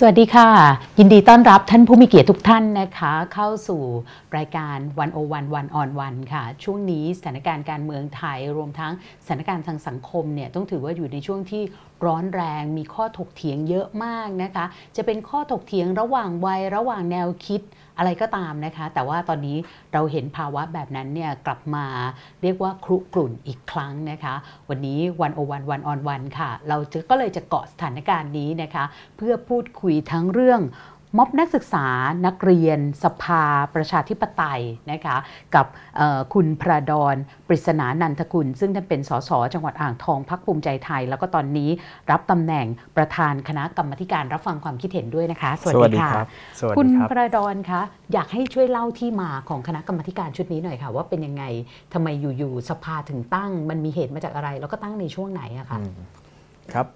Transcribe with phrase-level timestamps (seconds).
[0.00, 0.48] สวัสดีค่ะ
[0.98, 3.82] ยินดีต้อนรับท่านผู้มีเกียรติทุกท่านนะคะ เข้าสู่
[4.36, 8.92] รายการวันโอวันวันออนวันค่ะ ช่วงนี้สถานการณ์การเมืองไทย รวมทั้ง
[9.24, 11.62] สถานการณ์ทางสังคมเนี่ยต้องถือว่าอยู่ในช่วงที่
[12.06, 14.64] ร้อนแรง มีข้อถกเถียงเยอะมากนะคะ
[14.96, 17.62] จะเป็นข้อถกเถียงระหว่างวัยระหว่างแนวคิด
[17.98, 19.56] อะไรก็ตามนะคะ แต่ว่าตอนนี้
[19.92, 21.86] เราเห็นภาวะแบบนั้นเนี่ยกลับมา
[22.42, 24.34] เรียกว่าครุกรุ่นอีกครั้งนะคะ
[24.68, 28.84] วันนี้วันโอวันวันออนวันค่ะ เราจะก็เลยจะเกาะสถานการณ์นี้นะคะ
[29.16, 30.60] เพื่อพูดคุยทั้งเรื่อง
[31.18, 31.86] ม็อบนักศึกษา
[32.26, 35.16] นักเรียน สภา ประชาธิปไตยนะคะ
[35.54, 35.66] กับ
[36.34, 37.16] คุณพระดอน
[37.48, 41.70] ปริศนานันทคุณซึ่งท่านเป็นสสจังหวัดอ่างทองพักภูมิใจไทย แล้วก็ตอนนี้
[42.10, 46.10] รับตำแหน่งประธานคณะกรรมการรับฟังความคิดเห็นด้วยนะคะ สวัสดีค่ะ
[46.76, 47.80] คุณพระดอนคะ
[48.12, 51.44] อยากให้ช่วยเล่าที่มาของคณะกรรมการชุดนี้หน่อยค่ะ ว่าเป็นยังไง
[51.92, 55.78] ทำไมอยู่ๆสภาถึงตั้ง มันมีเหตุมาจากอะไร แล้วก็ตั้งในช่วงไหนอะคะ
[56.72, 56.86] ครับ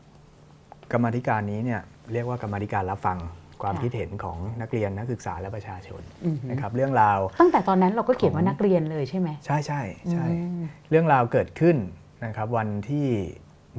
[0.92, 1.80] กรรมธิการนี้เนี่ย
[2.12, 3.18] เรียกว่ากรรมธิการรับฟัง
[3.62, 6.02] ความคิดเห็นของนักเรียนนักศึกษาและประชาชน
[6.50, 10.26] นะครับเรื่องราวตั้งแต่ตอนนั้นเราก็เขียนว่านักเรียนเลยใช่ไหมใช่ใช่ใช่
[10.90, 11.76] เรื่องราวเกิดขึ้น
[12.24, 13.06] นะครับวันที่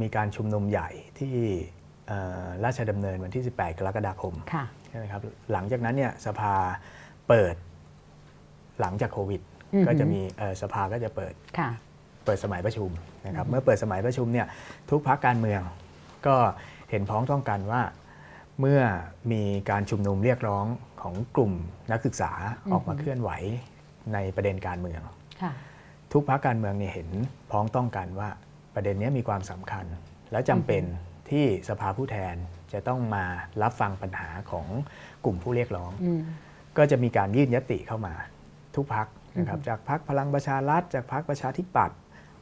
[0.02, 1.36] มีการชุมนุมใหญ่ที่
[2.66, 4.34] ราชดำเนินวันที่ 18 กรกฎาคม
[4.90, 5.22] ใช่ไหมครับ
[5.52, 6.54] หลังจากนั้นเนี่ยสภา
[7.28, 7.56] เปิด
[8.82, 9.42] หลังจากโควิด
[9.88, 10.22] ก็จะมี
[10.62, 11.34] สภาก็จะเปิด
[12.26, 12.90] เปิดสมัยประชุม
[13.28, 14.48] นะครับเมื่อเปิดสมัยประชุมเนี่ย
[14.90, 15.62] ทุกพักการเมือง
[16.28, 16.36] ก็
[16.90, 17.82] เห็นพ้องต้องกันว่า
[18.60, 18.82] เมื่อ
[19.32, 20.66] มีการชุมนุมเรียกร้อง
[21.02, 21.54] ของกลุ่ม
[21.92, 22.32] นักศึกษา
[22.72, 23.32] ออกมาเคลื่อนไหว
[24.14, 25.02] ในประเด็นการเมือง
[26.14, 27.10] ทุกพรรคการเมืองเนี่ยเห็น
[27.52, 28.30] พ้องต้องกันว่า
[28.76, 29.86] ประเด็นนี้มีความสำคัญ
[30.32, 30.84] และจำเป็น
[31.30, 32.36] ที่สภาผู้แทน
[32.74, 33.26] จะต้องมา
[33.62, 34.68] รับฟังปัญหาของ
[35.26, 35.92] กลุ่มผู้เรียกร้อง
[36.78, 38.14] ก็จะมีการยื่นยติเข้ามา
[38.76, 41.98] ทุกพักนะครับจากพักพลังประชารัฐจากพักประชาธิปัตย์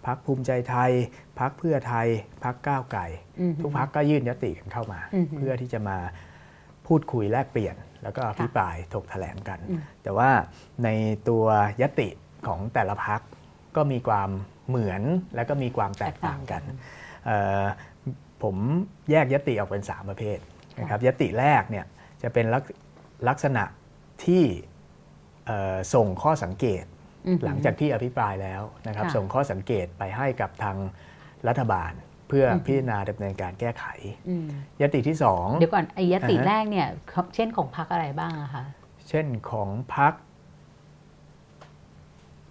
[0.08, 0.92] พักภูมิใจไทย
[1.40, 2.08] พักเพื่อไทย
[2.44, 3.06] พักก้าวไก่
[3.62, 5.00] ทุกพักก็ยื่นยติกันเข้ามา
[5.38, 5.98] เพื่อที่จะมา
[6.88, 9.60] พูดคุยแลกเปลี่ยน แล้วก็อภิปรายถกแถลงกัน
[10.04, 10.30] แต่ว่า
[10.84, 10.90] ใน
[11.30, 11.46] ตัว
[11.82, 12.10] ยติ
[12.48, 13.22] ของแต่ละพัก
[13.76, 14.30] ก็มีความ
[14.68, 15.02] เหมือน
[15.36, 16.64] และก็มีความแตกต่างกัน
[18.44, 18.56] ผม
[19.12, 20.38] แยกยติออกเป็น 3 ประเภท
[20.80, 21.86] นะครับยติแรกเนี่ย
[22.22, 22.46] จะเป็น
[23.28, 23.64] ลักษณะ
[24.26, 24.44] ที่
[25.94, 26.84] ส่งข้อสังเกต
[27.46, 30.78] หลังจากที่อภิปรายแล้วนะครับ ส่งข้อสังเกตไปให้กับทาง
[31.48, 31.92] รัฐบาล
[32.28, 33.86] เพื่อพิจารณาดำเนินการแก้ไข
[34.82, 36.88] ยติที่สองเดี๋ยวก่อนไอ้ยติแรกเนี่ย
[37.36, 38.64] เช่นของพักอะไรบ้างอะคะ
[39.10, 40.14] เช่นของพัก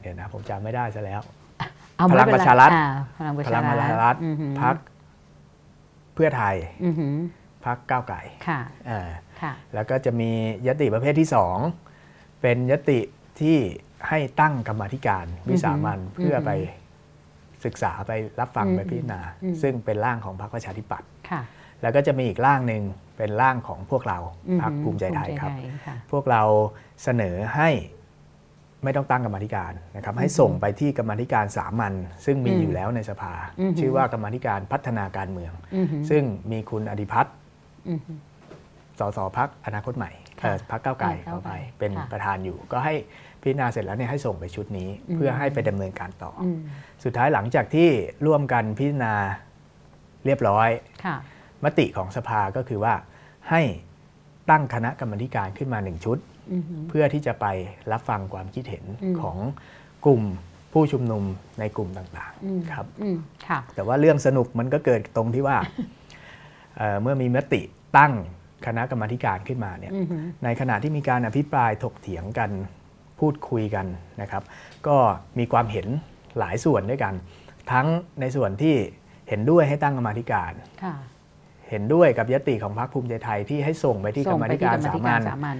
[0.01, 1.21] เดี๋ยวนะผมจำไม่ได้ซะแล้ว
[2.11, 2.71] พลังประชารัฐ
[3.19, 4.17] พลังประชารัฐ
[4.63, 4.77] พัก
[6.15, 6.57] เพื่อไทย
[7.65, 8.21] พักก้าวไก่
[9.75, 10.31] แล้วก็จะมี
[10.67, 11.57] ยติประเภทที่สอง
[12.41, 13.01] เป็นยติ
[13.41, 13.59] ที่
[14.09, 16.51] ให้ตั้งกรรมธิการวิสามันเพื่อไป
[17.65, 19.21] ศึกษาไปรับฟังไปพิจารณา
[19.63, 21.09] ซึ่งเป็นร่างของพรรคประชาธิปัตย์
[21.83, 22.83] แล้วก็จะมีอีกร่างหนึ่ง
[23.17, 24.19] เป็นร่างของพวกเรา
[24.63, 25.53] พรรคภูมิใจไทยครับ
[26.13, 26.43] พวกเรา
[27.03, 27.71] เสนอให้
[28.85, 31.93] ไม่ต้องตั้งกรรมธิการนะครับ ให้ส่งไปที่กรรมธิการสามัญ
[32.25, 33.33] ซึ่งมีอยู่แล้วในสภา
[33.79, 35.53] ชื่อว่ากรรมธิการพัฒนาการเมือง
[36.11, 37.35] ซึ่งมีคุณอดิพัฒน์
[38.99, 40.11] สสพักอนาคตใหม่
[40.71, 42.95] พักเก้าไก่เข้าไปเป็นประธานอยู่ก็ให้
[43.47, 46.33] พิจารณาเสร็จแล้วเนี่ยให้ส่งไปชุดนี้เพื่อให้ไปดำเนินการต่อ
[47.05, 47.89] สุดท้ายหลังจากที่
[48.27, 49.15] ร่วมกันพิจารณา
[50.27, 50.69] เรียบร้อย
[51.65, 52.95] มติของสภาก็คือว่า
[53.51, 53.63] ให้
[54.51, 56.19] ตั้งคณะกรรมการขึ้นมาหนึ่งชุด
[56.89, 57.47] เพื่อที่จะไป
[57.93, 58.85] รับฟังความคิดเห็น
[59.21, 59.37] ของ
[60.07, 60.23] กลุ่ม
[60.73, 61.25] ผู้ชุมนุม
[61.61, 62.87] ในกลุ่มต่างๆครับ
[63.75, 65.57] แต่ว่าเรื่องสนุกมันก็เกิดตรงที่ว่า
[67.03, 67.61] เมื่อมีมติ
[67.99, 68.13] ตั้ง
[68.67, 69.93] คณะกรรมการขึ้นมาเนี่ย
[70.45, 72.51] ในขณะที่มีการอภิปรายถกเถียงกัน
[73.21, 73.87] พูดคุยกัน
[74.23, 74.43] นะครับ
[74.87, 74.97] ก็
[75.39, 75.87] มีความเห็น
[76.39, 77.15] หลายส่วนด้วยกัน
[77.73, 77.87] ทั้ง
[78.21, 78.75] ในส่วนที่
[79.29, 80.53] เห็นด้วยให้ตั้งกรรมธิการ
[81.71, 84.95] เห็นด้วยกับยติของพรรคภูมิใจไทยที่ให้ส่งไปที่กรรมธิการสา
[85.45, 85.57] มัญ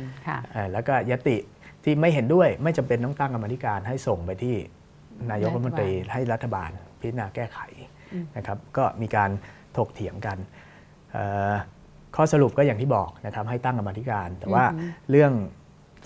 [0.73, 1.37] แล้วก็ยติ
[1.85, 4.55] ที่ไม่เห็นด้วยไม่จำเป็นต้องตั้งกรรมธิการให้ส่งไปที่
[5.31, 7.59] นายกรัฐมนตรีให้รัฐบาลพิจารณาแก้ไข
[8.37, 9.31] นะครับก็มีการ
[9.77, 10.39] ถกเถียงกัน
[12.17, 14.65] ข้อสรุปก็อย่างที่บอกนะครับให้ตั้งกรรมธิการ แต่ว่า
[15.11, 15.33] เรื่อง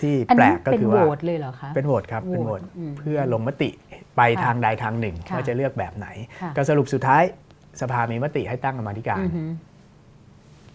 [0.02, 2.62] ที่แปลกก็คือว่าเป็นโหวตเลยเหรอคะเป็นโหวตครับเป็นโหวต
[2.98, 3.70] เพื่อลงมติ
[4.16, 6.08] ไปทางใดทางหนึ่งว่าจะเลือกแบบไหน
[6.56, 7.22] ก็สรุปสุดท้าย
[7.80, 9.24] สภามีมติให้ตั้งกรรมธิการ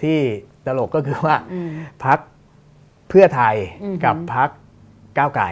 [0.02, 0.18] ที่
[0.66, 1.36] ตลกก็คือว่า
[2.06, 2.20] พัก
[3.10, 3.56] เพื่อไทย
[4.06, 4.50] กับพัก
[5.18, 5.50] ก้าวไก่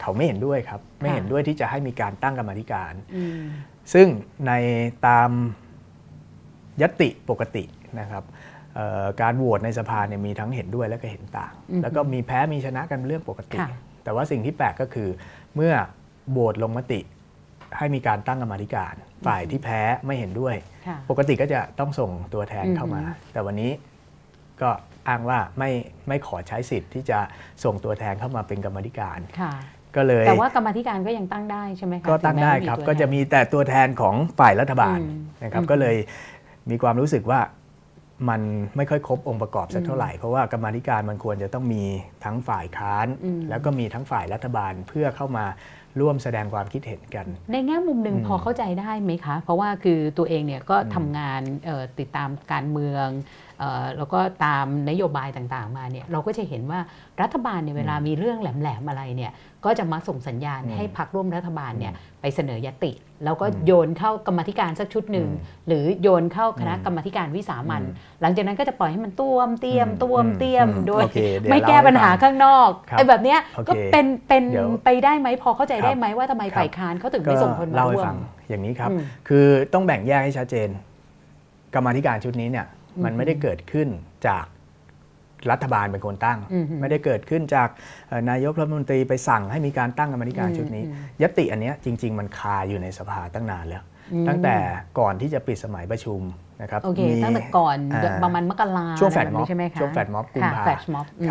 [0.00, 2.92] เขาไม่เห็นด้วยครับ ไม่เห็นด้วยที่จะให้มีการตั้งกรรมธิการ
[3.94, 4.06] ซึ่ง
[4.46, 4.52] ใน
[5.06, 5.30] ตาม
[6.82, 7.64] ยติปกติ
[8.00, 8.24] นะครับ
[9.22, 13.58] การโหวตในสภาเนี่ยมีทั้งเห็นด้วยและก็เห็นต่าง แล้วก็มีแพ้มีชนะกันเรื่องปกติ
[14.04, 15.08] แต่ว่าสิ่งที่แปลกก็คือ
[15.54, 15.72] เมื่อ
[16.30, 17.00] โหวตลงมติ
[17.78, 18.94] ให้มีการตั้งกรรมธิการ
[19.26, 20.54] ฝ่ายที่แพ้ไม่เห็นด้วย
[21.10, 23.70] ปกติก็จะต้องส่งตัวแทนเข้ามา แต่วันนี้
[24.62, 24.70] ก็
[25.08, 25.70] อ้างว่าไม่
[26.08, 27.18] ไม่ขอใช้สิทธิ์ที่จะ
[27.64, 29.18] ส่งตัวแทนเข้ามาเป็นกรรมธิการ
[29.96, 34.98] ก็เลยแต่ว่ากรรมธิการก็ยังตั้งได้ใช่ไหมคะก็ตั้งได้ครับก็จะมีแต่ตัวแทนของฝ่ายรัฐบาล
[35.44, 35.96] นะครับก็เลย
[36.70, 37.40] มีความรู้สึกว่า
[38.28, 38.40] มัน
[38.76, 41.84] ไม่ค่อยครบองค์ประกอบสักเท่าไหร่ เพราะว่ากรรมธิการมันควรจะต้องมี
[42.24, 43.06] ทั้งฝ่ายค้าน
[43.50, 45.44] แล้วก็มีทั้งฝ่ายรัฐบาลเพื่อเข้ามา
[46.00, 51.42] ร่วมแสดงความคิดเห็นกัน ในแง่มุมหนึ่งพอเข้าใจได้ไหมคะ เพราะว่าคือตัวเองเนี่ยก็ทำงาน
[51.98, 53.06] ติดตามการเมือง
[53.96, 56.80] แล้วก็ตามนโยบายต่างๆมาเนี่ยเราก็จะเห็นว่า
[57.22, 59.32] รัฐบาลเนี่ยเวลามีเรื่องแหลมๆอะไรเนี่ย
[59.64, 62.92] ก็จะมาส่งสัญญาณให้พักร่วมรัฐบาลเนี่ยไปเสนอยติ
[63.24, 65.28] แล้วก็โยนเข้ากรรมธิการสักชุดหนึ่ง
[65.66, 67.82] หรือโยนเข้าคณะกรรมธิการวิสามัน
[68.20, 71.02] หลังจากนั้นก็จะปล่อยให้มันต้วมเตี้ยมต้วมเตี้ยมโดย
[71.50, 74.42] ไม่แก้ปัญหาข้างนอกไอ้แบบเนี้ยก็เป็นเป็น
[74.84, 78.14] ไปได้ไหมพอเข้าใจได้ไหมว่าทำไมฝ่ายค้านเขาถึงไม่ส่งคนมาร่วม
[78.48, 78.90] อย่างนี้ครับ
[79.28, 80.68] คือต้องแบ่งแยกให้ชัดเจน
[81.74, 82.66] กรรมธิการชุดนี้เนี่ย
[83.04, 83.88] มันไม่ได้เกิดขึ้น
[84.28, 84.44] จาก
[85.50, 86.38] รัฐบาลเป็นคนตั้ง
[86.80, 87.68] ไม่ได้เกิดขึ้นจาก
[88.30, 90.84] นายกรัฐมนตรีไปสั่งให้มีการตั้งกรรมธิการชุดนี้
[91.22, 93.82] ยติอันนี้จริง ๆ มันคาอยู่ในสภาตั้งนานแล้ว
[94.28, 94.56] ตั้งแต่
[94.98, 96.20] ก่อนที่จะปิดสมัยประชุม
[96.62, 97.76] นะครับมีตั้งแต่ก่อน
[98.24, 100.64] ประมาณมกราช่วงแฟดม็อบใช่ไหมคะช่วงแฟดม็อบกุมภา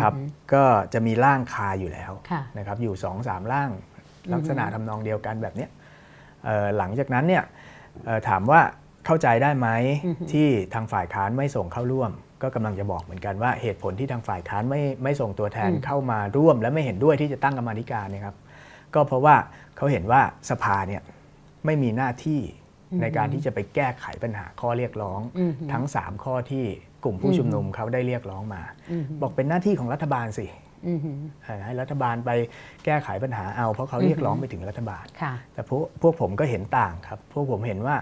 [0.00, 0.12] ครับ
[0.52, 2.12] ก็จะมีร่างคาอยู่แล้ว
[2.58, 3.70] นะครับอยู่สองสามร่าง
[4.32, 5.66] ลักษณะทำนองเดียวกันแบบนี้
[6.76, 7.42] หลังจากนั้นเนี่ย
[8.28, 8.60] ถามว่า
[9.06, 9.68] เข้าใจได้ไหม
[10.32, 12.10] ที่ทางฝ่ายค้านไม่ส่งเข้าร่วม
[12.42, 18.36] ก็กำลังจะบอกเหมือนกันว่าเหตุผลที่ทางฝ่ายค้านไม่ไม่ส่งตัวแทนเข้ามาร่วม และไม่เห็นด้วยที่จะตั้งกรรมธิการนะครับ
[18.94, 19.36] ก็เพราะว่า
[19.76, 20.20] เขาเห็นว่า
[20.50, 21.02] สภาเนี่ย
[21.66, 22.40] ไม่มีหน้าที่
[23.02, 25.20] ในการที่จะไปแก้ไขปัญหาข้อเรียกร้อง
[25.72, 26.64] ทั้ง 3 ข้อที่
[27.04, 28.62] กลุ่มผู้ชุมนุมเขาได้เรียกร้องมา
[29.22, 30.46] บอกเป็นหน้าที่ของรัฐบาลสิ
[31.64, 32.30] ให้รัฐบาลไป
[32.84, 35.04] แก้ไขปัญหาเอา เพราะเขาเรียกร้องไปถึงรัฐบาล
[35.54, 37.96] แต่พวกพวกผมก็เห็นต่างครับ พวกผมเห็นว่า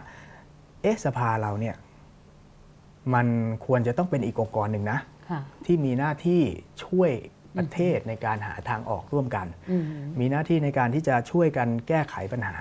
[0.82, 1.76] เอ๊ะสภาเราเนี่ย
[3.14, 3.26] มัน
[3.66, 4.98] ควรจะต้องเป็นอีกองค์กรหนึ่งนะ
[5.66, 6.40] ที่มีหน้าที่
[6.84, 7.10] ช่วย
[7.56, 9.46] ประเทศในการหาทางออกร่วมกัน
[10.20, 12.56] มีหน้าที่ในการที่จะช่วยกันแก้ไขปัญหา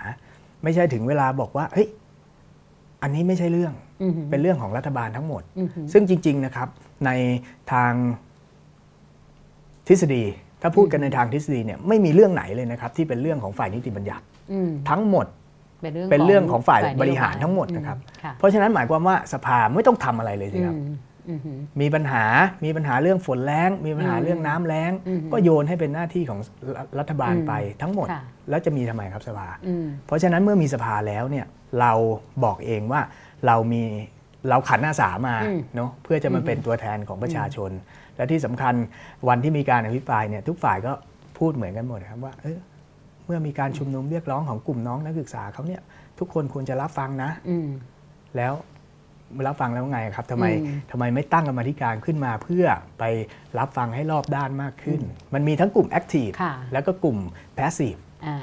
[0.64, 1.88] ไม่ใช่ถึงเวลาบอกว่าเฮ้ย
[3.02, 3.74] อันนี้ไม่ใช่เรื่อง
[4.30, 5.44] เป็นเรื่องของรัฐบาลทั้งหมด
[5.94, 6.70] ซึ่งจริง ๆนะครับ
[7.06, 7.12] ใน
[7.72, 7.92] ทาง
[9.88, 10.24] ทฤษฎี
[10.62, 14.24] ถ้าพูดกันในทางทฤษฎีเนี่ยไม่มีเรื่องไหนเลยนะครับ ที่เป็นเรื่องของฝ่ายนิติบัญญัติ
[14.90, 15.26] ทั้งหมด
[16.12, 17.98] เป็นเรื่องของฝ่ายบริหารทั้งหมดนะครับ
[18.38, 20.76] เพราะฉะนั้นหมายความว่าสภาไม่ต้องทำอะไรเลยสิครับ
[21.82, 22.24] มีปัญหา
[22.66, 24.92] มีปัญหาเรื่องฝนแรงมีปัญหาเรื่องน้ำแรง
[25.32, 26.40] ก็โยนให้เป็นหน้าที่ของ
[27.00, 28.08] รัฐบาลไปทั้งหมด
[28.50, 29.48] แล้วจะมีทำไมครับสภา
[30.08, 31.46] เพราะฉะนั้นเมื่อมีสภาแล้วเนี่ย
[31.80, 31.94] เรา
[32.44, 33.02] บอกเองว่า
[33.48, 33.84] เรามี
[34.50, 35.36] เราขันอาสามา
[35.76, 37.72] เนาะเพื่อจะมาเป็นตัวแทนของประชาชน
[38.16, 38.74] และที่สำคัญ
[39.28, 40.94] วันที่มีการอภิปรายเนี่ยทุกฝ่ายก็
[41.38, 42.34] พูดเหมือนกันหมดครับว่า
[43.28, 45.82] เมื่อมีการชุมนุมเรียกร้องของกลุ่มน้องนักศึกษาเขาเนี่ย
[46.20, 47.32] ทุกคนควรจะรับฟังนะ
[48.38, 48.54] แล้ว
[49.48, 50.46] รับฟังแล้วไงครับทำไม
[50.92, 52.66] ทำไมไม่ตั้งกรรมธิการขึ้นมาเพื่อ
[53.00, 53.04] ไป
[53.60, 55.02] รับฟังให้รอบด้านมากขึ้น
[55.34, 56.30] มันมีทั้งกลุ่ม active
[56.74, 57.18] แล้วก็กลุ่ม
[57.56, 57.96] passive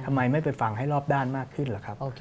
[0.06, 2.20] ทำไมไม่ไปฟังให้รอบด้านมากขึ้นล่ะครับโอเค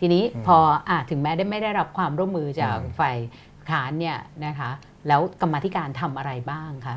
[0.00, 3.16] ทีนี้พออถึงแม้ได้ไม่ได้รับความร่วมมือจากฝ่าย
[3.70, 4.70] ค้านเนี่ยนะคะ
[5.08, 6.96] แล้วกรรมธิการทำอะไรบ้างคะ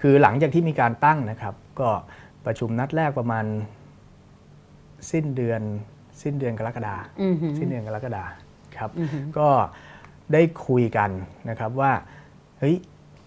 [0.00, 1.88] คือหลังจากที่มีการตั้งนะครับ ก็
[2.46, 3.44] ประชุมนัดแรกประมาณ
[5.10, 5.62] สิ้นเดือน
[6.22, 6.96] สิ้นเดือนกรกฎา
[7.58, 8.24] สิ้นเดือนกรกฎา
[8.76, 8.90] ครับ
[9.38, 9.48] ก็
[10.32, 11.10] ได้คุยกัน
[11.48, 11.92] นะครับว่า
[12.58, 12.76] เฮ้ย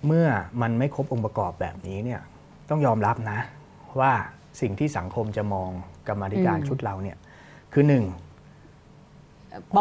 [0.06, 0.28] เมื่อ
[0.62, 2.22] มันไม่ครบองค์ประกอบแบบนี้เนี่ย
[2.70, 3.40] ต้องยอมรับนะ
[4.00, 4.12] ว่า
[4.62, 5.70] สิ่งที่สังคมจะมอง
[6.08, 7.18] กรรมธิการชุดเราเนี่ย
[7.74, 8.06] คือหนึ่ง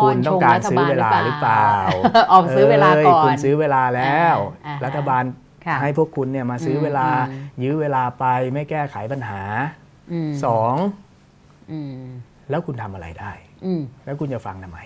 [0.03, 1.69] คุณต้องการซื้อเวลาหรือเปล่า
[2.33, 4.37] ออกซื้อเวลาก่อนคุณซื้อเวลาแล้ว
[4.85, 5.23] รัฐบาล
[5.83, 7.07] ให้พวกคุณเนี่ยมาซื้อเวลา
[7.63, 8.25] ยื้อเวลาไป
[8.55, 9.43] ไม่แก้ไขปัญหา
[10.45, 10.75] สอง
[12.51, 13.33] แล้วคุณทำอะไรได้
[14.05, 14.79] แล้วคุณจะฟังทำไม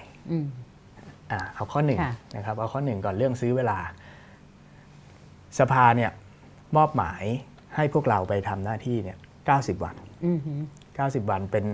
[1.33, 1.99] อ่าเอาข้อหนึ่ง
[2.37, 3.79] นะครับ เอาข้อหนึ่งก่อนเรื่องซื้อเวลา
[5.59, 6.11] สภาเนี่ย
[6.77, 7.25] มอบหมาย
[7.77, 9.97] ให้พวกเราไปทำหน้าที่เนี่ยเก้าสิบวัน
[10.97, 11.65] เก้าสิบวันเป็น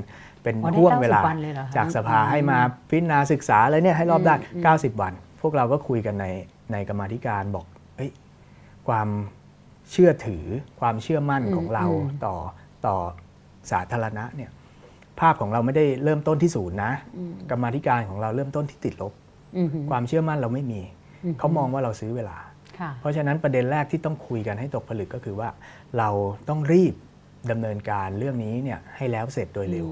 [0.42, 1.20] เป็นห่วงเวลา
[1.76, 2.58] จากสภาให้มา
[2.90, 6.26] พิจารณาศึกษาอะไรเนี่ยให้รอบด้านเก้าสิบวัน พวกเราก็คุยกันใน
[6.72, 8.10] ในกรรมธิการบอกเอ้ย
[8.88, 9.08] ความ
[9.90, 10.44] เชื่อถือ
[10.80, 11.84] ความเชื่อมั่นของเรา
[12.24, 12.36] ต่อ
[12.86, 12.96] ต่อ
[13.70, 14.50] สาธารณะเนี่ย
[15.20, 16.92] ภาพของเราไม่ได้เริ่มต้นที่ศูนย์นะ
[17.50, 19.12] กรรมธิการของเราเริ่มต้นที่ติดลบ
[19.90, 20.80] ความเชื่อมั่นเราไม่มี
[21.38, 22.38] เขามองว่าเราซื้อเวลา
[23.00, 25.48] เพราะฉะนั้นประเด็นแรกที่ต้องคุยกันให้ตกผลึกก็คือว่า
[25.98, 26.08] เรา
[26.48, 26.94] ต้องรีบ
[27.50, 29.88] ดำเนินการเรื่องนี้เนี่ยให้แล้วเสร็จโดยเร็ว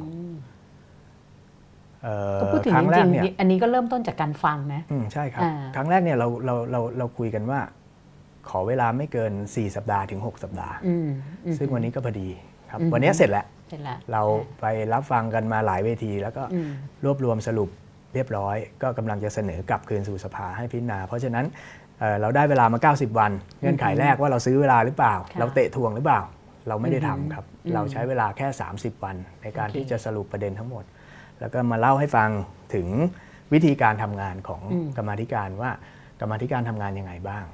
[2.72, 5.42] ครั้งแรกเนี่ยอันนี้ก็เริ่มต้นจากการฟังนะใช่ครับ
[5.76, 7.60] ครั้งแรกเนี่ยเราเราเราเราคุยกันว่า
[8.48, 10.76] ขอเวลาไม่เกิน 4 สัปดาห์ถึง 6 สัปดาห์
[11.58, 12.28] ซึ่งวันนี้ก็พอดี
[12.70, 13.44] ครับ วันนี้เสร็จแล้ว
[14.12, 14.22] เรา
[14.60, 16.42] ไปรับฟังกันมาหลายเวที แล้วก็
[17.04, 17.68] รวบรวมสรุป
[18.14, 21.44] เรียบร้อย ก็กำลังจะเสนอกลับคืนสู่สภาให้พิจารณา เพราะฉะนั้น
[22.20, 26.20] เราได้เวลามา 90 วัน เงื่อนไขแรกว่าเราซื้อเวลาหรือเปล่า เราเตะทวงหรือเปล่า
[26.68, 30.84] เราไม่ได้ทำครับ เราใช้เวลาแค่ 30 วัน ในการที่จะสรุปประเด็นทั้งหมด
[31.40, 32.28] แล้วก็มาเล่าให้ฟัง
[32.74, 32.88] ถึง
[33.52, 34.62] วิธีการทำงานของ
[34.96, 35.70] กรรมธิการว่า
[36.20, 37.44] กรรมธิการทำงานยังไงบ้าง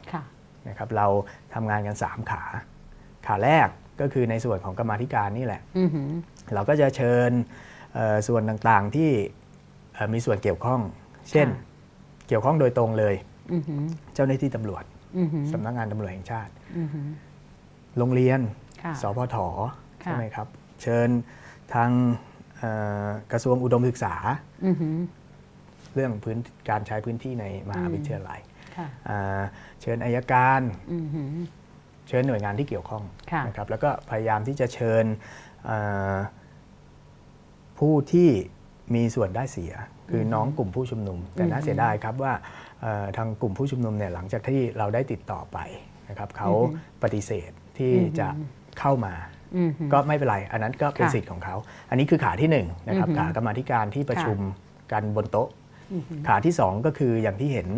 [0.68, 1.06] นะครับเรา
[1.54, 2.42] ทำงานกัน 3 ขา
[3.26, 3.68] ขาแรก
[4.00, 5.62] ก็คือในส่วนของกรรมธิการนี่แหละ
[6.55, 7.31] เราก็จะเชิญ
[8.28, 9.11] ส่วนต่างๆที่
[10.12, 10.81] มีส่วนเกี่ยวข้อง
[11.31, 11.49] เช่น
[12.28, 13.14] เกี่ยวข้องโดยตรงเลย
[14.14, 14.85] เจ้าหน้าที่ตำรวจ
[15.52, 16.52] สำนักงานตำรวจแห่งชาติ
[17.99, 18.40] โรงเรียน
[19.02, 19.37] สพท
[20.00, 20.47] ใช่ไหมครับ
[20.83, 21.09] เชิญ
[21.75, 21.90] ทาง
[23.33, 24.14] กระทรวงอุดมศึกษา
[25.95, 26.38] เรื่องพื้น
[26.71, 28.40] การใช้พื้นที่ในมหาวิทยาลัย
[29.83, 30.61] เชิญอายการ
[32.09, 33.03] เชิญหน่วยงานที่เกี่ยวข้อง
[33.47, 35.05] นะครับแล้วก็พยายามที่จะเชิญ
[37.79, 38.29] ผู้ที่
[38.95, 39.73] มีส่วนได้เสีย
[40.11, 42.33] คือน้องกลุ่มผู้ชุมนุม แต่น่าเสียดายครับว่า
[43.17, 45.59] ทางกลุ่มผู้ชุมนุมเนี่ยหลังจากที่เราได้ติดต่อไป
[46.09, 46.50] นะครับเขา
[47.03, 48.29] ปฏิเสธที่จะ
[48.79, 49.15] เข้ามา
[49.93, 51.57] ก็ไม่เป็นไร อันนั้นก็เป็นสิทธิ์ของเขา
[51.91, 52.57] อันนี้คือขาที่1น
[52.88, 54.38] นะครับขากรรมธิการที่ประชุม
[54.93, 55.49] กันบนโต๊ะ
[56.29, 57.69] ขาที่ 2 ก็คืออย่างที่เห็น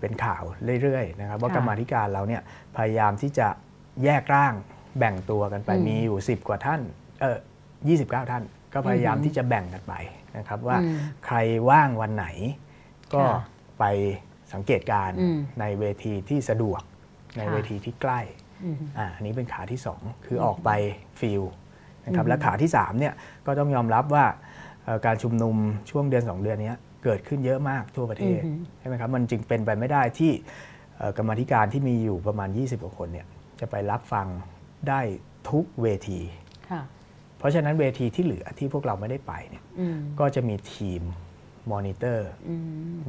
[0.00, 0.42] เป็นข่าว
[0.82, 2.42] เรื่อยๆนะครับว่ากรรมธิการเราเนี่ย
[2.76, 3.48] พยายามที่จะ
[4.04, 4.54] แยกร่าง
[4.98, 6.80] แบ่งตัวกันไปมีอยู่ 10 กว่าท่าน
[7.20, 7.38] เออ
[7.84, 8.42] 29 ท่าน
[8.74, 9.94] ก็พยายามที่จะแบ่งกันไป
[10.38, 10.76] นะครับว่า
[11.26, 11.36] ใคร
[11.70, 12.26] ว่างวันไหน
[13.14, 13.22] ก็
[13.78, 13.84] ไป
[14.52, 15.10] สังเกตการ
[15.60, 16.82] ในเวทีที่สะดวก
[17.38, 18.20] ในเวทีที่ใกล้
[19.16, 20.70] อันนี้เป็นขาที่ 2 คือออกไป
[21.20, 21.42] ฟิล
[22.06, 23.14] นะครับและขาที่3เนี่ย
[23.46, 24.24] ก็ต้องยอมรับว่า
[25.06, 25.56] การชุมนุม
[25.90, 26.74] ช่วงเดือน 2 เดือนนี้
[27.04, 28.40] เกิดขึ้นเยอะมากทั่วประเทศ
[28.78, 30.32] ใช่ไหมครับมันจึงเป็นไปไม่ได้ที่
[31.18, 33.26] กรรมธิการที่มีอยู่ประมาณ 20กว่าคนเนี่ย
[33.60, 34.26] จะไปรับฟัง
[34.88, 35.00] ได้
[35.50, 36.20] ทุกเวที
[37.38, 39.64] เพราะฉะนั้นเวทีที่เหลือที่พวกเราไม่ได้ไปเนี่ย
[40.20, 41.02] ก็จะมีทีม
[41.72, 42.30] มอนิเตอร์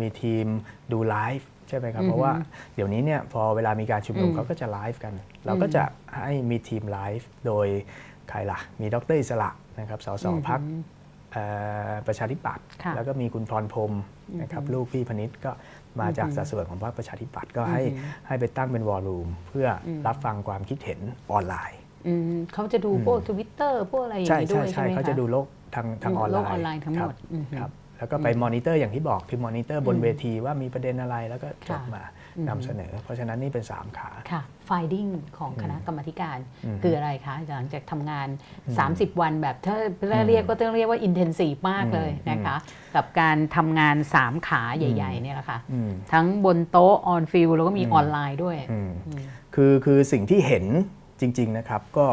[0.01, 0.46] มีทีม
[0.91, 2.34] ดูไลฟ์ใช่ไหมครับ เพราะว่า
[2.75, 5.13] เดี๋ยวนี้เนี่ยพอเวลามีการชุมนุมเขาก็จะไลฟ์กัน
[5.46, 5.84] เราก็จะ
[6.24, 7.67] ให้มีทีมไลฟ์โดย
[8.29, 10.59] ใครล่ะ มีดรอิสระนะครับสสพรรค
[12.07, 13.93] ประชาธิปัตย์แล้วก็มีคุณพรพรหม
[14.41, 15.51] นะครับลูกพี่พนิชก็
[16.01, 17.81] มาจากสัดส่วนของพรรคประชาธิปัตย์ก็ให้
[18.27, 19.67] ให้ไปตั้งเป็น war room เพื่อ
[20.07, 21.00] รับฟังความคิดเห็น
[21.31, 21.79] ออนไลน์
[22.53, 27.15] เขาจะดูพวกทวิตเตอร์พวกอะไรอย่างนี้ด้วยใช่ไหมคะเขาจะดูโลกทางทางออนไลน์โลกออนไลน์ทั้งหมด
[27.59, 32.03] ครับ แล้วก็ไปมอนิเตอร์อย่างที่บอกคือมอนิเตอร์บนเวทีว่ามีประเด็นอะไรแล้วก็จดมา
[32.49, 36.37] นำเสนอ เพราะฉะนั้นนี่เป็น 3 ขาค่ะ finding ของคณะกรรมการ
[36.83, 38.27] คืออะไรคะ หลังจากทำงาน
[38.73, 39.75] 30 วันแบบถ้า
[40.27, 42.55] เรียกก็ต้องเรียกว่า intensive มากเลยนะคะ
[42.95, 45.59] กับการทำงาน 3 ขาใหญ่ๆเนี่ยแหละค่ะ
[46.13, 48.57] ทั้งบนโต๊ะ on field แล้วก็มีออนไลน์ด้วย
[49.55, 50.65] คือคือสิ่งที่เห็น
[51.19, 52.07] จริง ๆ นะครับ ก็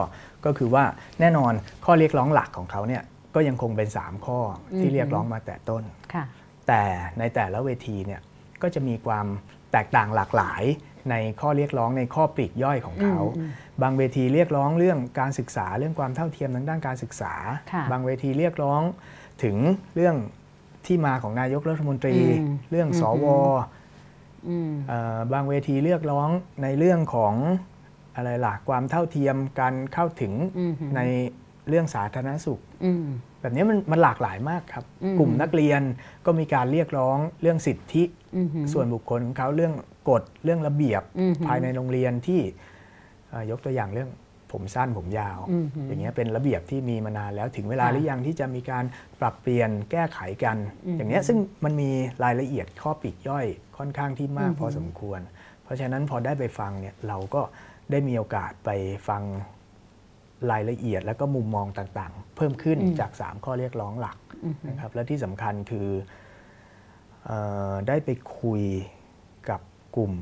[0.45, 0.85] ก็คือว่า
[1.21, 1.53] แน่นอน
[1.85, 3.03] ข้อเรียกร้องหลักของเขาเนี่ย
[3.37, 4.39] ก็ยังคงเป็น 3 ข้อ
[4.79, 5.83] ที่เรียกร้องมาแต่ต้น
[6.69, 6.83] แต่
[7.19, 8.21] ในแต่ละเวทีเนี่ย
[8.63, 9.27] ก็จะมีความ
[9.73, 10.63] แตกต่างหลากหลาย
[11.11, 13.19] ในข้อเรียกร้องในข้อปลีกย่อยของเขา
[13.83, 17.35] บางเวทีเรียกร้องเรื่องการศึกษาเรื่องความเท่าเทียมทางด้านการศึกษา
[17.91, 18.83] บางเวทีเรียกร้อง
[19.45, 19.57] ถึง
[19.95, 20.17] เรื่อง
[20.87, 22.17] ที่มาของนายกรัฐมนตรี
[22.71, 23.27] เรื่องสว
[25.33, 26.29] บางเวทีเรียกร้อง
[26.63, 27.35] ในเรื่องของ
[28.17, 30.33] อะไรล่ะความเท่าเทียมการเข้าถึง
[30.97, 31.01] ใน
[31.69, 32.61] เรื่องสาธารณสุข
[33.41, 34.85] แบบนี้มันมันหลากหลายมากครับ
[35.19, 35.81] กลุ่มนักเรียน
[36.27, 38.05] ก็มีการเรียกร้องเรื่องสิทธิ
[38.73, 39.73] ส่วนบุคคลของเขาเรื่อง
[40.11, 41.03] กฎเรื่องระเบียบ
[41.47, 42.41] ภายในโรงเรียนที่
[43.51, 44.11] ยกตัวอย่างเรื่อง
[44.53, 45.39] ผมสั้นผมยาว
[45.89, 48.85] อย่างเงี้ยเป็นระเบียบที่มีมานานแล้วถึงเวลาหรือยังที่จะมีการ
[49.21, 50.57] ปรับเปลี่ยนแก้ไขกัน
[50.97, 51.91] อย่างเงี้ยซึ่งมันมี
[52.25, 53.47] รายละเอียดข้อปีกย่อย
[53.79, 55.21] ค่อนข้างที่มากพอสมควร
[55.65, 57.43] เพราะฉะนั้นพอได้ไปฟังเนี่ยเราก็
[57.91, 58.71] ได้มีโอกาสไป
[59.09, 59.23] ฟัง
[60.51, 64.19] รายละเอียดแล้วก็มุมมองต่างๆ เพิ่มขึ้นจาก 3 ข้อเรียกร้องหลัก
[64.69, 65.89] นะครับและที่สำคัญคือ
[67.29, 67.31] อ
[67.89, 68.09] ได้ไป
[68.41, 68.63] คุย
[69.51, 69.61] กับ
[69.97, 70.13] กลุ่ม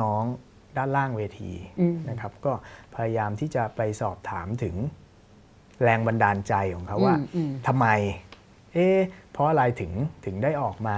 [0.00, 1.52] น้องๆด้านล่างเวที
[2.10, 2.52] นะครับก็
[2.94, 4.76] พยายามที่จะไปสอบถามถึง
[5.82, 7.14] แรงบันดาลใจของเขาว่า
[7.66, 7.86] ทำไม
[8.72, 8.98] เอ๊ะ
[9.32, 9.92] เพราะอะไรถึง
[10.26, 10.96] ถึงได้ออกมา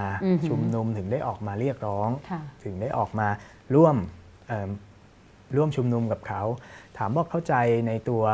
[0.49, 2.09] ชุมนุมถึงได้ออกมาเรียกร้อง
[2.65, 3.29] ถึงได้ออกมา
[3.75, 3.97] ร่วม
[5.57, 6.43] ร่วมชุมนุมกับเขา
[6.99, 7.55] ถามว่าเข้าใจ
[7.89, 8.25] ในตัว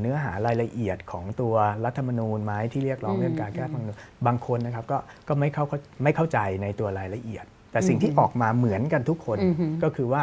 [0.00, 1.54] เนื้อหารายละเอียดของตัว
[1.84, 5.64] รัฐธรรมนูญไหมที่เรียกร้องเรื่องการแก้รัฐธรรมนูญบางคนนะครับก็ก็ไม่เข้า
[6.04, 9.38] ไม่เข้าใจในตัวรายละเอียด แต่สิ่งที่ออกมาเหมือนกันทุกคน
[9.82, 10.22] ก็คือว่า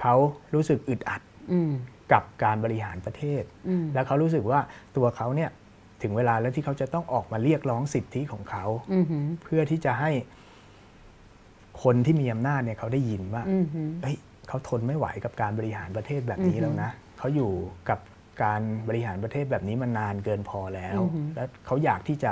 [0.00, 0.14] เขา
[0.54, 1.22] รู้สึกอึดอัด
[2.12, 3.42] กับการบริหารประเทศ
[3.94, 4.60] แล้วเขารู้สึกว่า
[4.96, 5.50] ตัวเขาเนี่ย
[6.02, 8.64] ถึงเวลาแล้วที่เขาจะต้องออกมาเรียกร้องสิทธิของเขา
[9.42, 10.10] เพื่อที่จะให้
[11.82, 13.42] คนที่มีอำนาจเนี่ยเขาได้ยินว่า
[14.02, 14.16] เฮ้ย
[14.48, 17.50] เขาทนไม่ไหวกับการบริหารประเทศแบบนี้แล้วนะเขาอยู่
[17.88, 17.98] กับ
[18.42, 21.00] การบริหารประเทศแบบนี้มานานเกินพอแล้ว
[21.34, 22.30] และเขาอยากที่จะ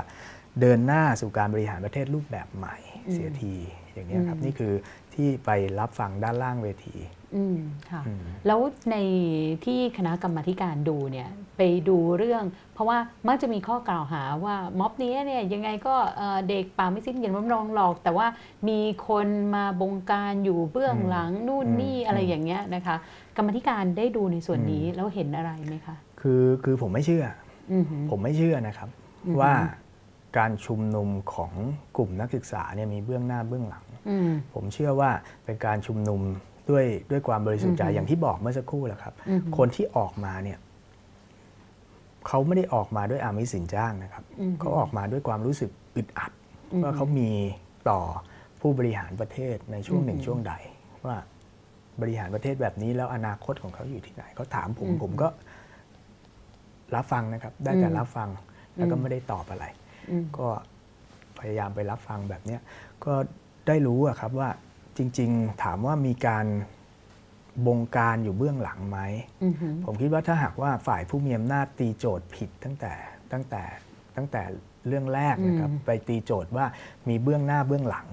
[0.60, 2.76] เดินหน้าสู่การบริหารประเทศรูปแบบใหม่
[3.12, 3.54] เสียที
[3.94, 4.72] อย่างนี้ครับนี่คือ
[5.14, 6.96] ที่ไปรับฟังด้านล่างเวที
[7.36, 7.58] อืม
[7.90, 8.02] ค่ะ
[8.46, 8.60] แล้ว
[8.90, 8.96] ใน
[9.64, 12.44] ที่คณะกรรมการดูเนี่ยไปดูเรื่อง
[12.74, 12.98] เพราะว่า
[13.28, 15.94] มักจะมีข้อกล่าวหาว่าม็อบนี้เนี่ยยังไงก็
[16.48, 18.26] เด็กป่าไม่สิ้นเย็นรองหลอก แต่ว่า
[18.68, 22.96] มีคนมาบงการอยู่เบื้องหลังนู่นนี่อะไรอย่างเงี้ยนะคะ
[23.36, 27.24] กรรมธิการได้ดูในส่วนนี้แล้วเห็นอะไรไหมคะ คือคือผมไม่เชื่อ
[28.10, 28.88] ผมไม่เชื่อนะครับ
[29.40, 29.52] ว่า
[30.38, 31.52] การชุมนุมของ
[31.96, 33.84] กลุ่มนักศึกษาเนี่ยมีเบื้องหน้าเบื้องหลัง
[34.54, 35.10] ผมเชื่อว่า
[35.44, 36.20] เป็นการชุมนุม
[36.70, 39.14] ด้วยด้วยความบริสุทธิ์ใจอย่างที่บอกเมื่อสักครู่แหละครับ
[39.56, 40.58] คนที่ออกมาเนี่ย
[42.26, 44.24] เขาไม่ได้ออกมาด้วยอามิสินจ้างนะครับ
[44.60, 46.32] เขาออกมาด้วยความรู้สึกอึดอัด
[46.82, 47.30] ว่าเขามี
[47.90, 48.00] ต่อ
[48.60, 50.52] ผู้บริหารประเทศในช่วงหนึ่งช่วงใด
[51.06, 51.16] ว่า
[52.00, 55.28] บริหารประเทศแบบนี้แล้วอนาคตของเขาอยู่ที่ไหนเขาถามผมผมก็
[56.94, 58.28] รับฟังนะครับ ได้แต่รับฟัง
[58.76, 59.64] แล้วก็ไม่ได้ตอบอะไร
[60.38, 60.48] ก็
[61.38, 62.58] พยายามไปรับฟังแบบนี้
[63.04, 63.14] ก็
[63.66, 64.48] ได้รู้อะครับว่า
[64.96, 66.46] จริง ๆ ถามว่ามีการ
[67.66, 68.98] บงการอยู่เบื้องหลังไหม
[69.84, 72.92] ผมคิดว่าถ้าหากว่าฝ่ายผู้มีอำนาจตีโจทย์ผิดตั้งแต่
[73.32, 73.62] ตั้งแต่
[74.16, 74.42] ตั้งแต่
[74.86, 76.66] เรื่องแรกนะครับไปตีโจทย์ว่า
[77.08, 78.08] มีเบื้องหน้าเบื้องหลัง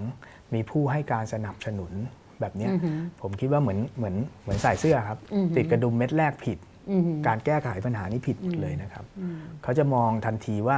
[0.54, 1.94] มีผู้ให้การสนับสนุน
[2.44, 2.68] แบบนี้
[3.22, 5.20] ผมคิดว่าเหมือนเหมือนเหมือนใส่เสื้อครับ
[5.56, 6.58] ติดกระดุมเม็ดแรกผิด
[7.28, 9.06] การแก้ไขปัญหานี้ผิดเลยนะครับ
[9.64, 10.78] เขาจะมองทันทีว่า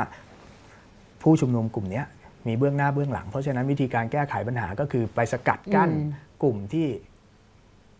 [1.22, 2.03] ผู้ชุมนุมกลุ่มนี้
[2.48, 5.89] มีเบื้องหน้าเบื้องหลัง เพราะฉะนั้นวิธีการแก้ไขปัญหาก็คือไปสกัดกั้น
[6.43, 6.88] กลุ่มที่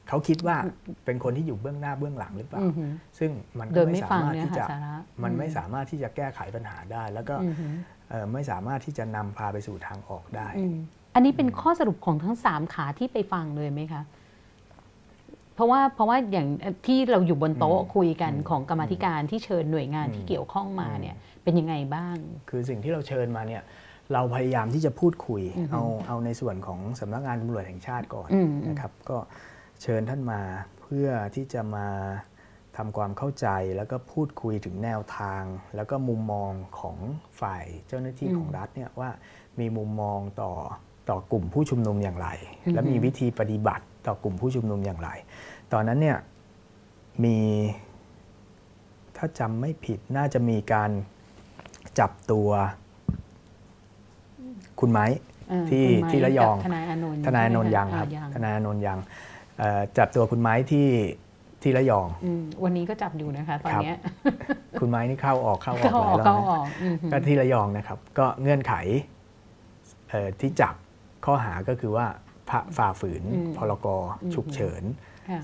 [0.10, 0.58] เขาคิดว่า
[1.06, 2.62] เป็นคนที่อยู่เบื้องหน้าเบื้องหลังหรือเปล่า
[3.20, 4.66] ซึ่งมันก็ไม่สามารถที่จะ
[5.24, 7.36] มันไม่สามารถที่จะแก้ไขปัญหาได้ แล้วก็
[8.34, 10.48] ไม่สามารถที่จะนำพาไปสู่ทางออกได้
[11.16, 14.04] อันนี้เป็นข้อสรุปของทั้งสามขาที่ไปฟังเลยไหมคะ
[15.56, 16.48] เพราะว่าเพราะว่าอย่าง
[16.86, 22.16] ที่เราอยู่บนโต๊ะคุยกันของกรรมธิการที่เชิญหน่วยงานที่เกี่ยวข้องมาเนี่ยเป็นยังไงบ้าง
[22.50, 23.64] คือสิ่งที่เราเชิญมาเนี่ย
[24.14, 28.30] เราพยายามที่จะพูดคุยเอาเอาในส่วนของสำนักงานตำรวจแห่งชาติก่อน
[28.70, 29.18] นะครับ ก็
[29.82, 30.42] เชิญท่านมา
[30.82, 31.88] เพื่อที่จะมา
[32.78, 35.44] ทำความเข้าใจแล้วก็พูดคุยถึงแนวทาง
[35.76, 36.98] แล้วก็มุมมองของ
[37.42, 39.10] ฝ่ายเจ้าหน้าที่ของรัฐเนี่ยว่า
[39.60, 40.54] มีมุมมองต่อ
[41.10, 42.28] ต่อกลุ่มผู้ชุมนุมอย่างไร
[42.74, 45.10] และมีวิธีปฏิบัติต่อกลุ่มผู้ชุมนุมอย่างไร
[45.74, 46.18] ตอนนั้นเนี่ย
[47.24, 47.38] มี
[49.18, 50.90] ถ้าจำไม่ผิดน่าจะมีการ
[52.00, 52.50] จับตัว
[54.80, 55.06] คุณไม้
[55.70, 59.00] ที่ที่ระยองทนายอนนท์ทนายอนนท์ยังครับทนายอนนท์ยัง
[59.98, 60.88] จับตัวคุณไม้ที่
[61.62, 62.08] ที่ระยอง
[62.64, 63.94] วันนี้ก็จับอยู่นะคะตอนนี้
[64.80, 66.66] คุณไม้นี่เข้าออกเข้าออกหลายรอบ
[67.12, 68.74] ก็ที่ระยองนะครับ ก็เงื่อนไข
[70.40, 70.76] ที่จับ
[71.26, 72.08] ข้อหาก็คือว่า
[72.78, 73.24] ฝ่าฝืน
[73.58, 73.88] พรก
[74.34, 74.84] ฉุกเฉิน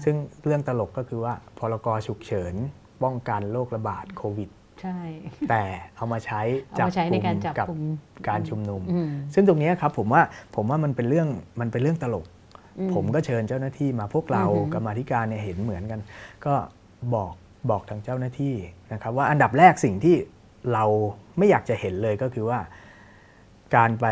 [0.04, 2.54] ซึ่งเรื่องตลกก็คือว่าพรกฉุกเฉิน
[3.04, 4.50] ป้องกันโรคระบาดโควิด
[4.82, 5.00] ใช่
[5.50, 5.63] แต่
[5.96, 6.41] เอามาใช้
[6.80, 7.24] จับกลุ่ม
[7.60, 7.67] กับ
[8.28, 8.82] การชุมนุม
[9.34, 10.22] ซึ่งตรงนี้ครับผมว่า
[10.56, 11.28] ผมว่ามันเป็นเรื่อง
[11.62, 12.26] มันเป็นเรื่องตลก
[12.94, 16.00] ผมก็เชิญเจ้าหน้าที่มาพวกเรากรรมธิการเนี่ยเห็นเหมือนกัน
[16.46, 16.54] ก็
[17.15, 17.34] บอก
[17.70, 18.56] บอกทางเจ้าหน้าที่
[18.94, 20.15] นะครับว่าอันดับแรกสิ่งที่
[20.74, 20.86] เรา
[21.38, 22.60] ไม่อยากจะเห็นเลยก็คือว่า
[23.76, 24.06] การไป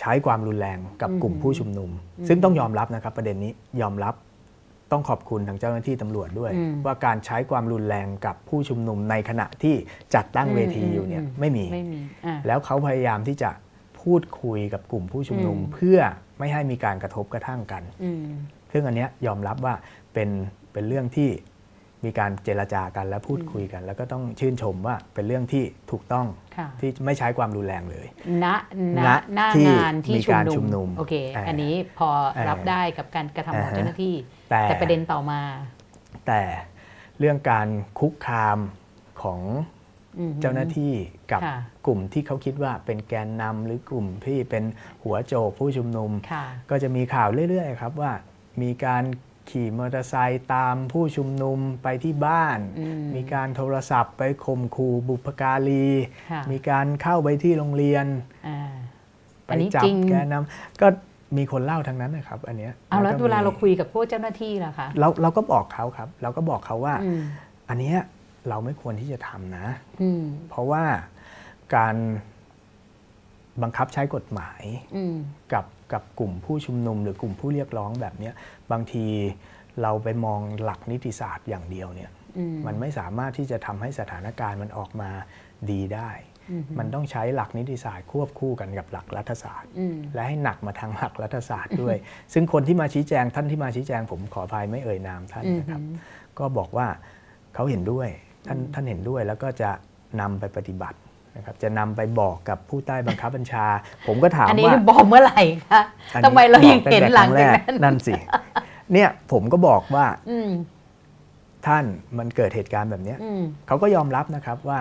[0.00, 1.90] ใช้ความรุนแรงกับกลุ่มผู้ชุมนุม
[2.28, 4.14] ซึ่งต้องยอมรับนะครับประเด็นนี้ยอมรับ
[4.92, 6.52] ต้องขอบคุณทางเจ้าหน้าที่ตำรวจด้วย
[6.84, 9.74] ว่าการใช้ความรุนแรงกับผู้ชุมนุมในขณะที่
[10.14, 11.64] จัดตั้งเวทีอยู่เนี่ยไม่มี
[12.46, 13.50] แล้วเขาพยายามที่จะ
[14.00, 15.98] พูดคุยกับกลุ่มผู้ชุมนุม เพื่อ
[16.38, 17.82] ไม่ให้มีการกระทบกระทั่งกัน
[18.72, 19.74] ซึ่งอันนี้ยอมรับว่า
[20.14, 20.30] เป็น
[20.72, 21.28] เป็นเรื่องที่
[22.04, 26.26] มีการเจรจากันและพูดคุยกัน แล้วก็ต้องชื่นชมว่าเป็นเรื่องที่ถูกต้อง
[26.80, 28.06] ที่ไม่ใช้ความรุนแรงเลย
[28.44, 28.46] ณ
[28.98, 29.00] ณ
[29.34, 30.20] หน้างานที่
[30.56, 31.14] ชุมนุมโอเค
[31.48, 32.10] อันนี้พอ
[32.48, 34.14] รับได้กับการกระทำของเจ้าหน้าที่
[34.50, 35.40] แต่ประเด็นต่อมา
[36.26, 36.42] แต่
[37.18, 38.58] เรื่องการคุกคาม
[39.22, 39.40] ของ
[40.40, 40.92] เจ้าหน้าที่
[41.32, 41.42] กับ
[41.86, 44.64] กลุ่มที่เขาคิดว่าเป็นแกนนำหรือกลุ่มที่เป็น
[45.04, 46.10] หัวโจกผู้ชุมนุม
[46.70, 48.12] ก็จะมีข่าวเรื่อยๆครับว่า
[48.62, 49.02] มีการ
[49.50, 52.58] ขี่มอเตอร์ไซค์ตามผู้ชุมนุมไปที่บ้าน
[53.14, 55.88] มีการโทรศัพท์ไปข่มขู่บุพการี
[56.50, 58.06] มีการเข้าไปที่โรงเรียน
[59.46, 60.86] ไปจับแกนนำก็
[61.36, 66.94] มีคนเล่าทั้งนั้นนะครับ อันเนี้ยเอาแล้วเวลาเราคุยกับพวกเจ้าหน้าที่ล่ะคะเราเราก็บอกเขาครับ เราก็บอกเขาว่า
[67.68, 67.98] อันเนี้ย
[68.48, 69.66] เราไม่ควรที่จะทำนะ
[70.48, 70.84] เพราะว่า
[71.76, 71.96] การ
[73.62, 74.62] บังคับใช้กฎหมาย
[75.52, 78.30] กับ กับกลุ่มผู้ชุมนุม หรือกลุ่มผู้เรียกร้องแบบนี้
[78.72, 79.06] บางที
[79.82, 82.10] เราไปมองหลักนิติศาสตร์อย่างเดียวเนี่ย
[82.66, 85.10] มันไม่สามารถที่จะทำให้สถานการณ์มันออกมา
[85.70, 86.10] ดีได้
[86.78, 89.70] มันต้องใช้หลักนิติศาสตร์ควบคู่กันกับหลักรัฐศาสตร์
[90.14, 91.96] และให้หนักมาทางหลักรัฐศาสตร์ด้วย
[92.32, 95.80] ซึ่งคนที่มาชี้แจงท่านที่มาชี้แจงผมขออภัยไม่เอ่ยนามท่านนะครับ
[96.38, 96.86] ก็บอกว่า
[97.54, 98.08] เขาเห็นด้วย
[98.46, 99.70] ท่านท่านเห็นด้วยแล้วก็จะ
[100.20, 100.98] นำไปปฏิบัติ
[101.36, 103.66] นะครับจะนำไปบอกกับผู้ใต้บังคับบัญชา
[104.06, 105.82] ผมก็ถามว่า อันนี้บอกเมื่อไหร่คะ
[106.24, 108.14] ทำไมเรายังเห็นหลังจากนั้นนั่นสิ
[108.92, 110.06] เนี่ยผมก็บอกว่า
[111.66, 111.84] ท่าน
[112.18, 113.16] มันเกิดเหตุการณ์แบบนี้
[113.66, 114.80] เขาก็ยอมรับนะครับว่า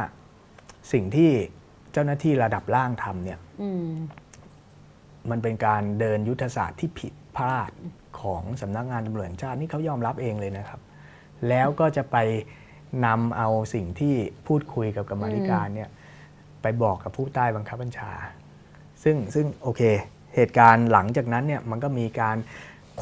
[0.94, 1.32] สิ่งที่
[1.94, 3.40] เจ้าหน้าที่ระดับล่างทำเนี่ย
[5.30, 7.72] มันเป็นการเดินยุทธศาสตร์ที่ผิดพลาด
[8.22, 10.80] ของสำนักงานตำรวจแห่งชาตินี่เขายอมรับเองเลยนะครับ
[11.50, 12.18] แล้วก็จะไป
[13.06, 14.16] นำเอาสิ่งที่
[14.48, 15.90] พูดคุยกับกรรมธิการเนี่ย
[16.62, 18.12] ไปบอกกับผู้ใต้บังคับบัญชา
[19.04, 19.82] ซึ่งซึ่งโอเค
[20.36, 22.38] เหตุการณ์หลังจากนั้นเนี่ยมันก็มีการ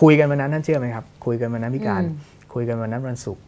[0.02, 2.04] คุยกันวันนั้นท่านเชื่อไหมครับ คุยกันวันนั้นพิการ
[2.54, 3.44] คุยกันวันนั้นวันศุกร์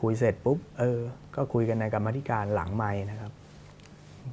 [0.00, 0.98] คุยเสร็จปุ๊บเออ
[1.36, 3.32] ก็คุยกันในกรรมธิการหลังไม้นะครับ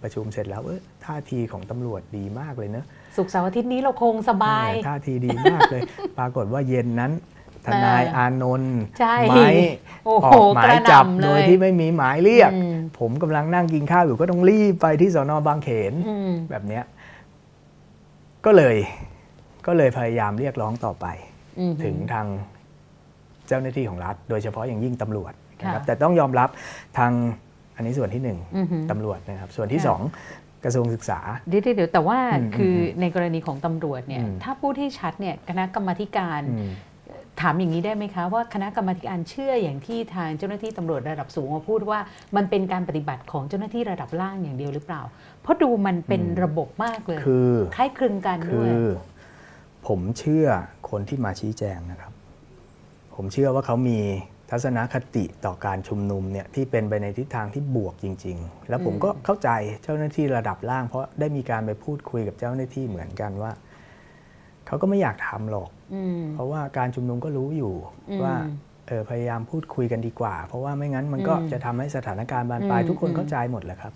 [0.03, 2.85] ประชุมเสร็จแล้วเออท่าทีของตำรวจดีมากเลยเนอะ
[3.17, 5.81] สุกเสาร์อาทิตย์นี้เราคงสบายท่าทีดีมากเลย
[6.17, 7.11] ปรากฏว่าเย็นนั้น
[7.65, 8.77] ทนายอานนท์
[9.29, 9.47] ไม้
[10.07, 12.51] ออกหมายจับโดยที่ไม่มีหมายเรียก
[12.99, 15.93] ผมกำลังนั่งกินข้าวอยู่ก็ต้องรีบไปที่สอนอบางเขน
[16.49, 16.83] แบบเนี้ย
[18.45, 18.75] ก็เลย
[19.67, 21.05] ก็เลยพยายามเรียกร้องต่อไป
[21.83, 22.27] ถึงทาง
[23.47, 26.49] เจ้าหน้าที่ของรัฐ โดยเฉพาะอย่างยิ่งตำรวจนะครับแต่ต้องยอมรับ
[26.97, 27.11] ทาง
[27.75, 28.39] อันนี้ส่วนที่หนึ่ง
[28.91, 30.01] ตำรวจนะครับ ส่วนที่สอง
[30.63, 31.19] กระทรวงศึกษา
[31.49, 32.19] เดี๋ยวเดี๋ยวแต่ว่า
[32.55, 36.41] คือในกรณีของตำรวจเนี่ยถ้าพูดให้ชัดเนี่ยคณะกรรมการ
[37.41, 41.99] ถามอย่างนี้ได้ไหมคะว่าคณะกรรมการเชื่ออย่างที่ทางเจ้าหน้าที่ตำรวจระดับสูงมาพูดว่า
[42.35, 45.01] มันเป็นการปฏิบัติของเจ้าหน้าที่ระดับล่างอย่างเดียวหรือเปล่า
[45.41, 48.71] เพราะดูมันเป็นระบบมากเลยคือคล้ายคลึงกันด้วย
[49.87, 50.47] ผมเชื่อ
[50.89, 52.11] คนที่มาชี้แจงนะครับ
[53.15, 53.99] ผมเชื่อว่าเขามี
[54.51, 59.49] ทัศนคติต่อการชุมนุมเนี่ยที่เป็นไปในทิศทางที่บวกจริง ๆ แล้วผมก็เข้าใจ
[59.83, 63.51] เจ้าหน้าที่ระดับล่าง เพราะได้มีการไปพูดคุยกับเจ้าหน้าที่เหมือนกันว่า
[64.67, 65.69] เขาก็ไม่อยากทำหรอก
[66.33, 67.73] เพราะว่าการชุมนุมก็รู้อยู่
[68.23, 68.35] ว่า
[68.87, 73.93] เออพยายามพูดคุยกันดีกว่า เพราะว่าไม่งั้นมันก็จะทำให้สถานการณ์บานปลายทุกคนเข้าใจหมดแหละครับ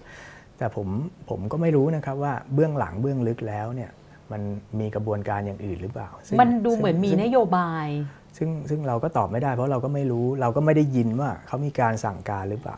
[0.58, 0.88] แต่ผม
[1.30, 3.92] ผมก็ไม่รู้นะครับว่าเบื้องหลังเบื้องลึกแล้วเนี่ย
[4.32, 4.42] มัน
[4.80, 6.10] มีกระบวนการอย่างอื่นหรือเปล่า
[6.42, 7.88] มันดูเหมือนมีนโยบาย
[8.38, 12.78] ซึ่งซึ่งเราก็ตอบไม่ได้เพราะเราก็ไม่รู้เราก็ไม่ได้ยินว่าเขามีการสั่งการหรือเปล่า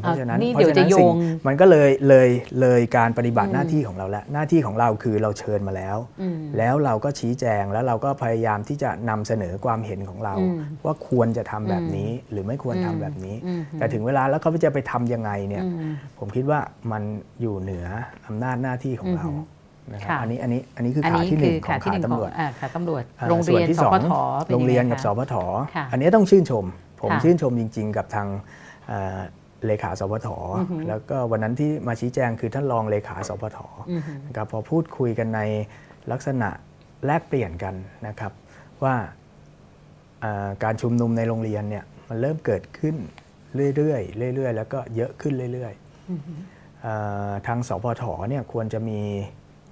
[0.00, 1.10] เพราะฉะนั้นเพราะฉะนั้นสิ่ง
[1.46, 2.28] มันก็เลยเลย
[2.60, 5.96] เลยการปฏิบัติหน้าที่ของเราแล้วหน้าที่ของเราคือเราเชิญมาแล้ว
[6.58, 10.34] แล้วเราก็ชี้แจงแล้วเราก็พยายามที่จะนำเสนอความเห็นของเรา
[10.84, 13.36] ว่าควรจะทำแบบนี้หรือไม่ควรทำแบบนี้
[13.78, 15.64] แต่ถึงเวลาแล้วเขาจะไปทํำยังไงเนี่ย
[16.18, 16.60] ผมคิดว่า
[16.92, 17.02] มัน
[17.40, 17.86] อยู่เหนือ
[18.26, 19.28] อำนาจหน้าที่ของเรา
[19.94, 24.12] นะครับอันนี้อันนี้อันนี้คือขาที่หนึ่งของขาตำรวจขาตำรวจโรงเรียนสพท
[24.52, 25.34] โรงเรียนกับสพท
[25.92, 26.64] อันนี้ต้องชื่นชม
[27.02, 28.26] ผมชื่นชมจริง ๆ กับทาง
[29.66, 30.28] เลขาสพท
[30.88, 33.58] แล้วก็วันนั้นที่มาชี้แจงคือท่านรองเลขาสพท
[34.26, 35.40] นะครับพอพูดคุยกันใน
[36.12, 36.48] ลักษณะ
[37.06, 37.74] แลกเปลี่ยนกัน
[38.06, 38.32] นะครับ
[38.82, 38.94] ว่า
[40.64, 42.96] การชุมนุมในโรงเรียนเนี่ยมันเริ่มเกิดขึ้น
[43.76, 43.96] เรื่อ
[44.30, 49.00] ยๆเรื่อยๆ แล้วก็เยอะขึ้นเรื่อยๆทางสพทเนี่ยควรจะมี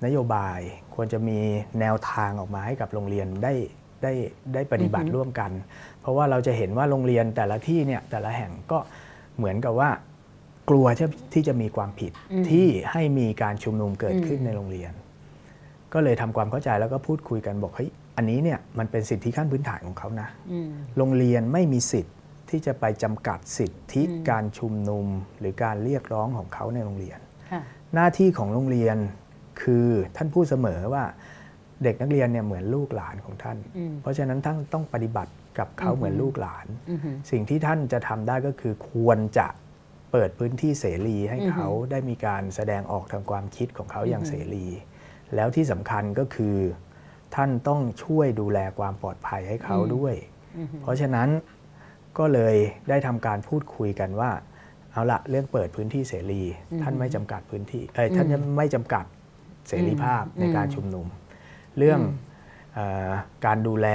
[0.04, 0.58] นโยบาย
[0.94, 1.38] ควรจะมี
[1.80, 3.54] แนวทางออกมาให้กับโรงเรียนได้
[4.02, 4.12] ได้
[4.54, 5.50] ได้ปฏิบัติร่วมกัน
[6.00, 8.78] เพราะว่าเราจะเห็นว่าโรงเรียนแต่ละที่เนี่ยแต่ละแห่งก็
[9.36, 9.90] เหมือนกับว่า
[10.70, 10.86] กลัว
[11.32, 12.12] ที่จะมีความผิด
[12.50, 14.92] ที่ให้มีการชุมนุมเกิดขึ้นในโรงเรียน
[15.92, 20.28] ก็เลยทำความเข้าใจแล้วก็พูดคุยกันบอกเฮ้ยอันนี้เนี่ยมันเป็นสิทธิขั้นพื้นฐานของเขานะ
[20.96, 22.14] โรงเรียนไม่มีสิทธิ์
[22.50, 25.06] ที่จะไปจำกัดสิทธิการชุมนุม
[25.38, 27.18] หรือการเรียกร้องของเขาในโรงเรียน
[27.94, 28.96] หน้าที่ของโรงเรียน
[29.62, 31.04] คือท่านพูดเสมอว่า
[31.84, 33.58] เด็กนักเรียนเนี่ยเหมือนลูกหลานของท่าน
[34.00, 36.66] เพราะฉะนั้นท่านต้องปฏิบัติกับเขาเหมือนลูกหลาน
[37.30, 39.46] สิ่งที่ท่านจะทำได้ก็คือควรจะ
[40.12, 44.66] เปิดพื้นที่เสรีให้เขาได้มีการแสดงออกทางความคิดของเขาอย่างเสรี
[45.34, 46.56] แล้วที่สำคัญก็คือ
[47.34, 50.14] ท่านต้องช่วยดูแลความปลอดภัยให้เขาด้วย
[50.82, 51.28] เพราะฉะนั้น
[52.18, 52.56] ก็เลย
[52.88, 54.30] ได้ทำการพูดคุยกันว่า
[54.92, 56.42] เอาละเรื่องเปิดพื้นที่เสรี
[56.82, 59.04] ท่านไม่จำกัดพื้นที่เอ้ท่านไม่จำกัด
[59.68, 61.06] เสรีภาพในการชุมนุม
[61.78, 62.00] เรื่อง
[62.76, 62.80] อ
[63.46, 63.88] การดูแล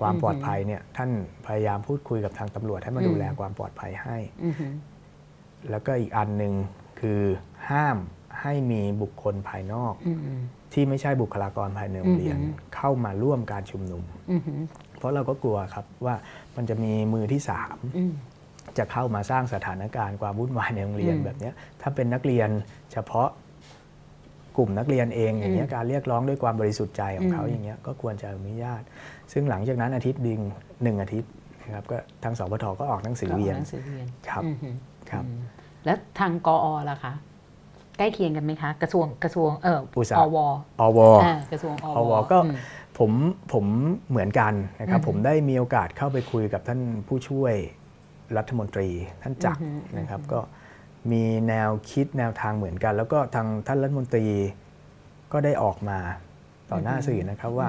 [0.00, 1.10] ความปลอดภัยเนี่ยท่าน
[1.46, 4.16] พยายามพูดคุยกับทางตำรวจให้มาดูแลความปลอดภัยให้
[5.70, 6.52] แล้วก็อีกอันหนึ่ง
[7.00, 7.20] คือ
[7.70, 7.96] ห้าม
[8.40, 9.94] ให้มีบุคคลภายนอก
[10.72, 12.38] ที่ไม่ใช่บุคลากรภายในโรงเรียน
[12.76, 14.04] เข้ามาร่วมการชุมนุม
[14.98, 16.14] เพราะเราก็กลัวครับว่า
[16.56, 17.76] มันจะมีมือที่สาม
[18.78, 22.48] จะเข้ามาสร้างสถานการณ์ความวุ่นวายในโรงเรียนแบบนี้ถ้าเป็นนักเรียน
[22.92, 23.28] เฉพาะ
[24.56, 28.82] กลุ่มนักเรียนเองอย่างเงี้ยการเรียกร้องด้วยความบริสุทธิ์ใจของเขาอย่างเงี้ยก็ควรจะอนุญาต
[29.32, 30.40] ซึ่งหลังจากนั้นอาทิตย์ดิง
[30.82, 31.30] หนึ่งอาทิตย์
[31.64, 33.56] นะครับก็ทางสปทก็ออกหนังสือเวียน
[34.28, 34.42] ครับ
[35.10, 35.24] ครับ
[35.84, 37.12] แล้วทางกอล่ะคะ
[37.98, 39.78] ใกล้เคียงกันไหมคะ กระทรวงกระทรวงเออ
[40.18, 40.36] อว
[40.80, 40.98] อว
[41.52, 42.38] กระทรวงอวก็
[42.98, 43.10] ผม
[43.52, 43.64] ผม
[44.10, 47.54] เหมือนกันนะครับผมได้มีโอกาสเข้าไปคุยกับท่านผู้ช่วย
[48.36, 48.88] รัฐมนตรี
[49.22, 49.62] ท่านจักร
[49.98, 50.40] นะครับก็
[51.12, 54.26] มีแนวคิดแนวทางเหมือนกัน แล้วก็ทางท่านรัฐมนตรี
[55.32, 55.98] ก็ได้ออกมา
[56.70, 57.68] ต่อหน้าสื่อนะครับว่า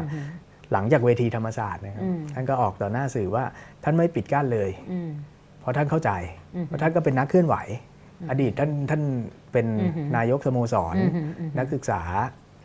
[0.71, 3.43] หลังจากเวทีธรรมศาสตร์นะครับท่านก็ออกต่อหน้าสื่อว่า
[3.83, 4.69] ท่านไม่ปิดกั้นเลย
[5.59, 6.11] เพราะท่านเข้าใจ
[6.65, 7.55] เพราะท่านก็เป็นนักเคลื่อนไหว
[8.29, 9.01] อดีตท่านท่าน
[9.51, 9.67] เป็น
[10.15, 10.95] นายกสโมสร
[11.57, 12.01] นักศึกษา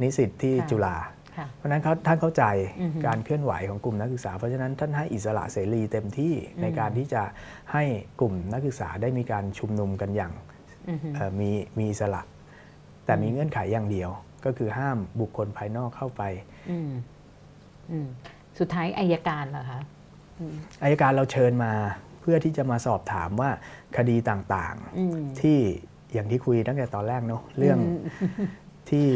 [0.02, 0.96] นิสิตที่จุฬา
[1.56, 2.44] เพราะนั้นเขาท่านเข้าใจ
[3.06, 7.22] การเคลื่อนไหวของกลุ่มนักศึกษา เพราะฉะนั้นท่านให้อิสระเสรีเต็มที่ในการที่จะ
[7.72, 7.82] ให้
[8.20, 10.32] กลุ่มนักศึกษาได้มีการชุมนุมกันอย่าง
[11.40, 12.22] มีมีอิสระ
[13.04, 14.10] แต่มีเงื่อนไขอย่างเดียว
[14.44, 16.22] ก็คือห้ามบุคคลภายนอกเข้าไป
[18.58, 19.80] สุดท้ายอายการเหรอคะ
[20.82, 21.72] อายการเราเชิญมา
[22.20, 23.50] เพื่อที่จะมาสอบถามว่า
[23.96, 25.58] คดีต่างๆที่
[26.12, 27.78] อย่างที่คุยตั้งแต่ตอนแรกเนาะเรื่อง
[28.90, 29.08] ที่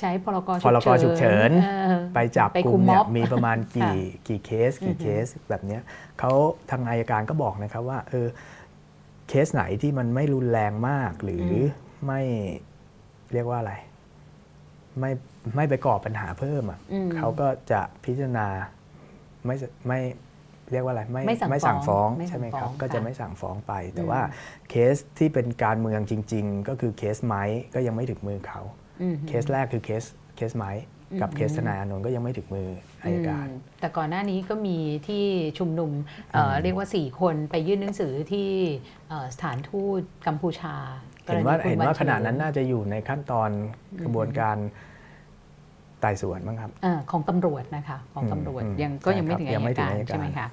[0.00, 1.50] ใช้พรกพรกฉุกเฉิน
[2.14, 3.94] ไปจับกลุ่มเนี่ยมีประมาณกี่
[4.28, 5.78] กี่เคส กี่เคสแบบนี้
[6.18, 6.32] เขา
[6.70, 8.26] ทางอายการก็บอกนะครับว่าเออ
[9.28, 11.48] เคสไหนที่มันไม่รุนแรงมากหรือ
[12.06, 12.20] ไม่
[13.32, 13.74] เรียกว่าอะไร
[15.00, 15.10] ไม่
[15.56, 16.80] ไม่ไปก่อปัญหาเพิ่มอะ
[17.16, 18.46] เขาก็จะพิจารณา
[19.46, 19.54] ไม่
[19.88, 20.00] ไม่
[20.72, 24.20] เรียกว่าอะไรไม่ไม่สั่งฟ้องใช่ไหมครับก็จะไม่สั่งฟ้องไป แต่ว่า
[24.70, 27.42] เคสที่เป็นการเมืองจริง ๆ ก็คือเคสไม้
[27.74, 28.60] ก็ยังไม่ถึงมือเขา
[29.28, 30.02] เคสแรกคือเคส
[30.36, 30.70] เคสไม้
[31.20, 32.68] กับเคสทนายอนนท์ก็ยังไม่ถึงมือ
[33.02, 33.46] อายการ
[33.80, 35.24] แต่ก่อนหน้านี้ก็มีที่
[35.58, 35.90] ชุมนุม
[36.32, 38.48] เเรียกว่า 4 คนไปยื่นหนังสือที่
[39.34, 40.76] สถานทูตกัมพูชา
[41.24, 43.50] เห็นว่าเห็นว่าขณะนั้นน่าจะอยู่ในขั้นตอน
[44.04, 44.56] กระบวนการ
[46.00, 50.48] ไต่สวนบ้างครับอของตำรวจนะคะของตำรวจยังก็ยังไม่ถึงอายการใช่ไหมคะ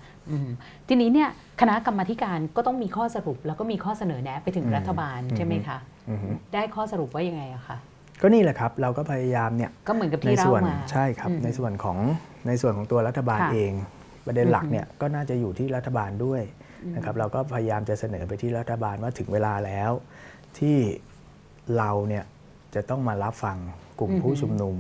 [0.87, 1.29] ทีนี้เนี่ย
[1.61, 5.77] คณะกรรมธิการก็ต้องมีข้อสรุป แล้วก็มีข้อเสนอแนะไปถึงรัฐบาลใช่ไหมคะ
[6.53, 7.77] ได้ข้อสรุปว่ายังไงอะคะ
[8.25, 11.97] ก็นี่แหละครับเราก็พยายามเนี่ยก็เหมือนกับที่เรามาใช่ครับในส่วนของ
[12.47, 13.71] ในส่วนของตัวรัฐบาลเอง
[14.25, 16.41] ประเด็นหลักเนี่ยก็น่าจะอยู่ที่รัฐบาลด้วย
[16.95, 19.91] นะครับเราก็พยายามจะเสนอไปที่รัฐบาลว่าถึงเวลาแล้ว
[20.59, 20.77] ที่
[21.77, 22.23] เราเนี่ย
[22.75, 23.57] จะต้องมารับฟัง
[23.99, 24.75] กลุ่มผู้ชุมนุม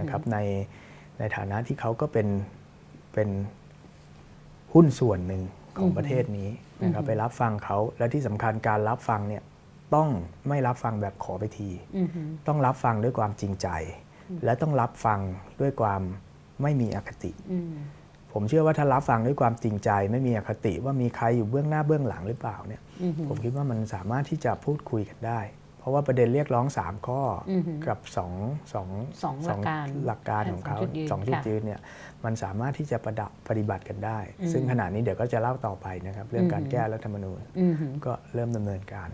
[0.00, 0.38] นะครับใน
[1.18, 2.28] ในฐานะที่เขาก็เป็น
[3.14, 3.28] เป็น
[4.72, 5.42] หุ้นส่วนหนึ่ง
[5.78, 6.48] ของประเทศนี้
[6.84, 9.42] นะครับไปรับฟังเขาและที่สำคัญการรับฟังเนี่ย
[9.94, 10.08] ต้อง
[10.48, 11.70] ไม่รับฟังแบบขอไปที
[12.46, 13.68] ต้องรับฟังด้วยความจริงใจ
[14.44, 15.20] และต้องรับฟัง
[15.60, 16.02] ด้วยความ
[16.62, 17.32] ไม่มีอคติ
[18.32, 22.82] ผมเชื่อว่าถ้ารับฟังด้วยความจริงใจ ไม่มีอคติว่ามีใครอยู่เบื้องหน้าเบื้องหลังหรือเปล่าเนี่ย
[23.28, 25.40] ผมคิดว่ามันสามารถที่จะพูดคุยกันได้
[25.78, 27.22] เพราะว่าประเด็นเรียกร้อง3ข้อ
[27.88, 28.32] กับ2ง
[28.72, 28.88] สอง
[29.46, 30.78] หลักการหลักการของเขา
[31.10, 31.80] สองจุดยืนเนี่ย
[32.24, 34.18] มันสามารถที่จะประดับปฏิบัติกันได้
[34.52, 37.40] ซึ่งขณะนี้เดี๋ยวก็จะเล่าต่อไปนะครับ เรื่องการแก้รัฐธรรมนูญ
[38.06, 39.08] ก็เริ่มดำเนินการ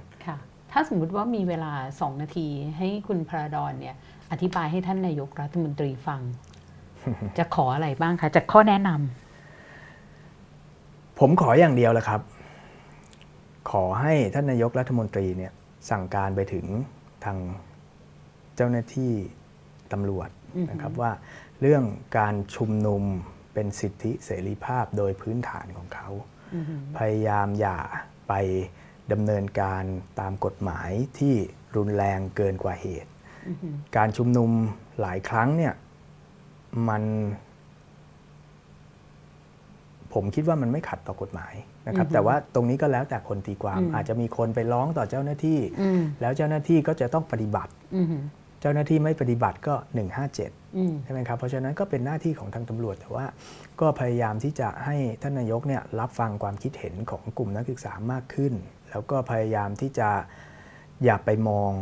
[0.78, 3.96] ถ้าสมมุติว่ามีเวลาสองนาทีให้คุณพระดอนเนี่ย
[4.30, 6.20] อธิบายให้ท่านนายกรัฐมนตรีฟัง
[7.38, 12.20] จะขออะไรบ้างคะจากข้อแนะนำผมขออย่างเดียวแหละครับ
[13.70, 15.52] ขอให้ท่านนายกรัฐมนตรีเนี่ย
[15.90, 16.66] สั่งการไปถึง
[17.24, 17.38] ทาง
[18.56, 19.12] เจ้าหน้าที่
[19.92, 20.28] ตำรวจ
[20.70, 21.12] นะครับว่า
[21.60, 21.84] เรื่อง
[22.18, 23.02] การชุมนุม
[23.54, 26.08] เป็นสิทธิเสรีภาพโดยพื้นฐานของเขา
[26.96, 27.78] พยายามอย่า
[28.28, 28.34] ไป
[29.12, 29.84] ดำเนินการ
[30.20, 31.34] ตามกฎหมายที่
[31.76, 33.10] รุนแรงเกินกว่าเหตุ
[33.96, 34.50] การชุมนุม
[35.00, 35.74] หลายครั้งเนี่ย
[36.88, 37.02] มัน
[40.14, 41.54] ผมคิดว่ามันไม่ขัดต่อกฎหมาย
[41.86, 45.58] นะครับ แต่ว่าตรงนี้ก็แล้วแต่คนตีความ อาจจะมีคนไปร้องต่อเจ้าหน้าที่
[46.20, 47.72] แล้วเจ้าหน้าที่ก็จะต้องปฏิบัติ
[48.60, 49.74] เจ้าหน้าที่ไม่ปฏิบัติก็
[50.20, 53.26] 157ใช่ไหมครับ เพราะฉะนั้นก็เป็นหน้าที่ของทางตำรวจ แต่ว่า
[53.80, 58.52] ก็พยายามที่จะให้ท่านนายกเนี่ยรับฟังความคิดเห็นของกลุ่มนักศึกษามากขึ้น
[58.90, 60.08] แล้วก็พยายามที่จะ
[61.04, 61.72] อย่าไปมอง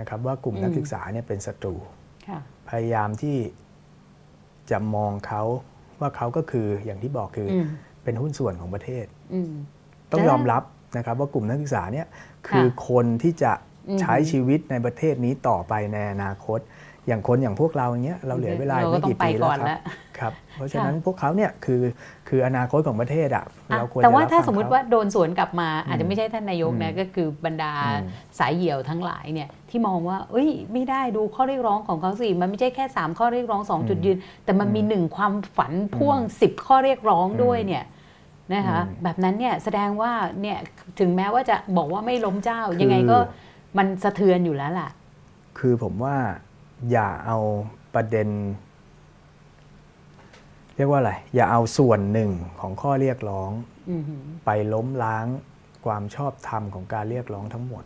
[0.00, 1.74] นะครับว่ากลุ่มนักศึกษาเนี่ยเป็นศัตรู
[2.68, 3.36] พยายามที่
[4.70, 5.42] จะมองเขา
[6.00, 7.48] ว่าเขาก็คืออย่างที่บอกคือ
[8.04, 9.06] เป็นหุ้นส่วนของประเทศ
[10.12, 10.62] ต้องยอมรับ
[10.96, 12.06] นะครับว่ากลุ่มนักศึกษาเนี่ย
[12.48, 13.52] คือคนที่จะ
[14.00, 16.58] ใช้ชีวิตในประเทศนี้ต่อไปในอนาคต
[17.08, 19.80] อย่างคนอย่างพวกเราอย่างเงี้ยเราเหลือเวลาไม่กี่ปีแล้วครับ
[20.18, 21.82] ครับ เพราะฉะนั้นพวกเขาเนี่ยคือ
[22.28, 27.72] คืออนาคตของประเทศอะเราควรแต่ว่าถ้าสมมติว่าโดนสวนกลับมา อาจจะไม่ใช่ท่านนายกนะก็คือบรรดา
[28.38, 37.84] สายเหี่ยวทั้งหลายเนี่ยที่มองว่าเอ้ยไม่ได้ดูข้อเรียกร้องของเขาสิมันไม่ใช่แค่ 3 ข้อเรียกร้อง 2 จุดยืน แต่มันมีหนึ่งความฝันพ่วง 10 ข้อเรียกร้องด้วยเนี่ย
[38.54, 40.58] นะคะแบบนั้นเนี่ยแสดงว่าเนี่ย
[41.00, 43.18] ถึงแม้ว่าจะบอกว่าไม่ล้มเจ้ายังไงก็
[43.78, 44.88] มันสะเทือนอยู่แล้วล่ะ
[45.58, 46.16] คือผมว่า
[46.90, 47.38] อย่าเอา
[47.94, 48.28] ประเด็น
[50.76, 53.50] เรียกว่าอะไร อย่าเอาส่วนหนึ่งของข้อเรียกร้อง
[54.44, 55.26] ไปล้มล้าง
[55.86, 57.84] ความชอบธรรมของการเรียกร้องทั้งหมด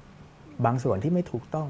[0.65, 1.69] บางส่วนที่ไม่ถูกต้อง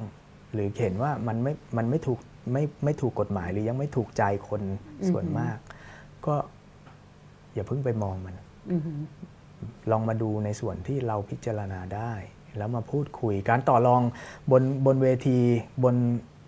[0.52, 2.18] หรือเห็นว่ามันไม่มันไม่ถูก
[2.52, 4.62] ไม่ไม่ถูกกฎหมายหรือยังไม่ถูกใจคน
[5.08, 5.56] ส่วนมาก
[6.26, 6.34] ก็
[7.54, 8.34] อย่าเพิ่งไปมองมัน
[9.90, 12.12] ลองมาดูในส่วนที่เราพิจารณาได้
[12.56, 14.02] แล้วมาพูดคุยการต่อรอง
[14.50, 15.38] บนบนเวที
[15.84, 15.96] บน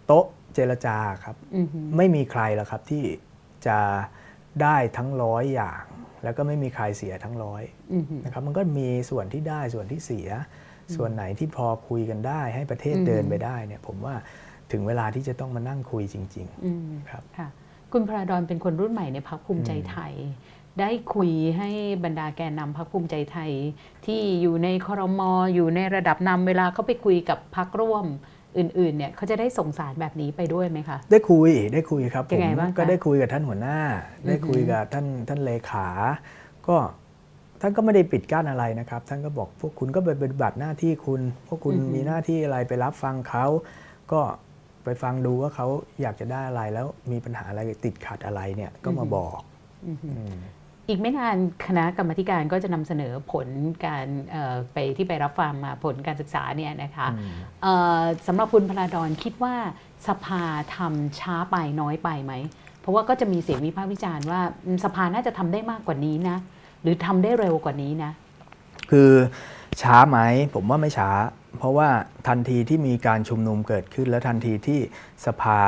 [0.07, 1.37] โต๊ะ เจรจาครับ
[1.97, 3.05] ไม่มีใครหรอกครับที่
[3.67, 3.79] จะ
[4.63, 5.83] ได้ทั้งร้อยอย่าง
[6.25, 7.63] แล้วก็ไม่มีใครเสียทั้งร้อย
[8.25, 10.29] นะครับมันก็มีส่วนที่ได้ส่วนที่เสีย
[10.97, 14.15] ส่วนไหนที่พอคุยกันได้ ให้ประเทศเดินไปได้เนี่ยผมว่า
[14.73, 17.23] ถึงเวลาที่จะต้องมานั่งคุยจริงๆครับ
[17.93, 20.15] คุณพระดอนเป็นคนรุ่นใหม่ในพรรคภูมิใจไทย
[20.81, 21.71] ได้คุยให้
[22.05, 23.53] บรรดาแกนนำพรรคภูมิใจไทย
[24.07, 28.07] ที่อยู่ในคอรมออยู่ในระดับนำเวลาเขาไปคุยกับพรรคร่วม
[28.59, 33.79] อื่นๆเนี่ยเขาจะได้ส่งสารแบบนี้ไปด้วยไหมคะ ได้คุยได้คุยครับผมก็ได้คุยกับท่านหัวหน้า
[34.27, 35.89] ได้คุยกับท่านท่านเลขา
[36.69, 36.77] ก็
[37.61, 43.47] ท่านก็ไม่ได้ปิดกั้นอะไรนะครับ ท่านก็บอกพวกคุณก็ไปปฏิบัติหน้าที่คุณ พวกคุณมีหน้าที่อะไรไปรับฟังเขา
[44.13, 44.21] ก็
[44.85, 45.67] ไปฟังดูว่าเขา
[46.03, 49.41] อยากจะได้อะไรแล้วมีปัญหาอะไรติดขัดอะไรเนี่ยก็มาบอก
[50.89, 53.49] อีกไม่นานคณะกรรมการก็จะนำเสนอผล
[53.87, 54.07] การ
[54.73, 57.07] ไปที่ไปรับฟังมาผลการศึกษาเนี่ยนะคะ
[58.27, 59.55] สำหรับคุณพลาดอนคิดว่า
[60.09, 60.43] สภา
[60.77, 62.33] ทำช้าไปน้อยไปไหม
[62.81, 64.41] เพราะว่าก็จะมีเสียงวิพากษ์วิจารณ์ว่า
[64.85, 66.39] สภาน่าจะทำได้มากกว่านี้นะ
[66.83, 68.13] หรือทำได้เร็วกว่านี้นะ
[68.91, 69.11] คือ
[69.83, 70.19] ช้าไหม
[70.55, 71.11] ผมว่าไม่ช้า
[71.59, 71.89] เพราะว่า
[72.29, 74.81] ทันทีที่มีการชุมนุมเกิดขึ้น และทันทีที่
[75.27, 75.61] สภา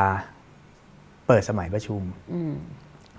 [1.26, 2.02] เปิดสมัยประชุม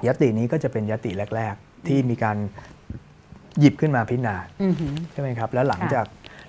[0.08, 1.56] ยตินี้ก็จะเป็นยติแรก
[1.88, 2.38] ที่มีการ
[3.60, 4.36] หยิบขึ้นมาพิจารณา
[5.12, 6.06] ใช่ไหมครับ แล้วหลังจาก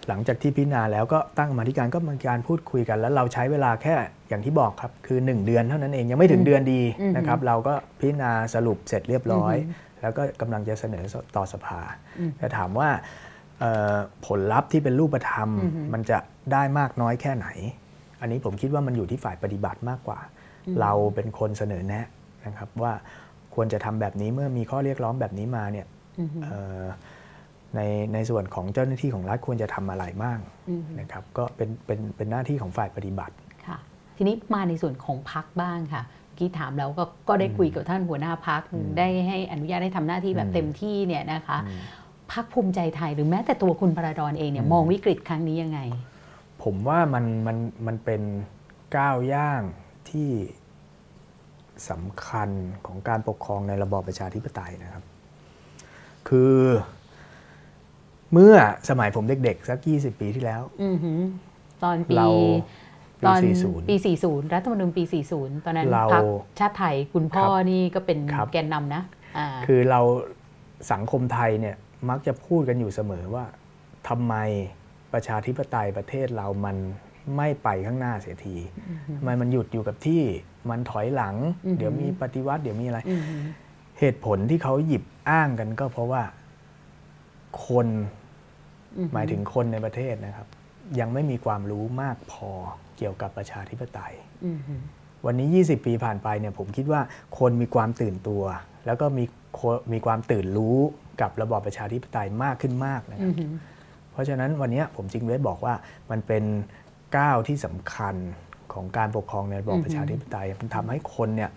[0.09, 3.95] หลังจากที่พิจารณาแล้วก็ตั้งมาธิการก็มีการพูดคุยกัน แล้วเราใช้เวลาแค่
[4.29, 6.83] อย่างที่บอกครับ คือ 1 เดือนเท่านั้นเองยังไม่ถึงเดือนดี
[7.17, 9.55] นะครับ เราก็พิจารณาสรุปเสร็จเรียบร้อย
[10.03, 11.05] แล้วก็กำลังจะเสนอ
[11.37, 11.81] ต่อสภา
[12.38, 12.88] แต่ถามว่า
[14.27, 15.49] ผลลัพธ์ที่เป็นรูปธรรม
[15.93, 16.19] มันจะ
[16.53, 17.49] ได้มากน้อยแค่ไหน
[18.21, 20.19] อันนี้ผมคิดว่ามันอยู่ที่ฝ่ายปฏิบัติมากกว่า
[20.81, 22.07] เราเป็นคนเสนอแนะ
[22.47, 22.93] นะครับว่า
[23.59, 25.87] ควรจะทำแบบนี้เมื่อมีข้อเรียกร้องแบบนี้มาเนี่ย
[27.75, 27.81] ใน
[28.14, 30.38] ในส่วนของเจ้าหน้าที่ของรัฐควรจะทำอะไรบ้าง
[31.01, 33.35] นะครับ ก็เป็นเป็นเป็นหน้าที่ของฝ่ายปฏิบัติ
[33.66, 33.79] ค่ะ
[34.16, 36.03] ทีนี้มาในส่วนของพักบ้างค่ะ
[36.38, 38.62] กี้ถามแล้วก็ก็ได้คุยกับท่านหัวหน้าพัก
[38.99, 41.59] ได้ให้อนุญาตได้ทำหน้าที่แบบเต็มที่เนี่ยนะคะ
[42.33, 45.81] พักภูมิใจไทยหรือแม้แต่ตัวคุณประดอนเองเนี่ยมองวิกฤตครั้งนี้ยังไง
[46.62, 48.23] ผมว่ามันมันมันเป็น
[48.97, 49.62] ก้าวย่าง
[50.11, 50.31] ที่
[51.91, 52.51] สำคัญ
[52.87, 55.05] ของการปกครองในระบอบประชาธิปไตยนะครับ
[56.29, 56.57] คือ
[58.33, 58.55] เมื่อ
[58.88, 60.62] สมัยผมเด็กๆ สัก 20 ปีที่แล้ว
[61.83, 62.17] ตอนปี
[63.27, 63.41] ตอน
[63.91, 65.03] ปี 40 รัฐธรรมนูญปี
[65.35, 66.25] 40 ตอนนั้นพรรค
[66.59, 68.19] ชาติไทยคุณพ่อนี่ก็เป็น
[68.53, 69.03] แกนนำนะ
[69.67, 70.01] คือเรา
[70.93, 71.77] สังคมไทยเนี่ย
[72.09, 73.45] มักจะพูดกันอยู่เสมอว่า
[74.09, 74.35] ทำไม
[75.12, 76.77] ประชาธิปไตยประเทศเรามัน
[77.37, 78.57] ไม่ไปข้างหน้าเสียที
[79.19, 80.23] ทำไมมันหยุดอยู่กับที่
[80.70, 81.37] มันถอยหลัง
[81.78, 82.98] เดี๋ยวมีปฏิวัติเดี๋ยวมีอะไร
[83.98, 86.22] เหตุผลที่เขาหยิบอ้างกันก็เพราะว่า
[87.66, 87.87] คน
[89.12, 90.46] หมายถึงคนในประเทศนะครับ
[91.00, 92.50] ยังไม่มีความรู้มากพอ
[92.96, 94.14] เกี่ยวกับประชาธิปไตย
[95.26, 97.00] วันนี้ 20 ปีผ่านไปเนี่ยผมคิดว่า
[97.38, 98.42] คนมีความตื่นตัว
[98.87, 99.24] แล้วก็มี
[99.92, 100.76] มีความตื่นรู้
[101.20, 103.35] กับระบอบประชาธิปไตยมากขึ้นมากนะครับ
[104.12, 105.74] เพราะฉะนั้นวันนี้ผมจึงได้บอกว่า
[106.11, 106.44] มันเป็น
[107.16, 108.14] ก้าวที่สำคัญ
[108.79, 111.51] ของการปกครองในระบอบประชาธิปไตยมันทำให้คนเนี่ย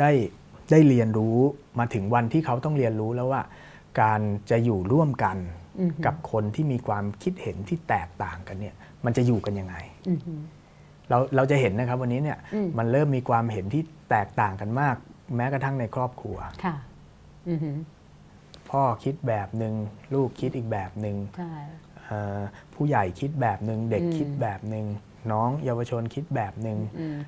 [0.00, 0.10] ได้
[0.70, 1.36] ได้เรียนรู้
[1.78, 3.42] มาถึงวันที่เขาต้องเรียนรู้แล้วว่า
[4.00, 5.36] การจะอยู่ร่วมกัน
[6.06, 9.76] กับคนที่มีความคิดเห็นที่แตกต่างกันเนี่ย มันจะอยู่กันยังไง
[11.08, 12.38] เราเราจะเห็นนะครับวันนี้เนี่ย
[12.78, 14.96] มันเริ่มมีความเห็นที่แตกต่างกันมาก
[15.36, 16.76] แม้กระทั่งในครอบครัวค่ะ
[18.70, 19.74] พ่อคิดแบบหนึ่ง
[20.14, 21.16] ลูกคิดอีกแบบหนึ่ง
[22.74, 24.86] ผู้ใหญ่คิดแบบหนึ่งเด็กคิดแบบหนึ่ง
[25.32, 26.78] น้องเยาวชนคิดแบบหนึ่ง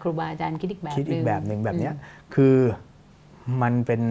[0.01, 1.91] ครูบาอาจารย์คิดอีกแบบคิดอีกแบบหนึ่งแบบนี้
[2.35, 2.57] คือ
[3.63, 4.03] มันเป็น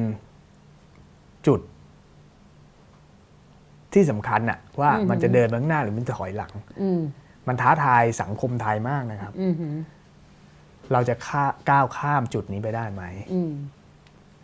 [1.47, 1.59] จุด
[3.93, 6.53] ที่สำคัญอะว่ามันจะเดินไปข้างหน้าหรือมันจะถอยหลัง
[7.47, 9.33] มันท้าทายสังคมไทยมากนะครับ
[10.91, 11.15] เราจะ
[11.69, 13.03] ก้าวข้ามจุดนี้ไปได้ไหม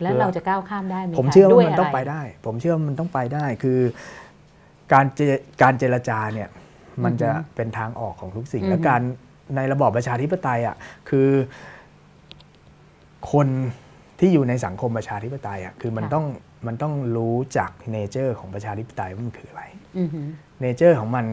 [0.02, 3.78] แล้วเราจะก้าวข้ามได้ไหมผมเชื่อว่ามันต้องไปได้ ผมเชื่อว่ามันต้องไปได้คือ
[4.92, 5.06] การ
[5.62, 6.48] การเจรจาเนี่ย
[7.04, 9.02] มันจะเป็นทางออกของทุกสิ่งและการ
[9.56, 10.76] ในระบอบประชาธิปไตยอะ
[11.08, 11.28] คือ
[13.32, 13.48] คน
[14.18, 16.24] ที่อยู่ในสังคมประชาธิปไตยอะคือมันต้อง
[16.66, 19.62] มันต้องรู้จัก nature ของประชาธิปไตยว่ามันคืออะไร
[20.60, 21.26] nature ของมัน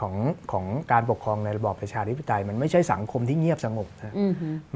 [0.00, 0.16] ของ
[0.52, 4.14] ของการปกครองในระบอบประชาธิปไตย มันไม่ใช่สังคมที่เงียบสงบนะ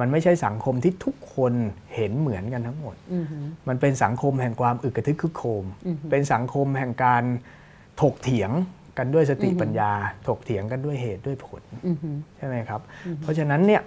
[0.00, 1.52] มันไม่ใช่สังคมที่ทุกคน
[1.94, 2.96] เห็นเหมือนกันทั้งหมด
[3.68, 5.64] มันเป็นสังคมแห่งความอึกกระทึกคึกโคม
[6.10, 7.22] เป็นสังคมแห่งการ
[8.00, 8.50] ถกเถียง
[8.98, 9.90] กันด้วยสติปัญญา
[10.26, 11.62] ถกเถียงกันด้วยเหตุด้วยผล
[12.36, 12.80] ใช่ไหมครับ
[13.20, 13.82] เพราะฉะนั้นเนี่ย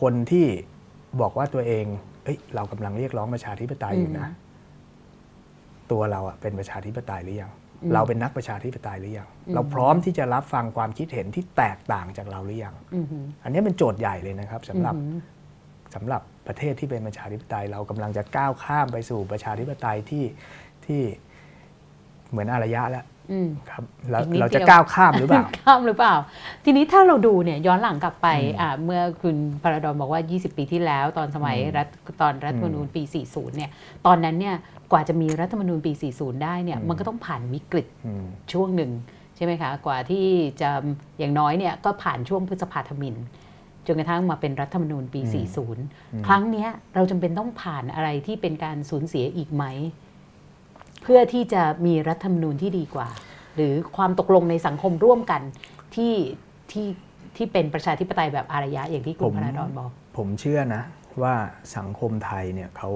[0.00, 0.46] คนที่
[1.20, 1.84] บอกว่าตัวเอง
[2.24, 4.26] เอ้ย เรากำลังเรียกร้องประชาธิปไตยอยู่นะ
[5.90, 7.52] ตัวเราอะเป็นประชาธิปไตยหรือยัง
[7.94, 12.74] เราเป็นนักประชาธิปไตยหรือยัง เราพร้อมที่จะรับฟังความคิดเห็นที่แตกต่างจากเราหรือยัง
[13.42, 14.94] อันนี้เป็นโจทย์ใหญ่เลยนะครับสำหรับ
[15.94, 20.24] สำหรับประเทศที่เป็นประชาธิปไตย เรากำลังจะก้าวข้ามไปสู่ประชาธิปไตยที่
[20.86, 21.00] ที่
[22.30, 23.04] เหมือนอารยะแล้ว
[23.70, 26.14] ครับแล้วเราจะก้าวข้ามหรือเปล่าข้ามหรือเปล่า
[26.64, 28.28] ทีนี้ถ้าเราดูเนี่ยย้อนหลังกลับไป
[28.84, 31.86] เมื่อคุณพระดอนบอกว่า 20 ปีที่แล้วตอนสมัยรัฐ
[32.20, 33.70] ตอนรัฐธรรมนูญปี 40 เนี่ย
[34.06, 34.56] ตอนนั้นเนี่ย
[34.92, 37.86] กว่าจะมีรัฐธรรมนูญปี 40 ได้เนี่ยมันก็ต้องผ่านวิกฤต
[38.52, 38.90] ช่วงหนึ่ง
[39.36, 40.26] ใช่ไหมคะกว่าที่
[40.60, 40.70] จะ
[41.18, 43.16] อย่างน้อยเนี่ยก็ผ่านช่วงพฤษภาธมิน
[43.86, 45.20] จนกระทั่งมาเป็นรัฐธรรมนูญปี
[45.72, 49.64] 40 ครั้งนี้เราจำเป็นต้องผ่านอะไรที่เป็นการสูญเสียอีกไหม
[51.02, 53.08] เพื่อที่จะมีรัฐธรรมนูญที่ดีกว่า
[53.56, 55.42] หรือความตกลงในสังคมร่วมกัน
[55.94, 56.14] ที่
[56.72, 56.86] ที่
[57.36, 60.82] ที่เป็นประชาธิปไตยแบบอารยะอย่างที่คุณพนาดอนบอก ผมเชื่อนะ
[61.22, 61.34] ว่า
[61.76, 62.90] สังคมไทยเนี่ยเขา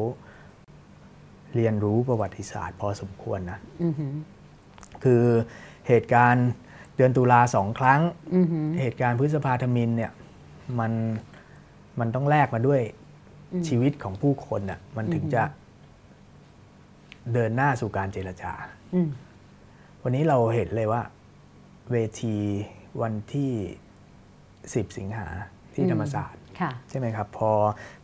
[1.55, 3.59] เรียนรู้ประวัติศาสตร์พอสมควรนะ
[5.05, 5.23] คือ
[5.89, 6.49] เหตุการณ์
[6.97, 8.01] เดือนตุลาสองครั้ง
[8.81, 10.13] เหตุการณ์พฤษภาธมินเนี่ย
[10.79, 10.93] มัน
[12.01, 12.81] มันต้องแลกมาด้วย
[13.69, 15.43] ชีวิตของผู้คนน่ะมันถึงจะ
[17.33, 18.53] เดินหน้าสู่การเจรจา
[20.03, 21.03] วันนี้เราเห็นเลยว่า
[21.93, 22.37] เวที
[23.03, 23.53] วันที่
[24.27, 25.27] 10 สิงหา
[25.75, 26.43] ที่ธรรมศาสตร์
[26.91, 27.51] ใช่ไหมครับ พอ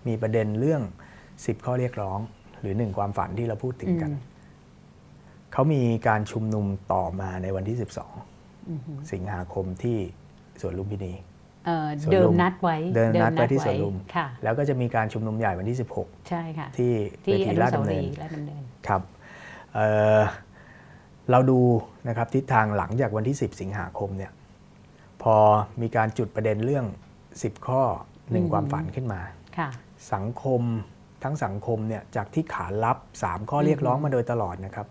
[0.06, 0.82] มีประเด็นเรื่อง
[1.24, 2.18] 10 ข้อเรียกร้อง
[2.60, 4.12] หรือหนึ่งความฝันที่เราพูดถึงกัน
[5.52, 7.76] เขามีการชุมนุมต่อมาในวันที่
[8.44, 9.98] 12 สิงหาคมที่
[10.60, 11.12] สวนลุมพินี
[12.12, 13.96] เดิมนัดไว้เดิมนัดไว้ที่สวนลุม
[14.42, 16.92] แล้วก็จะมีการชุมนุมใหญ่วันที่ 16 ใช่ค่ะที่
[17.22, 18.04] เวทีราชดำเนิน
[18.88, 19.02] ครับ
[19.74, 21.60] เเราดู
[22.08, 24.32] นะครับทิศทางหลังจากวันที่ 10 สิงหาคมเนี่ย
[25.22, 25.36] พอ
[25.82, 26.86] มีการจุดประเด็นเรื่อง
[27.26, 27.82] 10 ข้อ
[28.32, 29.20] หนึ่งความฝันขึ้นมา
[30.12, 30.62] สังคม
[31.24, 34.86] ทั้งสังคมเนี่ยจากที่ขารับ 3 ข้อเรียกร้องมาโดยตลอดนะครับ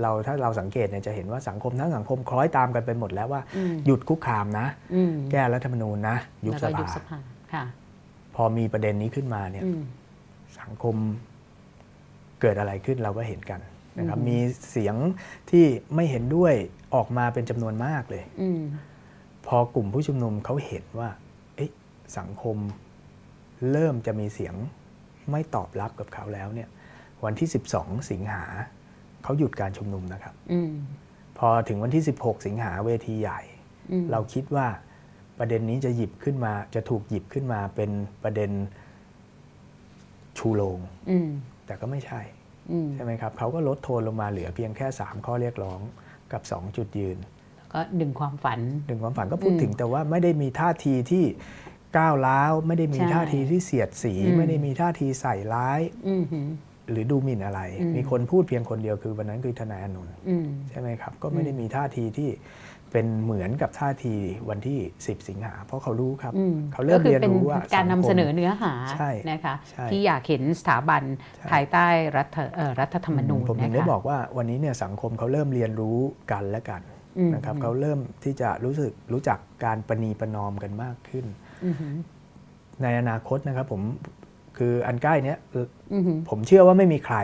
[0.00, 3.42] เราถ้าเราสังเกตเนี่ยจะเห็นว่าสังคมทั้งสังคมคล้อยตามกันไปหมดแล้วว่า
[3.86, 4.66] หยุดคุกคามนะ
[5.30, 6.16] แก้รัฐธรรมนูญนะ
[6.46, 7.62] ยุบสภา
[8.34, 9.64] พอมีประเด็นนี้ขึ้นมาเนี่ย
[10.60, 10.96] สังคม
[12.40, 13.60] เกิดอะไรขึ้นเราก็เห็นกัน
[13.98, 14.38] นะครับมี
[14.70, 14.96] เสียง
[15.50, 15.64] ที่
[15.94, 16.54] ไม่เห็นด้วย
[16.94, 18.42] ออกมาเป็นจำนวนมากเลยอ
[19.46, 21.08] พอกลุ่มผู้ชุมนุมเขาเห็นว่า
[22.18, 22.56] สังคม
[23.72, 24.54] เริ่มจะมีเสียง
[25.30, 26.68] ไม่ตอบรับกับเขาแล้วเนี่ย
[27.24, 28.44] วันที่ 12 สิงหา
[29.22, 30.54] เขาหยุดการชุมนุมนะครับอ
[31.38, 33.40] พอถึงวันที่ 16 สิงหาเวทีใหญ่
[34.10, 34.66] เราคิดว่า
[35.38, 37.90] ประเด็นนี้จะหยิบขึ้นมา จะถูกหยิบขึ้นมาเป็น
[38.22, 38.50] ประเด็น
[40.38, 40.78] ชูโรง
[41.66, 42.20] แต่ก็ไม่ใช่
[42.94, 45.80] ใช่ไหมครับเขาก็ลดโทนลงมาเหลือเพียงแค่ 3 ข้อเรียกร้อง
[46.32, 47.18] กับ 2 จุดยืน
[47.72, 51.24] ก็หนึ่งความฝันหนึ่งความฝันก็พูดถึงแต่ว่าไม่ได้มีท่าทีที่
[51.98, 55.80] ก้าวร้าวไม่ได้มีท่าทีที่เสียดสี ไม่ได้มีท่าทีใส่ร้าย
[56.90, 57.60] หรือดูหมิ่นอะไร
[57.96, 60.08] มีคนพูดเพียงคนเดียวคือวันนั้นคือทนายอนุน
[60.70, 62.30] ใช่ไหมครับ ก็ไม่ได้มีท่าทีที่
[62.92, 64.14] เป็นเหมือนกับท่าที
[64.48, 66.32] วันที่ 10 สิงหา เพราะเขารู้ครับ
[66.72, 68.72] เขาเริ่มเรียนรู้ว่าการนำเสนอเนื้อหา
[69.30, 69.54] นะคะ
[69.90, 71.02] ที่อยากเห็นสถาบัน
[71.50, 72.36] ภายใต้รัฐ
[72.80, 75.98] รัฐธรรมนูญผมถึงได้บอกว่าวันนี้เนี่ยสังคมเขาเริ่มเรียนรู้
[76.32, 76.82] กันและกัน
[77.34, 81.26] นะครับเขาเริ่มที่จะรู้สึกรู้จักการประนีประนอมกันมากขึ้น
[82.82, 83.82] ในอนาคตนะครับผม
[84.58, 85.38] คืออันใกล้เนี้ย
[86.28, 87.16] ผมเชื่อว่าไม่มีใคร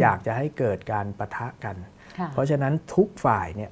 [0.00, 1.76] อยากจะให้เกิดการประทะกัน
[2.32, 3.70] เพราะฉะนั้นทุกฝ่ายเนี่ย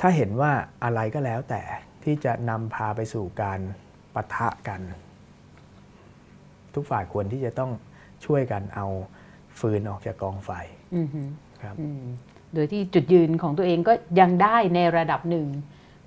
[0.00, 0.52] ถ้าเห็นว่า
[0.84, 1.62] อะไรก็แล้วแต่
[2.04, 3.60] ที่จะนำพาไปสู่การ
[4.14, 4.80] ปะทะกัน
[6.74, 7.70] ทุกฝ่ายควรที่จะต้อง
[8.24, 8.86] ช่วยกันเอา
[9.58, 10.50] ฟืนออกจากกองไฟ
[11.62, 11.76] ครับ
[12.54, 15.46] โดยที่จุดยืนของตัวเองก็ยังได้ในระดับหนึ่ง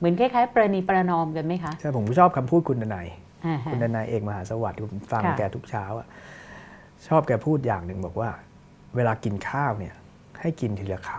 [0.02, 3.08] เหมือนคล้ายๆ ประนีประนอมกันไหมคะใช่ผมชอบคำพูดคุณดนาย
[3.72, 6.08] คุณดนายเอกมหาสวัสดิ์ผมฟังแกทุกเช้าอะ
[7.08, 8.30] ชอบแกพูดอย่างหนึ่งบอกว่า
[8.96, 9.94] เวลากินข้าวเนี่ย
[10.42, 11.10] ให้กินทีละค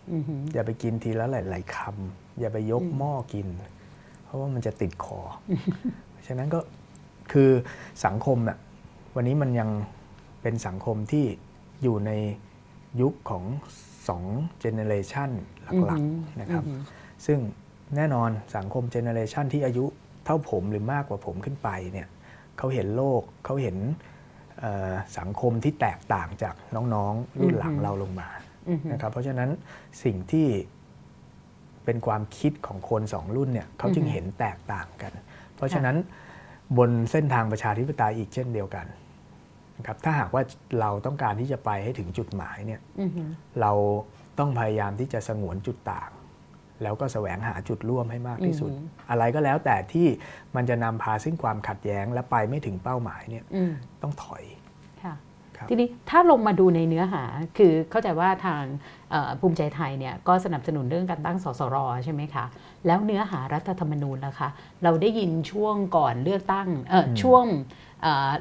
[0.00, 3.46] ำอย่าไปกินทีละหลาย ๆคำอย่าไปยกหม้อกิน
[4.24, 5.20] เพราะว่ามันจะติดคอ
[6.26, 6.60] ฉะนั้นก็
[7.32, 7.50] คือ
[8.04, 8.58] สังคมน่ะ
[9.16, 9.70] วันนี้มันยัง
[10.42, 11.24] เป็นสังคมที่
[11.82, 12.10] อยู่ใน
[13.00, 13.44] ยุคของ
[14.08, 14.24] สอง
[14.60, 15.30] generation
[15.84, 16.64] หลัก ๆ นะครับ
[17.26, 17.38] ซึ่ง
[17.96, 19.84] แน่นอนสังคม generation ที่อายุ
[20.24, 22.08] เท่าผมหรือมากกว่าผมขึ้นไปเนี่ย
[22.58, 23.76] เขาเห็นโลกเขาเห็น
[25.18, 28.28] สังคมที่แตกต่างจากน้องๆ รุ่นหลังเราลงมา
[28.92, 29.50] นะครับเพราะฉะนั้น
[30.04, 30.46] สิ่งที่
[31.84, 35.12] เป็นความคิดของคนสองรุ่นเนี่ยเขาจึงเห็นแตกต่างกัน
[35.56, 35.96] เพราะฉะนั้น
[36.78, 38.86] บนเส้นทางประชาธิปไตยอีกเช่นเดียวกัน
[39.76, 40.42] นะครับถ้าหากว่า
[40.80, 42.80] เราต้องการที่จะไปให้ถึงจุดหมายเนี่ย
[43.60, 43.72] เรา
[44.38, 46.10] ต้องพยายามที่จะสงวนจุดต่าง
[46.82, 48.70] แล้วก็แสวงหาจุดร่วมให้มากที่สุด
[49.10, 50.06] อะไรก็แล้วแต่ที่
[50.56, 53.44] มันจะนำพาซึ่งความขัดแย้งและไปไม่ถึงเป้าหมายเนี่ย
[54.02, 54.44] ต้องถอย
[55.70, 57.24] ทีนี้ถ้าลงมาดูในเนื้อหา
[57.58, 58.62] คือเข้าใจว่าทาง
[59.40, 62.44] ภูมิใจไทยเนี่ยก็สนับสนุนเรื่องการตั้งสสรใช่ไหมคะ
[62.86, 64.48] แล้วเนื้อหารัฐธรรมนูญล่ะคะ
[64.82, 66.68] เราได้ยินช่วงก่อนเลือกตั้ง
[67.22, 67.44] ช่วง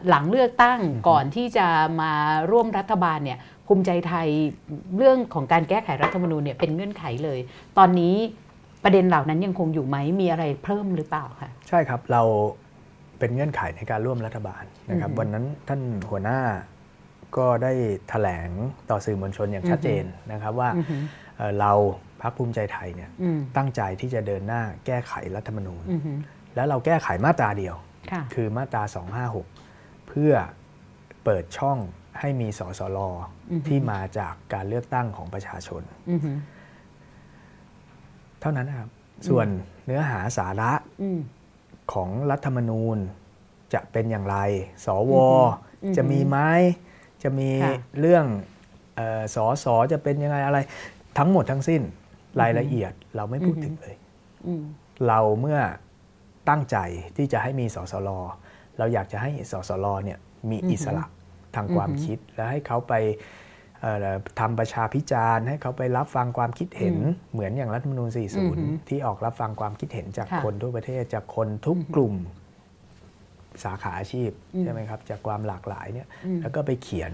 [0.09, 0.79] หลังเลือกตั้ง
[1.09, 1.67] ก่อนที่จะ
[2.01, 2.13] มา
[2.51, 4.27] ร่วมรัฐบาลเนี่ย ภูมิใจไทย
[4.97, 7.39] เรื่องของการแก้ไขรัฐธรรมนูญเนี่ยเป็นเงื่อนไขเลย
[7.77, 8.15] ตอนนี้
[8.83, 12.23] ประเด็นเหล่านั้นยังคงอยู่ไหมมีอะไรเพิ่มหรือเปล่าคะใช่ครับเรา
[13.19, 16.39] เป็นเงื่อนไขในการร่วมรัฐบาลนะครับ วันนั้นท่านหัวหน้า
[17.37, 18.49] ก็ได้ถแถลง
[18.89, 20.69] ต่อสื่อมวลชนอย่างชัดเจนนะครับว่า
[21.59, 21.71] เรา
[22.21, 23.09] พรรคภูมิใจไทยเนี่ย
[23.57, 25.83] ตั้งใจที่จะเดินหน้าแก้ไขรัฐธรรมนูญ
[26.55, 27.75] แล้วเราแก้ไขมาตราเดียว
[28.33, 28.83] คือมาตรา
[29.45, 30.33] 256 เพื่อ
[31.23, 31.77] เปิดช่อง
[32.19, 32.99] ให้มีสสล
[33.67, 35.81] ที่มาจากการเลือกตั้งของประชาชน
[38.41, 38.89] เท่านั้นนะครับ
[39.27, 39.47] ส่วน
[39.85, 40.71] เนื้อหาสาระ
[41.93, 42.97] ของรัฐธรรมนูญ
[43.73, 44.37] จะเป็นอย่างไร
[44.85, 45.13] สว
[45.97, 46.37] จะมีไหม
[47.23, 47.49] จะมี
[47.99, 48.25] เรื่อง
[49.35, 50.59] สอสอจะเป็นยังไงอะไร
[51.17, 51.81] ทั้งหมดทั้งสิ้น
[52.41, 53.95] รายละเอียดเราไม่พูดถึงเลย
[55.07, 55.59] เราเมื่อ
[56.49, 56.77] ตั้งใจ
[57.17, 58.09] ที่จะให้มีสสล
[58.77, 61.03] เราอยากจะให้สสลเนี่ยมีอิสระ
[61.57, 62.93] ทางความคิด และให้เขาไป
[64.39, 66.97] ทำประชาพิจารณ์ให้เขาไปรับฟังความคิดเห็น
[67.33, 68.09] เหมือนอย่างรัฐมนูญ
[68.49, 72.13] 40 ที่ออกรับฟังความคิดเห็นจากคนทั่วประเทศจากคนทุกกลุ่ม
[73.63, 74.31] สาขาอาชีพ
[74.61, 76.07] ใช่ไหมครับจากความหลากหลายเนี่ย
[76.41, 77.13] แล้วก็ไปเขียน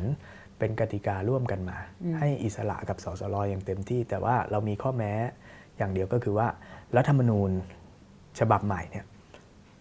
[0.60, 1.78] เป็นกติการ่วมกันมา
[2.20, 5.14] ให้อิสระกับสสรอย่างเต็มที่ แต่ว่าเรามีข้อแม้
[5.78, 6.48] อย่างเดียวก็คือว่า
[6.98, 7.52] รัฐธรรมนูญ
[8.40, 9.06] ฉบับใหม่เนี่ย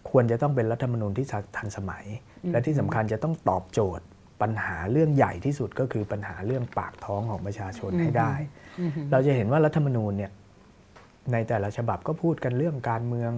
[0.09, 1.25] ควรจะต้องเป็นรัฐธรรมนูญที่
[1.57, 2.05] ทันสมัย
[2.51, 4.05] และที่สำคัญจะต้องตอบโจทย์
[4.43, 8.33] ปัญหาเรื่องใหญ่ที่สุดก็คือปัญหาเรื่องปากท้องของประชาชนให้ได้
[9.11, 10.31] เราจะเห็นว่ารัฐธรรมนูญเนี่ย
[11.33, 13.31] ในแต่ละฉบับก็พูดกันเรื่องการเมือง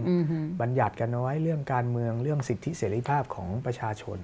[0.62, 4.18] บัญญัติกันเอาไว้เรื่องการเมืองเรื่องสิทธิเสรีภาพของประชาชน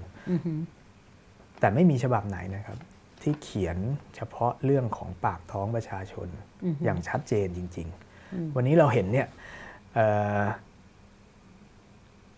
[1.60, 2.78] แต่ไม่มีฉบับไหนนะครับ
[3.22, 3.78] ที่เขียน
[4.16, 6.28] เฉพาะเรื่องของปากท้องประชาชน
[6.84, 7.88] อย่างชัดเจนจริง
[8.22, 9.28] ๆ วันนี้เราเห็นเนี่ย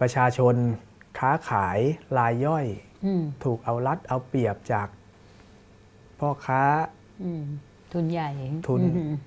[0.01, 0.55] ประชาชน
[1.19, 1.79] ค้าขาย
[2.17, 2.65] รายย่อย
[3.43, 4.87] ถูกเอารัดเอาเปรียบจาก
[6.19, 6.63] พ่อค้า
[7.93, 8.29] ทุนใหญ่
[8.67, 8.81] ทุน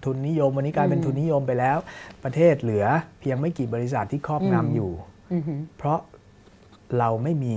[0.05, 1.79] ทุนนิยมวันนี้กลายเป็นทุนนิยมไปแล้ว
[2.25, 2.85] ประเทศเหลือ
[3.21, 4.93] เพียงไม่กี่บริษัทที่ครอบงำอยู่
[5.79, 5.99] เพราะ
[6.99, 7.57] เราไม่มี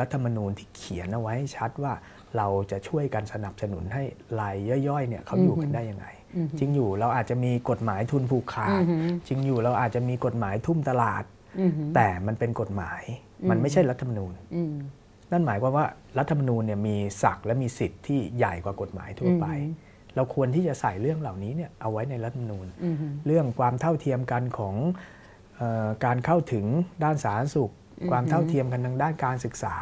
[0.00, 1.92] รัฐธรรมนูญที่เขียนเอาไว้ชัดว่า
[2.36, 4.02] เราจะช่วยกันสนับสนุนให้
[4.40, 4.56] ราย
[4.88, 6.06] ย่อยๆเนี่ยเขาอยู่กันได้ยังไง
[6.58, 8.82] จริงอยู่เราอาจจะมีกฎหมายทุนผูกขาด
[9.28, 11.24] จริงอยู่เราอาจจะมีกฎหมายทุ่มตลาด
[11.94, 13.02] แต่มันเป็นกฎหมาย
[13.50, 14.32] มันไม่ใช่รัฐธรรมนูญ
[15.32, 15.86] นั่นหมายความว่า
[16.18, 19.46] รัฐธรรมนูญเนี่ยมีศักดิ์และมีสิทธิ์ที่ใหญ่กว่ากฎหมายทั่วไป
[20.16, 22.66] เราควรที่จะใส่เรื่องเหล่านี้เนี่ยเอาไว้ในรัฐธรรมนูญ
[23.26, 24.76] เรื่องความเท่าเทียมกันของ
[26.04, 26.66] การเข้าถึง
[27.04, 27.72] ด้านสาธารณสุข
[28.10, 29.74] ความเท่าเทียมกันทางด้านการศึกษา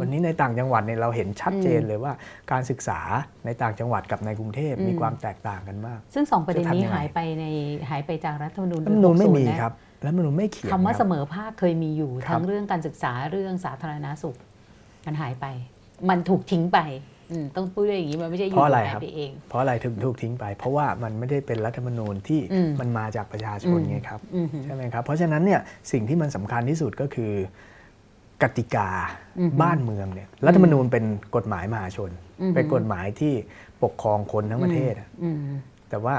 [0.00, 2.12] วันนี้ในต่างจังหวัดเนี่ยเราเห็นชัดเจนเลยว่า
[2.52, 3.00] การศึกษา
[3.44, 7.44] ในต่างจังหวัดกับในกรุงเทพมีความแตกต่างกันมาก ซึ่งสองประเด็นนี้หายไปใน
[7.90, 9.72] หายไปจากรัฐธรรมนูญรัฐธรรมนูญไม่มีครับ
[10.04, 14.36] รัฐธรรมนูญไม่เขียนคำว่าเสมอภาคเคยมีอยู่ทั้งเรื่องการศึกษาเรื่องสาธารณสุข
[15.06, 15.46] มันหายไป
[16.08, 16.80] มันถูกทิ้งไป
[17.56, 22.40] ต้องพูดอย่างนี้มันไม่ใช่อยู่หายไปเอง เพราะอะไรถึงถูกทิ้งไป เพราะว่ามันไม่ได้เป็นรัฐธรรมนูญที่
[22.80, 24.20] มันมาจากประชาชนไงครับ
[24.64, 25.60] ใช่ไหมครับ เพราะฉะนั้นเนี่ย
[25.92, 27.32] สิ่งที่มันสำคัญที่สุดก็คือ
[28.42, 28.88] กติกา
[29.62, 31.04] บ้านเมืองเนี่ยรัฐธรรมนูญเป็น
[31.36, 32.10] กฎหมายมหาชน
[32.54, 33.34] เป็นกฎหมายที่
[33.82, 34.94] ปกครองคนทั้งประเทศ
[35.90, 36.16] แต่ว่า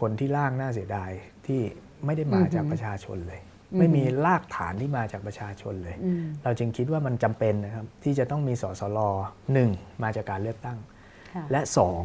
[0.00, 1.10] คนที่ร่างน่าเสียดาย
[1.46, 1.60] ที่
[2.04, 3.40] ไม่ได้มาจากประชาชนเลย
[3.78, 5.96] ไม่มีรากฐานที่มาจากประชาชนเลย
[6.42, 8.98] เราจึงคิดว่ามันจำเป็นนะครับที่จะต้องมีสสล
[9.52, 9.70] หนึ่ง
[10.02, 10.78] มาจากการเลือกตั้ง
[11.50, 12.04] และสอง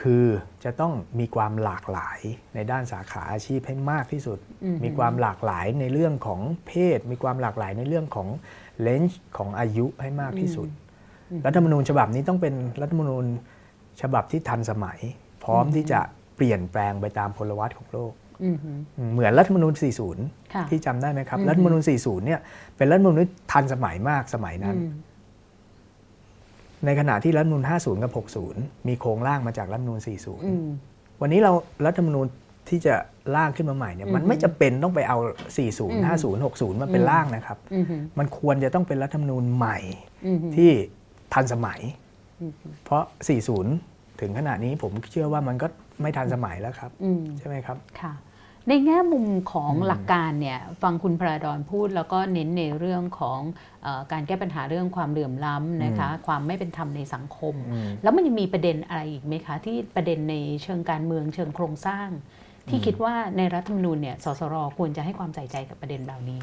[0.00, 0.26] คือ
[0.64, 2.20] จะต้องมีความหลากหลาย
[2.54, 4.38] ในด้านสาขาอาชีพให้มากที่สุด
[4.84, 8.28] มีความหลากหลายในเรื่องของเพศ มีความหลากหลายในเรื่องของ
[8.80, 10.68] เลนส์ของอายุให้มากที่สุด
[11.46, 13.24] รัฐธรรมนูญฉบับนี้ต้องเป็นรัฐธรรมนูญ
[14.02, 14.98] ฉบับที่ทันสมัย
[15.44, 16.00] พร้อมที่จะ
[16.36, 18.12] เปลี่ยนแปลงไปตามพลวัตของโลก
[19.12, 19.72] เหมือนรัฐธรรมนูญ
[20.22, 22.40] 40 ที่จำได้ไหมครับ รัฐธรรมนูญ 40 เนี่ย
[22.76, 23.16] เป็นรัฐธรรมนูญ
[23.52, 24.76] ทันสมัยมากสมัยนั้น
[26.84, 28.12] ในขณะที่รัฐธรรมนูญ 50 กับ
[28.48, 30.00] 60 มีโครงร่างมาจากรัฐธรรมนูญ
[30.60, 31.52] 40 วันนี้เรา
[31.86, 32.26] รัฐธรรมนูญ
[32.68, 32.94] ที่จะ
[33.36, 35.18] ร่างขึ้นมาใหม่เนี่ยมันไม่จะเป็นต้องไปเอา
[35.56, 37.58] 40 50 60 มาเป็นร่างนะครับ
[38.18, 39.78] มันควรจะต้องเป็นรัฐธรรมนูญใหม่
[40.56, 40.70] ที่
[41.34, 41.80] ทันสมัย
[42.84, 43.02] เพราะ
[43.62, 45.66] 40 ถึงขณะนี้ผมเชื่อว่ามันก็
[46.02, 46.90] ไม่ทันสมัยแล้วครับ
[47.38, 48.12] ใช่ไหมครับค่ะ
[48.68, 53.40] ในแง่มุมของหลักการเนี่ยฟังคุณพระดอนพูดแล้วก็เน้นในเรื่องของ
[53.86, 57.54] อการแก้ปัญหาเรื่องความเหลื่อมล้ำนะคะความไม่เป็นธรรมในสังคม
[58.02, 62.08] แล้วมันยังมีประเด็นอะไรอีกไหมคะ ที่ประเด็นในเชิงการเมืองเชิงโครงสร้าง
[62.68, 66.40] ที่คิดว่าในรัฐธรรมนูญเนี่ยสสรควรจะให้ความใส่ใจกับประเด็นเหล่านี้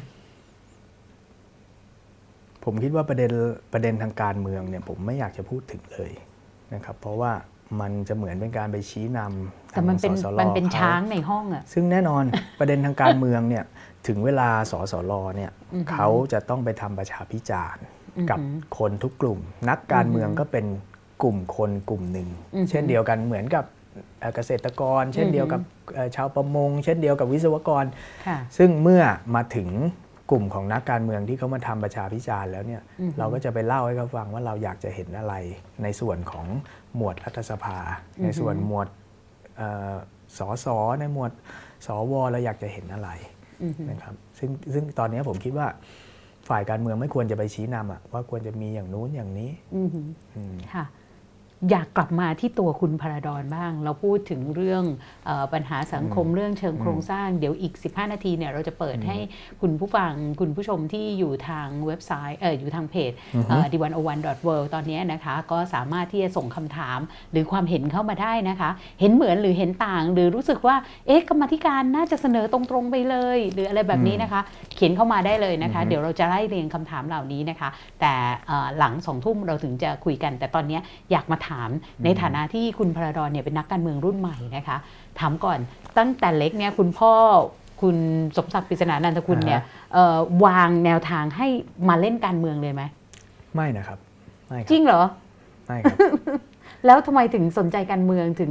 [2.64, 3.30] ผผมคิดว่าประเด็น
[3.72, 6.12] ประเด็นทางการเมืองเนี่ยผมไม่อยากจะพูดถึงเลย
[6.74, 7.32] นะครับเพราะว่า
[7.80, 12.24] มันจะเหมือนเป็นการไปชี้นำ แต่มันเป็นมันเป็นช้างในห้องอะซึ่งแน่นอน
[12.58, 13.64] ประเด็นทางการเมืองเนี่ย
[14.06, 15.52] ถึงเวลาสสรเนี่ย
[15.92, 17.84] เขาจะต้องไปทำประชาพิจารณ์
[18.30, 18.38] กับ
[18.78, 19.38] คนทุกกลุ่ม
[19.70, 20.66] นักการเมืองก็เป็น
[21.22, 22.28] กลุ่มคนกลุ่มหนึ่ง
[22.70, 23.64] เช่นเดียวกันเหมือนกับ
[24.34, 25.60] เกษตรกร เช่นเดียวกับ
[26.16, 27.84] ชาวประมง เช่นเดียวกับวิศวกร
[28.58, 29.02] ซึ่งเมื่อ
[29.34, 29.70] มาถึง
[30.30, 32.82] กลุ่มของนักการเมืองที่เขามาทำประชาพิจารณ์แล้วเนี่ย
[33.18, 35.34] เราก็จะไปเล่าให้เขาฟังว่าเราอยากจะเห็นอะไร
[35.82, 36.46] ในส่วนของ
[36.96, 37.78] หมวดรัฐสภา
[38.22, 38.88] ในส่วนหมวด
[40.38, 41.32] สอสอในหมวด
[41.86, 43.10] สวเราอยากจะเห็นอะไร
[43.90, 45.66] นะครับซึ่งซึ่งตอนนี้ผมคิดว่า
[46.48, 49.50] ฝ่ายการเมืองไม่ควรจะไปชี้นำอะว่าควรจะมีอย่างนู้นอย่างนี้
[50.74, 50.84] ค่ะ
[51.70, 54.84] อยากกลับมาที่ตัวคุณพระดอนบ้าง เราพูดถึงเรื่อง
[55.28, 59.16] อปัญหาสังคมเรื่องเชิงโครงสร้างเดี๋ยวอีก 15 นาทีเนี่ยเราจะเปิดให้
[59.60, 63.12] คุณผู้ฟังคุณผู้ชมที่อยู่ทางเว็บไซต์เอออยู่ทางเพจ
[63.72, 66.98] ดิวันโอวันดอทเตอนนี้นะคะก็สามารถที่จะส่งคำถาม
[67.32, 74.40] หรือความเห็นเข้ามาได้นะคะ เห็นเหมือนหรือเห็นต่าง หรือรู้สึกว่าเอ๊ะกรรมธิการน่าจะเสนอตรงๆไปเลย หรืออะไรแบบนี้นะคะ
[74.74, 77.68] เขียนเข้ามาได้เลยนะคะ เดี๋ยวเราจะไล่เรียงคำถามเหล่านี้นะคะ
[78.00, 78.12] แต่
[78.78, 80.78] หลังสองทุ่มเราถึงจะคุยกัน แต่ตอนนี้
[81.12, 81.52] อยากมาถาม
[82.04, 84.76] ในฐานะที่คุณพระดอนเนี่ยเป็นนักการเมืองรุ่นใหม่นะคะ
[85.20, 85.58] ถามก่อน
[85.98, 87.12] ตั้งแต่เล็กเนี่ยคุณพ่อ
[87.82, 87.96] คุณ
[88.36, 89.60] สมศักดิ์ปริศนานันทคุณเนี่ย
[90.44, 91.48] วางแนวทางให้
[91.88, 92.82] มาเล่นการเมืองเลยไหม
[93.54, 93.98] ไม่นะครับ
[94.48, 95.02] ไม่จริงเหรอ
[95.66, 95.98] ไม่ครับ
[96.86, 98.50] แล้วทำไมถึงสนใจการเมืองถึง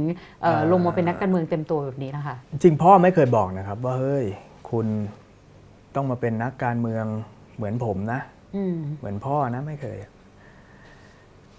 [0.72, 4.24] ลงมาเป็นนักการเมืองเต็มตัวแบบนี้นะคะจริงพ่อไม่เคยบอกนะครับ ว่าเฮ้ย
[4.70, 4.86] คุณ
[5.94, 7.04] ต้องมาเป็นนักการเมือง
[7.56, 8.20] เหมือนผมนะ
[8.98, 9.96] เหมือนพ่อนะไม่เคย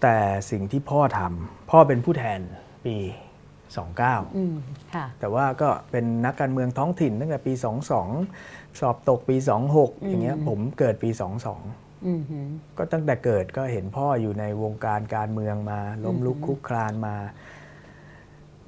[0.01, 0.17] แต่
[0.51, 2.39] สิ่งที่พ่อทำพ่อเป็นผู้แทน
[2.85, 2.95] ปี
[3.83, 7.53] 29แต่ว่าก็เป็นนักการเมืองท้องถิ่นตั้งแต่ปี
[8.17, 9.35] 22 สอบตกปี
[9.71, 17.15] 26 อย่างเงี้ยผมเกิดปี 22ก็ตั้งแต่เกิดก็เห็นพ่ออยู่ในวงการการเมืองมาล้มลุกคุกคลานมา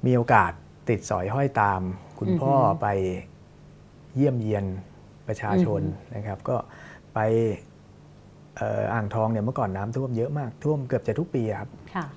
[0.06, 0.52] มีโอกาส
[0.88, 1.80] ติดสอยห้อยตาม
[2.18, 2.86] คุณพ่อไป
[4.16, 4.64] เยี่ยมเยียน
[5.26, 5.82] ประชาชน
[6.14, 6.56] นะครับ ก็
[7.14, 7.18] ไป
[8.92, 11.70] อ่างทองเนี่ยเมื่อก่อนน้ำท่วมเยอะมากท่วมเกือบจะทุกปีครับ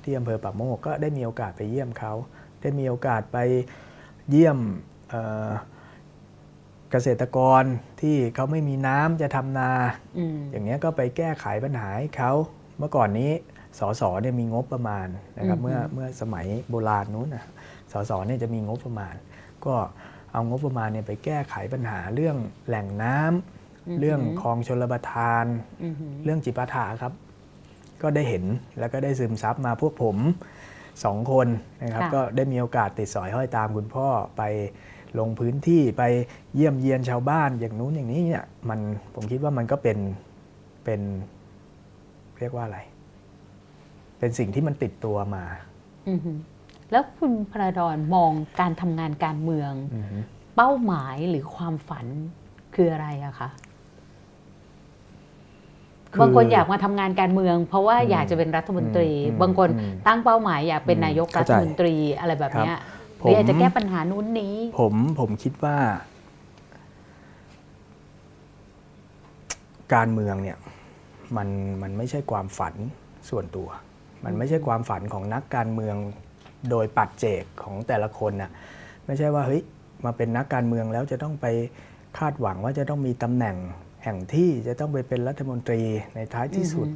[0.04, 2.14] ที่อำเภอปากโมกก็ได้มีโอกาสไปเยี่ยมเขา
[2.62, 3.38] ได้มีโอกาสไป
[4.30, 4.58] เยี่ยม
[6.92, 7.64] เกษตรกร
[8.02, 9.72] ที่เขาไม่มีน้ำจะทำนา
[10.52, 12.32] อย่างนี้ก็ไปแก้ไขปัญหาให้เขา
[12.78, 13.32] เมื่อก่อนนี้
[13.80, 17.46] สสเนี่ยมีงบประมาณนะครับเมื่อเมื่อสมัยโบราณนู้นนะ
[17.92, 19.16] สสเนี่ยจะมีงบประมาณ
[19.66, 19.76] ก็
[20.32, 22.38] เอางบประมาณเนี่ยไปแก้ไขปัญหาเรื่อง
[22.68, 23.61] แหล่งน้ำ
[24.00, 25.46] เรื่องคลองชลประทาน
[26.24, 27.14] เรื่องจิปาถาครับ
[28.02, 28.44] ก็ได้เห็น
[28.80, 30.18] แล้วก็ได้ซึมซับมาพวกผม
[31.04, 31.48] สองคน
[31.84, 34.08] นะครับ ก็ได้มีโอกาสติดสอยห้อยตามคุณพ่อ
[34.38, 34.44] ไป
[35.20, 36.04] ลงพื้นที่ไป
[36.56, 38.80] เยี่ยมเยียนชาวบ้านอย่างนู้นอย่างนี้เนี่ยมัน
[39.16, 39.98] ผมคิดว่ามันก็เป็น
[40.86, 41.02] เป็น
[42.40, 42.80] เรียกว่าอะไร
[44.20, 45.44] เป็นสิ่งที่มันติดตัวมา
[46.92, 49.72] แล้วคุณพระดอนมองการทำงานการเมือง
[50.56, 52.06] เป้าหมายหรือความฝัน
[52.76, 53.50] คืออะไรอะคะ
[56.20, 59.10] บางคนอยากมาทำงานการเมือง เพราะว่าอยากจะเป็นรัฐมนตรี
[59.42, 59.70] บางคน
[60.08, 62.74] ตั้งเป้าหมายอยากเป็นนายกรัฐมนตรีอะไรแบบนี้
[63.20, 65.78] หรืออยากจะแก้ปัญหานู้นนี้ ผมผมคิดว่า
[69.94, 70.58] การเมืองเนี่ย
[71.38, 71.50] มัน
[71.82, 72.76] มันไม่ใช่ความฝัน
[73.30, 73.70] ส่วนตัว
[74.26, 75.96] มันไม่ใช่ความฝันของนักการเมือง
[76.70, 78.52] โดยปัจเจกของแต่ละคนน่ะ
[79.06, 79.62] ไม่ใช่ว่าเฮ้ย
[80.06, 81.46] มาเป็นนักการเมืองแล้วจะต้องไป
[82.18, 83.58] คาดหวังว่าจะต้องมีตำแหน่ง
[84.04, 85.82] แห่งที่จะต้องไปเป็นรัฐมนตรี
[86.16, 86.88] ในท้ายที่สุด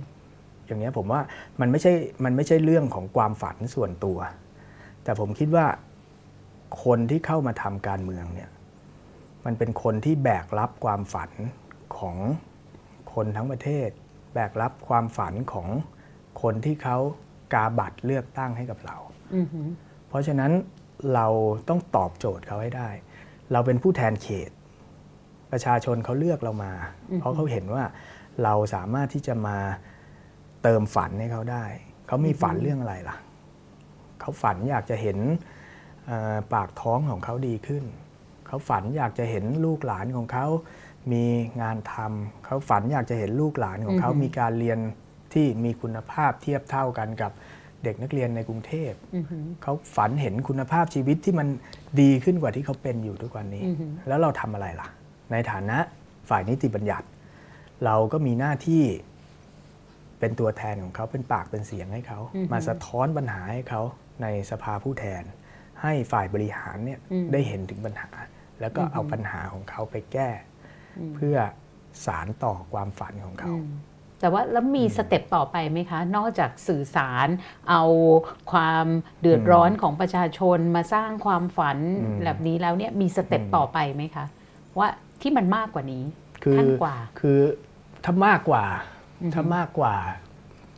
[0.66, 1.22] อย่างนี้ผมว่า
[1.60, 1.93] มันไม่ใช่
[2.24, 4.18] มันไม่ใช่เรื่องของความฝันส่วนตัว
[5.03, 5.66] แต่ผมคิดว่า
[6.84, 8.49] คนที่เข้ามาทำการเมืองเนี่ย
[9.45, 11.32] มันเป็นคนที่แบกรับความฝัน
[11.97, 12.16] ของ
[13.14, 13.89] คนทั้งประเทศ
[14.34, 15.68] แบกรับความฝันของ
[16.41, 16.97] คนที่เขา
[17.53, 18.97] กาบัตรเลือกตั้งให้กับเรา
[20.08, 20.51] เพราะฉะนั้น
[21.14, 21.28] เรา
[21.70, 22.89] ต้องตอบโจทย์เขาให้ได้
[23.51, 24.49] เราเป็นผู้แทนเขต
[25.56, 26.74] ประชาชนเขาเลือกเรามา
[27.20, 27.84] เพราะเขาเห็นว่า
[28.43, 29.58] เราสามารถที่จะมา
[30.64, 31.66] เติมฝันให้เขาได้
[32.08, 33.18] เขามีฝันเรื่องอะไรล่ะ
[34.20, 35.18] เขาฝันอยากจะเห็น
[36.53, 37.84] ปากท้องของเขาดีขึ้น
[38.47, 40.45] เขาฝันอยากจะเห็นลูกหลานของเขา
[41.12, 41.24] มี
[41.62, 44.80] งานทำเขาฝันอยากจะเห็นลูกหลานของเขา มีการเรียน
[45.34, 47.32] ที่มีคุณภาพเทียบเท่ากันกับ
[47.84, 48.91] เด็กนักเรียนในกรุงเทพ
[49.64, 51.47] เขาฝันเห็นคุณภาพชีวิตที่มัน
[52.01, 53.64] ดีขึ้นกว่าที่เขาเป็นอยู่ทุกวันนี้
[54.08, 54.88] แล้วเราทำอะไรล่ะ
[55.32, 55.78] ในฐานะ
[56.30, 57.07] ฝ่ายนิติบัญญัติ
[57.86, 58.84] เราก็มีหน้าที่
[60.19, 62.19] เป็นตัวแทนของเขาเป็นปากเป็นเสียงให้เขา
[62.51, 63.82] มาสะท้อนปัญหาให้เขา
[64.21, 65.23] ในสภาผู้แทน
[65.82, 66.99] ให้ฝ่ายบริหารเนี่ย
[67.32, 68.09] ได้เห็นถึงปัญหา
[68.61, 70.30] แล้วก็เอาปัญหาของเขาไปแก้
[71.15, 71.38] เพื่อ
[72.05, 77.28] สารต่อความฝันของเขแต่ว่าแล้วมี step ต่อไปไหมคะ นอกจากสื่อสาร
[77.69, 77.84] เอา
[78.51, 78.86] ความ
[79.21, 81.78] เดือดร้อนของประชาชนมาสร้างความฝัน
[82.23, 84.26] แบบนี้แล้วเนี่ยมี step ต่อไปไหมคะ
[84.80, 84.88] ว่า
[85.22, 86.03] ที่มันมากกว่านี้
[86.57, 87.39] ขั้นกว่า คือ
[88.03, 88.63] ถ้ามากกว่า
[89.34, 89.95] ถ้ามากกว่า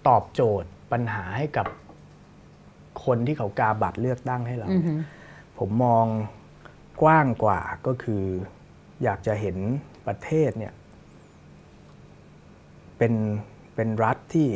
[0.07, 1.67] ตอบโจทย์ปัญหาให้กับ
[3.05, 4.67] คนที่เขากาบัตรเลือกตั้งให้เรา
[5.57, 6.05] ผมมอง
[7.01, 8.23] กว้างกว่าก็คือ
[9.03, 9.57] อยากจะเห็น
[10.07, 10.73] ประเทศเนี่ย
[12.97, 13.13] เป็น
[13.75, 14.47] เป็นรัฐที่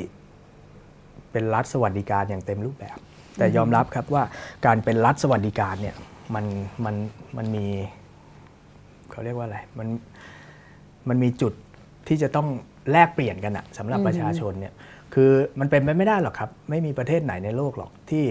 [1.32, 2.98] เป็นรัฐสวัสดิการอย่างเต็มรูปแบบ
[3.38, 4.24] แต่ยอมรับครับว่า
[4.66, 5.96] การเป็นรัฐสวัสดิการเนี่ย
[6.36, 6.46] มัน
[6.86, 6.96] มัน
[7.38, 7.68] มันมี
[9.12, 9.88] เขาเรียกว่าอะไรมัน
[11.10, 11.54] มันมีจุด
[12.08, 12.48] ที่จะต้อง
[12.92, 14.74] แลกเปลี่ยนกันอะสำหรับประชาชนเนี่ย
[15.14, 18.26] คือมันเป็นไปไม่ได้หรอกครับ ไม่มีประเทศไหนในโลกหรอกที่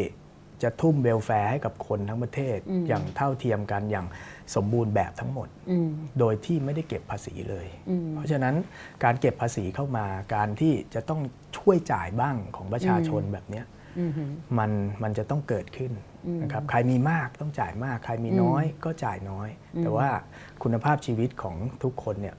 [0.63, 2.59] จะทุ่มเวลแฟร์ให้กับคนทั้งประเทศ
[2.89, 4.07] อย่างเท่าเทียมกันอย่าง
[4.55, 5.49] สมบูรณ์แบบทั้งหมด
[6.19, 7.67] โดยที่ไม่ได้เก็บภาษีเลย
[8.15, 8.55] เพราะฉะนั้น
[9.05, 11.21] การเก็บภาษีเข้ามาการที่จะต้อง
[11.59, 13.63] ช่วยจ่ายบ้างของประชาชนแบบนี้
[14.59, 14.71] มัน
[15.03, 15.93] มันจะต้องเกิดขึ้น
[16.43, 19.49] นะครับใครมีมากต้องจ่ายมาก ใครมีน้อยก็จ่ายน้อย
[19.83, 20.09] แต่ว่า
[20.63, 22.37] คุณภาพชีวิตของทุกคนเนี่ย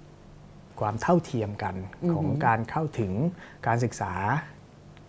[0.79, 1.75] ความเท่าเทียมกัน
[2.13, 3.13] ของการเข้าถึง
[3.67, 4.13] การศึกษา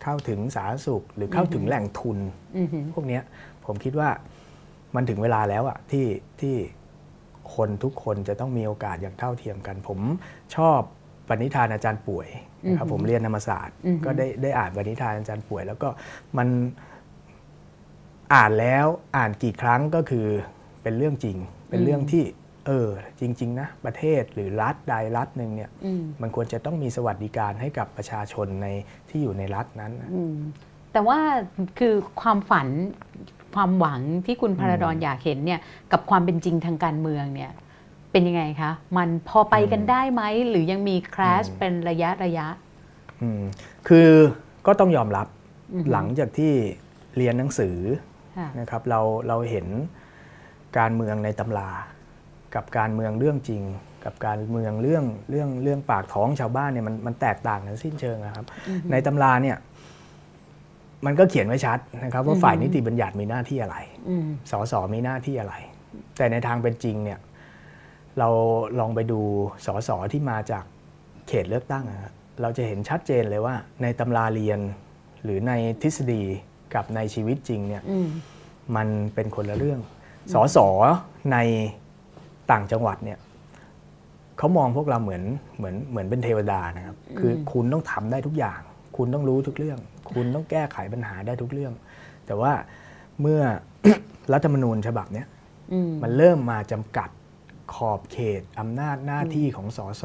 [0.02, 2.18] เข้าถึงสาธารณสุข หรือเข้าถึงแหล่งทุน
[2.94, 3.20] พวกนี้
[3.64, 4.10] ผมคิดว่า
[4.94, 6.06] มันถึงเวลาแล้วอะที่
[6.40, 6.56] ที่
[7.54, 9.98] คนทุกคนจะต้องมีโอกาสอย่างเท่าเทียมกัน ผม
[10.56, 10.80] ชอบ
[11.28, 12.28] ปณิธานอาจารย์ป่วย
[12.66, 15.88] นะครับผมเรียนธรรมศาสตร์ ก็ได้ได้อ่านปณิธานอาจารย์ป่วย แล้วก็
[16.38, 16.48] มัน
[18.34, 18.86] อ่านแล้ว
[19.16, 20.26] อ่านกี่ครั้งก็คือ
[20.82, 21.36] เป็นเรื่องจริง
[21.70, 22.24] เป็นเรื่องที่
[22.66, 22.88] เออ
[23.20, 25.70] จริง ๆ นะ ประเทศหรือรัฐใดรัฐหนึ่งเนี่ย
[26.22, 28.66] มันควรจะต้องมีสวัสดิการให้กับประชาชนใน
[29.08, 29.92] ที่อยู่ในรัฐนั้น
[30.92, 31.18] แต่ว่า
[31.78, 32.68] คือความฝัน
[33.54, 35.60] ความหวังที่คุณพาราดอนอยากเห็นเนี่ย
[35.92, 37.52] กับความเป็นจริงทางการเมืองเนี่ย
[38.12, 42.46] เป็นยังไงคะ มันพอไปกันได้ไหม หรือยังมีคราชเป็นระยะระยะ
[43.88, 44.08] คือ
[44.66, 45.26] ก็ต้องยอมรับ
[45.92, 46.52] หลังจากที่
[47.16, 47.76] เรียนหนังสือ
[48.60, 49.66] นะครับเราเราเห็น
[50.78, 51.70] การเมืองในตำรา
[52.54, 53.62] กับการเมืองเรื่องจริง
[54.04, 58.44] กับการเมืองเรื่องเรื่องเรื่องปากท้องชาวบ้านเนี่ยมันมันแตกต่างกันสิ้นเชิงนะครับ
[58.92, 59.56] ในตำราเนี่ย
[61.06, 63.76] มันก็เขียนไว้ชัดนะครับว่าฝ่ายนิติบัญญัติมีหน้าที่อะไร
[64.50, 65.54] สสมีหน้าที่อะไร
[66.16, 67.18] แต่ในทางเป็นจริงเนี่ย
[68.18, 68.28] เรา
[68.78, 69.20] ลองไปดู
[69.66, 70.64] สสที่มาจาก
[71.28, 74.60] เขตเลือกตั้งนะเราจะเห็นชัดเจนเลยว่า ในตำราเรียน
[75.24, 75.52] หรือใน
[75.82, 76.22] ทฤษฎี
[76.74, 77.82] กับในชีวิตจริงเนี่ย
[78.76, 79.80] มันเป็นคนละเรื่อง
[80.32, 80.58] สส
[81.32, 81.36] ใน
[82.50, 83.18] ต่างจังหวัดเนี่ย
[84.38, 85.22] เขามองพวกเราเหมือน
[85.56, 88.60] เหมือนเหมือนเป็นเทวดานะครับ คือคุณต้องทำได้ทุกอย่าง
[88.96, 89.78] คุณต้องรู้ทุกเรื่อง
[90.12, 91.72] คุณต้องแก้ไขปัญหาได้ทุกเรื่อง
[92.26, 92.52] แต่ว่า
[93.20, 93.40] เมื่อ
[94.32, 95.24] รัฐธรรมนูญฉบับนี้
[96.02, 97.08] มันเริ่มมาจำกัด
[97.76, 100.04] ขอบเขตอำนาจหน้าที่ของสส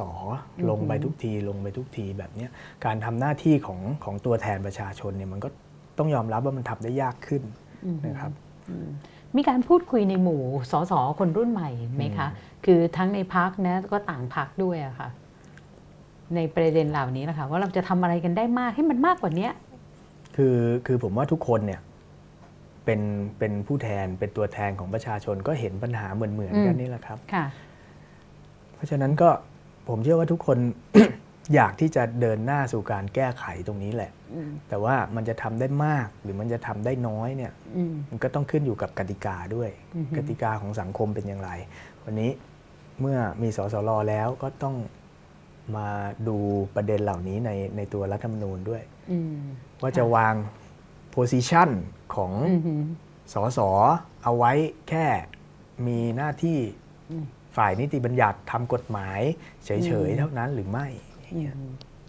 [0.70, 2.48] ลงไปทุกทีลงไปทุกทีแบบนี้
[2.86, 5.50] การทำหน้าที่ของของตัวแทนประชาชนเนี่ยมันก็
[5.98, 7.44] ต้องยอมรับว่ามันทำได้ยากขึ้น
[8.08, 8.32] นะครับ
[9.38, 10.42] มีการพูดคุยในหมู่
[10.72, 12.28] สสคนรุ่นใหม่ไหมคะ
[12.66, 15.10] คือทั้งในพักนะก็ต่างพักด้วยอะคะ่ะ
[16.36, 19.50] ในประเด็นเหล่านี้นะคะว่าเราจะทำอะไรกันได้มากให้มันมากกว่านี้
[20.36, 21.82] คือคือผมว่าทุกคนเนี่ย
[22.88, 23.02] เป็น
[23.40, 27.46] เป็นผู้แทนเป็นตัวแทนของประชาชนก็เห็นปัญหาเหมือนเหมือนกันนี่แหละครับค่ะ
[28.76, 29.30] เพราะฉะนั้นก็
[29.90, 30.58] ผมเชื่อว่าทุกคน
[31.56, 34.12] อยากที่จะเดินหน้าสู่การแก้ไขตรงนี้แหละ
[34.70, 37.52] แต่ว่ามันจะทำได้มากหรือมันจะทำได้น้อยเนี่ย
[38.10, 39.70] มันก็ต้องขึ้นอยู่กับกติกาด้วย
[40.18, 41.52] กติกาของสังคมเป็นอย่างไร
[42.06, 42.32] วันนี้
[43.02, 44.76] เมื่อมีสสรแล้วก็ต้อง
[45.78, 45.90] มา
[46.28, 46.38] ดู
[46.76, 48.84] ประเด็นเหล่านี้ในในตัวรัฐธรรมนูญด้วย
[49.82, 50.34] ว่าจะวาง
[51.12, 51.70] โพซิชัน
[52.16, 52.32] ของ
[53.34, 53.60] สส
[54.24, 54.52] เอาไว้
[54.90, 55.06] แค่
[55.88, 56.58] มีหน้าที่
[57.56, 59.20] ฝ่ายนิติบัญญัติทำกฎหมาย
[59.66, 59.70] เฉ
[60.08, 60.88] ยๆเท่านั้นหรือไม่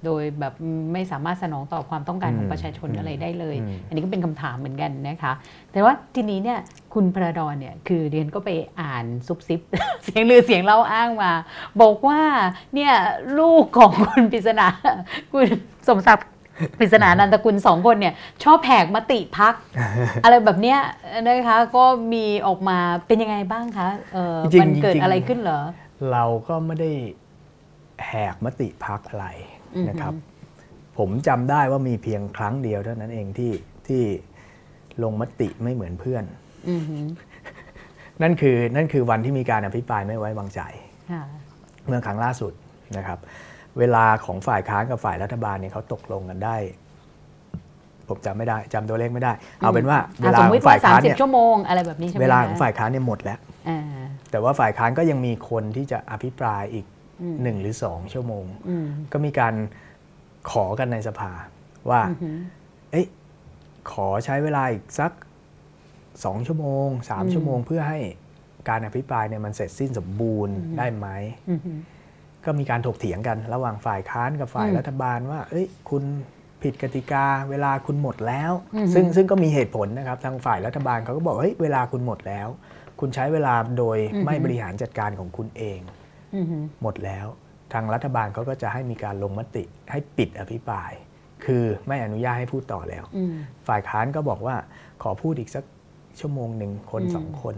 [0.04, 0.54] โดยแบบ
[0.92, 5.32] ไม่สามารถสนองตอบความต้องการของประชาชนอะไรได้เลย อันนี้ก็เป็นคำถามเหมือนกันนะคะ
[5.72, 6.58] แต่ว่าทีนี้เนี่ย
[6.94, 9.60] คุณพระดอนเนี่ยคือเรียนก็ไปอ่านซุบซิบ
[10.04, 11.32] เสียงลือเสียงเล่าอ้างมา
[11.82, 12.20] บอกว่า
[12.74, 12.92] เนี่ย
[13.38, 14.68] ลูกของคุณปริศนา
[15.32, 15.46] คุณ
[15.88, 16.28] สมศักดิ์
[16.78, 19.54] ปริศนานันตกุลสองคนเนี่ยชอบแหกมติพัก
[20.24, 20.78] อะไรแบบเนี้ย
[21.28, 23.88] นะคะก็มีออกมาเป็นยังไงบ้างคะ
[24.60, 25.60] มันเกิดอะไรขึ้นเหรอ
[26.12, 26.92] เราก็ไม่ได้
[28.06, 29.26] แหกมติพักอะไร
[29.88, 30.14] นะครับ
[30.98, 33.52] ผมจำได้ว่ามีเพียงครั้งเดียวเท่านั้นเองที่
[33.88, 34.02] ที่
[35.02, 36.24] ลงมติไม่เหมือนเพื่อน
[38.22, 40.60] นั่นคือนั่นคือวันที่มีการอภิปรายไม่ไว้วางใจ
[41.86, 42.52] เมื่อครั้งล่าสุด
[42.96, 43.18] นะครับ
[43.78, 46.56] เวลาของฝ่ายค้านกับฝ่ายรัฐบาลเนี่ยเขาตกลงกันได้
[48.08, 53.38] ผมจำไม่ได้จำตัวเลขไม่ได้ เอาเป็นว่าเวลาของฝ่ายค้านเนี่ยชั่วโมงอะไรแบบนี้ใช่ไหมเวลาของฝ่ายค้านเนี่ยหมดแล้ว
[54.30, 56.86] แต่ว่าฝ่ายค้านก็ยังมีคนที่จะอภิปรายอีก
[57.42, 58.44] หนึ่งหรือสองชั่วโมง
[59.12, 59.54] ก็มีการ
[60.50, 61.32] ขอกันในสภา
[61.90, 62.00] ว่า
[62.92, 63.06] เอ๊ะ
[63.92, 65.12] ขอใช้เวลาอีกสัก
[66.24, 67.98] สองชั่วโมงสามชั่วโมงเพื่อให้
[68.68, 71.06] การอภิปรายเนี่ยมันเสร็จสิ้นสมบูรณ์ได้ไหม
[72.48, 76.04] ก็มีการถกเถียงกันระหว่างฝ่ายค้านกับฝ่ายรัฐบาลว่า เอ้ย คุณ
[76.62, 78.52] ผิดกติกาเวลาคุณหมดแล้ว
[78.94, 82.48] ซึ่งซึ่งก็มีเหตุผลนะครับทางฝ่ายรัฐบาลเขาก็บอกเฮ้ยเวลาคุณหมดแล้ว
[83.00, 85.80] คุณใช้เวลาโดยไม่บริหารจัดการของคุณเอง
[86.82, 87.26] หมดแล้ว
[87.72, 90.92] ทางรัฐบาลเขาก็จะให้มีการลงมติให้ปิดอภิปราย
[91.44, 93.04] คือไม่อนุญาตให้พูดต่อแล้ว
[93.68, 94.56] ฝ่ายค้านก็บอกว่า
[95.02, 95.64] ขอพูดอีกสัก
[96.20, 97.56] ชั่วโมงหนึ่งคนสองคน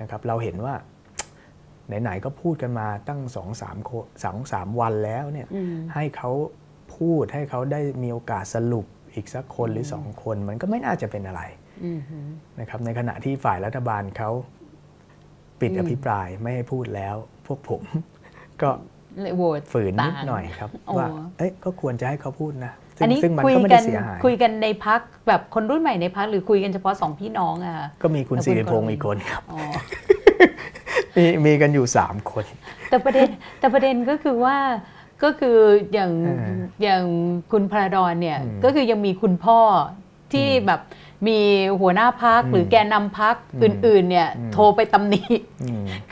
[0.00, 0.74] นะครับ เราเห็นว่า
[2.02, 3.76] ไหนๆก็พูดกันมาตั้งสองสาม
[4.24, 5.48] สองสามวันแล้วเนี่ย
[5.94, 6.30] ให้เขา
[6.96, 11.42] พูดให้เขาได้มีโอกาสสรุปอีกสักคนหรือสองคน มันก็ไม่น่าจะเป็นอะไร
[12.60, 14.30] นะครับในขณะที่ฝ่ายรัฐบาลเขา
[15.60, 17.16] ปิดอภิปรายไม่ให้พูดแล้ว
[17.46, 17.82] พวกผม
[18.62, 18.70] ก็
[19.72, 21.06] ฝืนนิดหน่อยครับ ว่า
[21.38, 22.72] เอ้ยก็ควรจะให้เขาพูดนะ
[23.02, 29.42] อันนี้ซึ่งมันก็ไม่ได้เสียหายคุยกันในพักแบบคนรุ่นใหม่ในพักหรือคุยกันเฉพาะสองพี่น้องอะก็มีคุณสิริพงศ์อีกคนครับ
[31.18, 32.44] มีมีกันอยู่สามคน
[32.88, 34.58] แต่ประเด็นแต่ประเด็นก็คือว่า
[35.22, 35.58] ก็คือ
[35.92, 36.12] อย่าง
[36.82, 37.02] อย่าง
[37.52, 39.60] คุณพระดอนเนี่ยก็คือยังมีคุณพ่อ
[40.32, 40.80] ที่แบบ
[41.28, 41.38] มี
[41.80, 45.22] หัวหน้าพักหรือแกนนำพักอื่นๆ เนี่ยโทรไปตำหนิ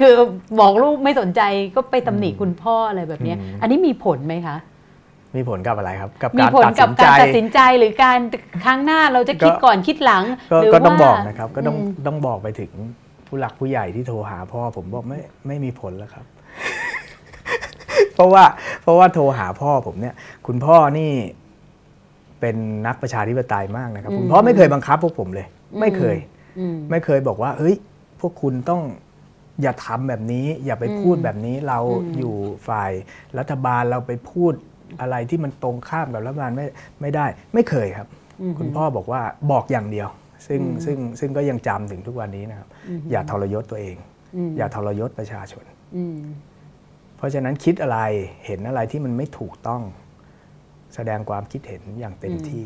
[0.01, 0.15] คือ
[0.61, 1.41] บอกลูกไม่สนใจ
[1.77, 4.57] ก็ไปตำหนิคุณพ่ออะไรแบบนี้อันนี้มีผลไหมคะ
[5.37, 8.19] มีผลกับอะไรครับ กับการตัดสินใจตัดสินใจหรือการ
[8.65, 10.25] ครั้งหน้าเราจะคิดก่อนคิดหลัง
[10.75, 11.77] ก็ต้องบอกนะครับ ก็ต้อง
[12.07, 12.71] ต้องบอกไปถึง
[13.27, 16.25] ผู้หลักผู้ใหญ่ที่โทรหาพ่อผมบอกไม่ไม่มีผลแล้วครับ
[18.15, 18.45] เพราะว่า
[18.83, 20.15] เพราะว่าโทรหาพ่อผมเนี่ย
[20.47, 21.13] คุณพ่อนี่
[22.41, 22.57] เป็น
[22.87, 25.47] นักประชาธิปไตยมากนะครับ คุณพ่อไม่เคยบังคับพวกผมเลย
[25.81, 26.17] ไม่เคย
[26.91, 27.77] ไม่เคยบอกว่า เฮ้ย
[28.21, 28.83] พวกคุณต้อง
[29.63, 31.79] อย่าทำแบบนี้ อย่าไปพูดแบบนี้เรา
[32.19, 32.35] อยู่
[32.69, 32.93] ฝ่าย
[33.39, 34.53] รัฐบาลเราไปพูด
[35.01, 36.67] อะไรที่มันตรงข้ามกับรัฐบาลไม่
[37.01, 38.09] ไม่ได้ ไม่เคยครับ
[38.59, 39.21] คุณพ่อบอกว่า
[39.53, 40.09] บอกอย่างเดียว
[40.47, 42.69] ซึ่งซึ่งซึ่งก็ยังจำถึงทุกวันนี้นะครับ
[43.11, 43.97] อย่าทรยศตัวเอง
[44.59, 45.65] อย่าทรยศประชาชน
[47.17, 47.99] เพราะฉะนั้นคิดอะไร
[48.47, 49.83] เห็นอะไรที่มันไม่ถูกต้อง
[50.95, 52.65] แสดงความคิดเห็นอย่างเต็มที่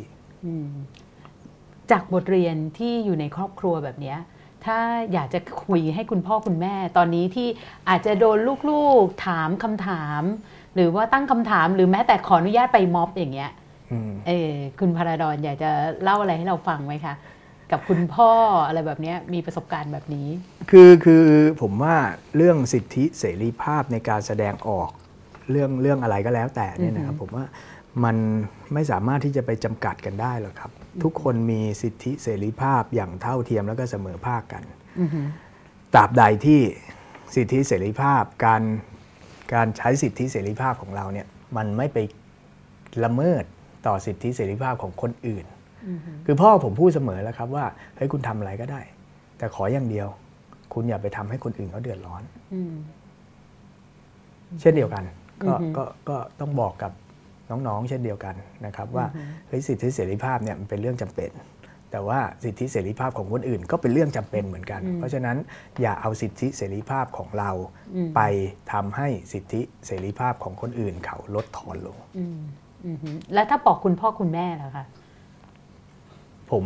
[1.90, 4.16] จากบทเรียนที่อยู่ในครอบครัวแบบนี้
[4.64, 4.78] ถ้า
[5.12, 7.48] อยากจะคุยให้คุณพ่อคุณแม่ ตอนนี้ที่
[7.88, 8.38] อาจจะโดน
[8.70, 10.22] ลูกๆถามคำถาม
[10.74, 13.50] หรือว่าตั้งคำถามหรือแม้แต่ขออนุญาตไปม็อบอย่างเงี้ย
[14.26, 15.70] เออคุณพาราดอนอยากจะ
[16.02, 17.14] เล่าอะไรให้เราฟังไหมคะ
[17.72, 18.32] กับคุณพ่อ
[18.66, 20.28] อะไรแบบนี้มีประสบการณ์แบบนี้
[20.70, 21.24] คือคือ
[21.60, 21.96] ผมว่า
[22.36, 24.90] เรื่องสิทธิเสรีภาพในการแสดงออก
[25.50, 27.44] เรื่องเรื่องอะไรก็แล้วแต่เนี่ยนะครับผมว่า
[28.04, 28.16] มัน
[28.74, 30.70] ไม่สามารถที่จะไปจำกัดกันได้หรอกครับ
[31.02, 34.62] ทุกคนมีสิทธิเสรีภาพอย่างเท่าเทียมแล้วก็เสมอภาคกัน
[35.94, 36.60] ตราบใดที่
[37.34, 38.62] สิทธิเสรีภาพการ
[39.54, 41.98] การใช้สิทธิเสรีภาพของเราเนี่ยมันไม่ไป
[43.04, 43.44] ละเมิด
[43.86, 45.44] ต่อสิทธิเสรีภาพของคนอื่น
[46.26, 47.64] คือพ่อผมพูดเสมอแล้วครับว่า
[47.96, 48.80] เฮ้ยคุณทำอะไรก็ได้
[49.38, 50.08] แต่ขออย่างเดียว
[50.74, 52.22] คุณอย่าไปทำให้คนอื่นเขาเดือดร้อน
[54.60, 55.04] เช่นเดียวกัน
[55.44, 56.92] ก็ก็ก็ต้องบอกกับ
[57.50, 58.34] น้องๆ เช่นเดียวกัน
[58.66, 59.06] นะครับ ว่า
[59.48, 61.30] เฮ้ยสิทธิเสรีภาพเนี่ยมันเป็นเรื่องจำเป็น
[61.90, 65.36] แต่ว่าสิทธิเสรีภาพของคนอื่นก็เป็นเรื่องจำเป็นเหมือนกัน เพราะฉะนั้น
[65.82, 67.50] อย่าเอาสิทธิเสรีภาพของเรา
[68.16, 68.20] ไป
[68.72, 71.96] ทำให้สิทธิเสรีภาพของคนอื่นเขาลดทอนลง
[73.34, 74.84] แล้วถ้าบอกคุณพ่อคุณแม่ล่ะคะ
[76.52, 76.64] ผม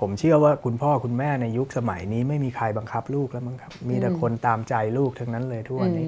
[0.00, 6.06] ผมเชื่อว่าคุณพ่อคุณแม่ในยุคสมัยนี้ไม่มีใครบังคับลูกแล้วมั้งครับ มีแต่คนตามใจลูกทั้งนั้นเลยทุกวันนี้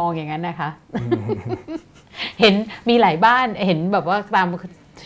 [0.00, 0.70] มองอย่างนั้นนะคะ
[2.40, 2.54] เห็น
[2.88, 4.46] มีหลายบ้านเห็นแบบว่าตาม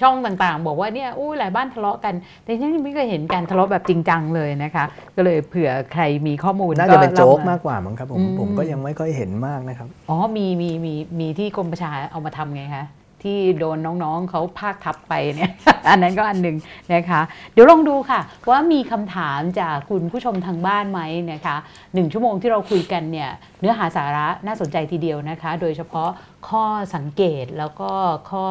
[0.02, 4.84] ช่องต่างๆ บอกว่าเนี่ยอู้หลายบ้านทะเลาะกัน แต่ฉันไม่เคยเห็นการทะเลาะแบบจริงจังเลยนะคะ
[5.16, 12.84] ก็เลยเผื่อใครมีข้อมูลน่าจะเป็นโจ๊กมากกว่ามั้งครับผมผมก็ยังไม่ค่อยเห็นมากนะครับ อ๋อมีมีมีมีที่กรมประชาเอามาทำไงคะ
[13.24, 15.52] ที่โดนน้องๆเขาภาคทับไปเนี่ย
[15.90, 16.56] อันนั้นก็อันหนึ่ง
[16.94, 17.20] นะคะ
[17.52, 21.00] เดี๋ยวลองดูค่ะ ว่ามีคำถามจากคุณผู้ชมทางบ้านไหม
[21.32, 21.56] นะคะ
[21.94, 26.08] หนึ่งชั่วโมงที่เราคุยกันเนี่ยเนื้อหาสาระน่าสนใจทีเดียวนะคะ โดยเฉพาะ
[26.48, 26.64] ข้อ
[26.94, 27.92] สังเกตแล้วก็
[28.30, 28.46] ข้อ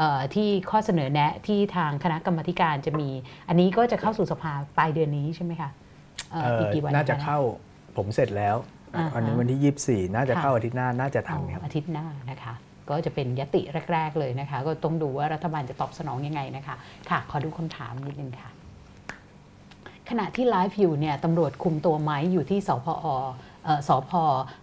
[0.00, 0.02] อ
[0.34, 3.08] ที่ข้อเสนอแนะที่ทางคณะกรรมการจะมี
[3.48, 5.70] อันนี้ก็จะเข้าสู่สภาปลายเดือนนี้ใช่ไหมคะ
[6.58, 7.38] อีกกี่วันน่าจะเข้า
[7.96, 8.56] ผมเสร็จแล้ว
[9.14, 12.54] อันนี้วันที่ 24 น่าจะเข้าอาทิตย์หน้าน่าจะทันครับอาทิตย์หน้านะคะ
[12.90, 13.62] ก็จะเป็นยติ
[13.92, 16.76] แรก ๆ เลยนะคะ ก็ต้องดูว่ารัฐบาลจะตอบสนองยังไงนะคะ
[17.10, 18.50] ค่ะ ขอดูคำถามนิดนึงค่ะ
[20.10, 23.08] ขณะที่ไลฟ์อยู่เนี่ยตำรวจคุมตัวไม้อยู่ที่สพอ
[23.88, 24.10] สพ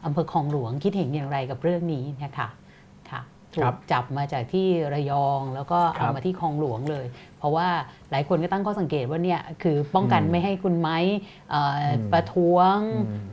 [0.05, 2.49] อำเภอคลองหลวงคิดเห็นอย่างไรกับเรื่องนี้นะคะ
[3.09, 3.21] ค่ะ
[3.55, 7.05] ถูกจับมาจากที่ระยองแล้วก็เอามาที่คลองหลวงเลย
[7.37, 7.67] เพราะว่า
[8.11, 10.97] หลายคนก็ตั้งข้อสังเกตว่าเนี่ยคือป้องกันไม่ให้คุณไม้
[12.11, 12.77] ประท้วง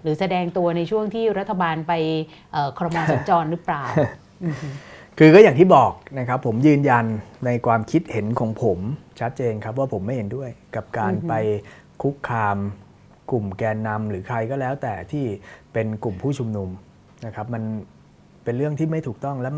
[0.02, 1.92] หรือแสดงตัวในช่วงที่รัฐบาลไป
[2.78, 3.84] ครมสัญจรหรือเปล่า
[5.18, 7.04] คือก็อย่างที่บอกนะครับ ผมยืนยัน
[7.46, 8.78] ในความคิดเห็นของผม
[9.20, 11.32] ชัดเจนครับว่าผมไม่เห็นด้วยกับการไป
[12.02, 12.56] คุกคาม
[13.30, 15.24] กลุ่มแกนนำหรือใครก็แล้ว แต่ที่
[15.72, 16.68] เป็นกลุ่มผู้ชุมนุม
[17.26, 17.62] นะครับ มัน
[18.44, 19.50] เป็นเรื่องที่ไม่ถูกต้องและ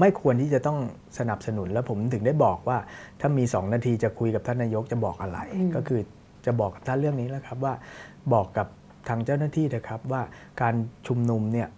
[0.00, 0.78] ไม่ควรที่จะต้อง
[1.18, 2.78] สนับสนุนแล้วผมถึงได้บอกว่า
[3.20, 5.38] ถ้ามีสองนาทีจะคุยกับท่านนายกจะบอกอะไร
[5.74, 6.00] ก็คือ
[6.46, 7.74] จะบอกกับท่านเรื่องนี้แล้วครับว่า
[8.32, 8.66] บอกกับ
[9.08, 10.22] ทางเจ้าหน้าที่นะครับว่า
[10.62, 10.74] การ
[11.06, 11.68] ชุมนุมเนี่ย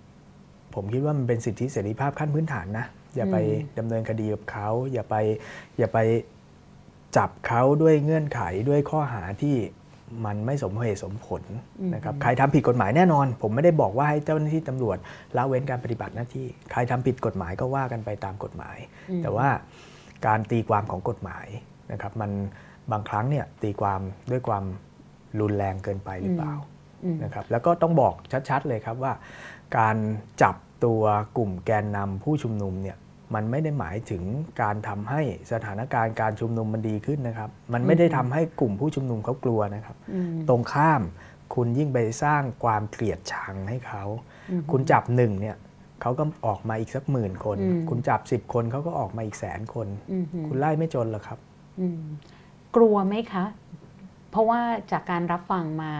[0.74, 3.36] ผมคิดว่ามันเป็นสิทธิเสรีภาพขั้นพื้นฐานนะ อย่าไป
[3.78, 5.14] ดำเนินคดีกับเขา อย่าไป
[5.78, 5.98] อย่าไป
[7.16, 9.56] จับเขาด้วยเงื่อนไขด้วยข้อหาที่
[10.26, 11.42] มันไม่สมเหตุสมผล
[11.94, 14.98] นะครับใครทำผิดกฎหมายแน่นอน ผมไม่ได้บอกว่าให้เจ้าหน้าที่ตำรวจ
[15.36, 18.76] ละเว้นการปฏิบัติหน้าที่ ใครทำผิดกฎหมายก็ว่ากันไปตามกฎหมาย
[19.22, 19.48] แต่ว่า
[20.26, 21.46] การตีความของกฎหมาย
[21.92, 22.30] นะครับ มัน
[22.92, 24.00] บางครั้งเนี่ยตีความ
[24.30, 24.64] ด้วยความ
[25.40, 26.54] รุนแรงเกินไปหรือเปล่า
[27.24, 28.14] นะครับแล้วก็ต้องบอก
[28.48, 29.12] ชัดๆเลยครับว่า
[29.78, 29.96] การ
[30.42, 31.02] จับตัว
[31.36, 32.96] กลุ่มแกนนำผู้ชุมนุมเนี่ย
[33.34, 34.22] มันไม่ได้หมายถึง
[34.62, 35.20] การทำให้
[35.52, 39.96] สถานการณ์การชุมนุมมันดีขึ้นนะครับ มันไม่ได้ทำให้กลุ่มผู้ชุมนุมเขากลัวนะครับ
[40.48, 41.02] ตรงข้าม
[41.54, 44.04] คุณยิ่งไปสร้างความเกลียดชังให้เขา
[44.70, 45.56] คุณจับหนึ่งเนี่ย
[46.00, 47.58] เขาก็ออกมาอีกสักหมื่นคน
[47.88, 49.88] คุณจับสิบคนเขาก็ออกมาอีกแสนคน
[50.46, 51.38] คุณไล่ไม่จนหรอครับ
[52.76, 53.44] กลัวไหมคะ
[54.30, 54.60] เพราะว่า
[54.92, 55.92] จากการรับฟังมา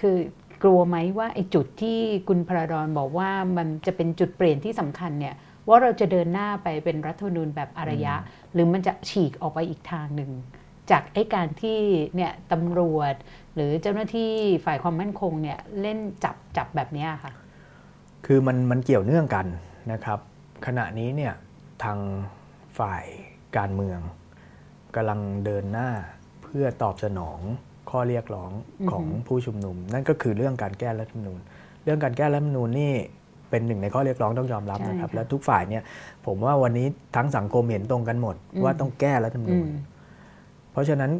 [0.00, 0.16] คือ
[0.62, 1.98] กลัวไหมว่าไอ้จุดที่
[2.28, 5.34] คุณพระดอนบอกว่ามันจะเป็นจุดเปลี่ยนที่สำคัญเนี่ย
[5.68, 8.14] ว่าเราจะเดินหน้าไปเป็นรัฐธรรมนูญแบบอารยะ
[8.52, 10.30] หรือมันจะฉีกออกไปอีกทางหนึ่ง
[10.90, 11.78] จากไอ้การที่
[12.16, 13.14] เนี่ยตำรวจ
[13.54, 14.32] หรือเจ้าหน้าที่
[14.64, 17.32] ฝ่ายความมั่นคงเนี่ยเล่นจับจับแบบนี้ค่ะ
[18.26, 19.46] คือมันมันเกี่ยวเนื่องกัน
[19.92, 20.18] นะครับ
[20.66, 21.34] ขณะนี้เนี่ย
[21.84, 21.98] ทาง
[22.78, 23.04] ฝ่าย
[23.56, 24.00] การเมือง
[24.94, 25.90] กำลังเดินหน้า
[26.42, 27.40] เพื่อตอบสนอง
[27.90, 28.50] ข้อเรียกร้อง
[28.90, 31.40] ของผู้ชุมนุม นั่นก็คือเรื่องการแก้รัฐธรรมนูญ
[31.84, 32.92] เรื่องการแก้รัฐธรรมนูญนี่
[33.50, 35.82] เป็นหนึ่งในข้อเรียกร้องต้องยอมรับนะครับ และทุกฝ่ายเนี่ย
[36.26, 39.68] ผมว่าวันนี้ทั้งสังคมเห็นตรงกันหมด ว่าต้องแก้รัฐธรรมนูญ
[40.72, 41.12] เพราะฉะนั้น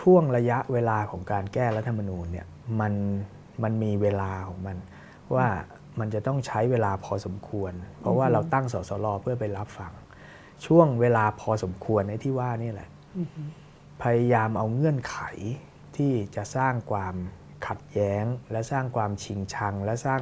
[0.00, 2.46] ช่วงระยะเวลาของการแก้รัฐธรรมนูญเนี่ย
[2.80, 2.92] มัน
[3.62, 4.76] มันมีเวลาของมัน
[5.34, 5.46] ว่า
[6.00, 9.92] มันจะต้องใช้เวลาพอสมควร เพราะว่าเราตั้งสสรเพื่อไปรับฟัง
[10.66, 12.88] ช่วงเวลาพอสมควรในที่ว่านี่แหละ
[14.02, 15.18] พยายามเอาเงื่อนไข
[15.96, 17.14] ที่จะสร้างความ
[17.66, 20.20] ขัดแย้ง และสร้างความชิงชัง และสร้าง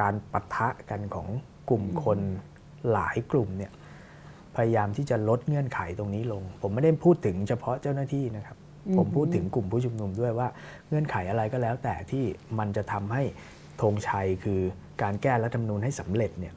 [0.00, 1.28] การปะทะกันของ
[1.68, 2.18] กลุ่มคน
[2.92, 3.72] หลายกลุ่มเนี่ย
[4.56, 8.56] พยายามที่จะลดเงื่อนไขตรงนี้ลง ผมไม่ได้พูดถึงเฉพาะเจ้าหน้าที่นะครับ
[8.96, 10.48] ผมพูดถึงกลุ่มผู้ชุมนุมด้วยว่า
[10.88, 12.24] เงื่อนไขอะไรก็แล้ว แต่ที่
[12.58, 13.22] มันจะทำให้
[13.82, 14.60] ธงชัยคือ
[15.02, 16.54] การแก้รัฐธรรมนูญให้สำเร็จเนี่ย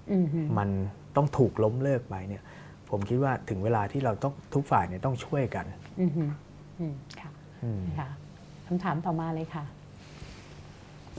[0.57, 0.69] มัน
[1.15, 2.43] ต้องถูกล้มเลิกไปเนี่ย
[2.89, 5.65] ผมคิดว่าถึงเวลาที่เราต้องทุกฝ่ายเนี่ยต้องช่วยกัน
[7.21, 8.09] ค่ะ
[8.67, 9.65] คำถามต่อมาเลยค่ะ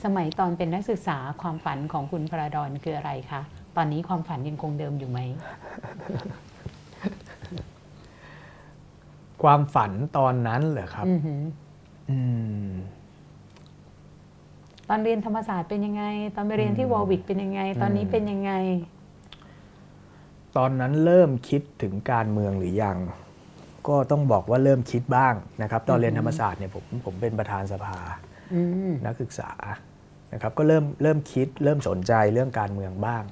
[0.03, 3.41] สมัยตอนเป็นนักศึกษาความฝันของคุณพระดอนคืออะไรคะ
[3.75, 5.19] ตอนนี้ความฝันยังคงเดิมอยู่ไหม
[9.43, 11.05] ความฝันตอนนั้นเหรอครับ
[14.89, 16.03] ตอนเรียนธรรมศาสตร์เป็นยังไง
[16.35, 18.51] ตอนไปเรียนที่วอลวิกเป็นยังไง ตอนนี้เป็นยังไง
[20.57, 22.97] ตอนนั้นเริ่มคิดถึงการเมืองหรือยัง
[23.87, 27.97] ก็ต้องบอกว่าเริ่มคิดบ้างนะครับ ตอนเรียนธรรมศาสตร์เนี่ยผมผมเป็นประธานสภา
[29.05, 29.51] นักศึกษา
[30.33, 33.23] นะครับ ก็เริ่มเริ่มคิดเริ่มสนใจเรื่องการเมืองบ้าง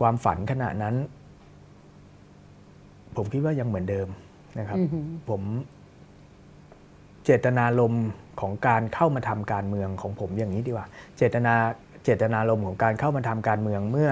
[0.00, 0.94] ความฝันขณะนั้น
[3.16, 4.08] ผมคิดว่ายังเหมือนเดิม
[4.58, 4.78] นะครับ
[5.30, 5.42] ผม
[7.24, 8.06] เจตนารมณ์
[8.40, 10.86] ของการเข้ามาทำการเมืองของผมอย่างนี้ดีกว่า
[11.16, 11.54] เจตนา
[12.04, 14.10] เจตนารมณ์ของการเข้ามาทำการเมืองเมื่อ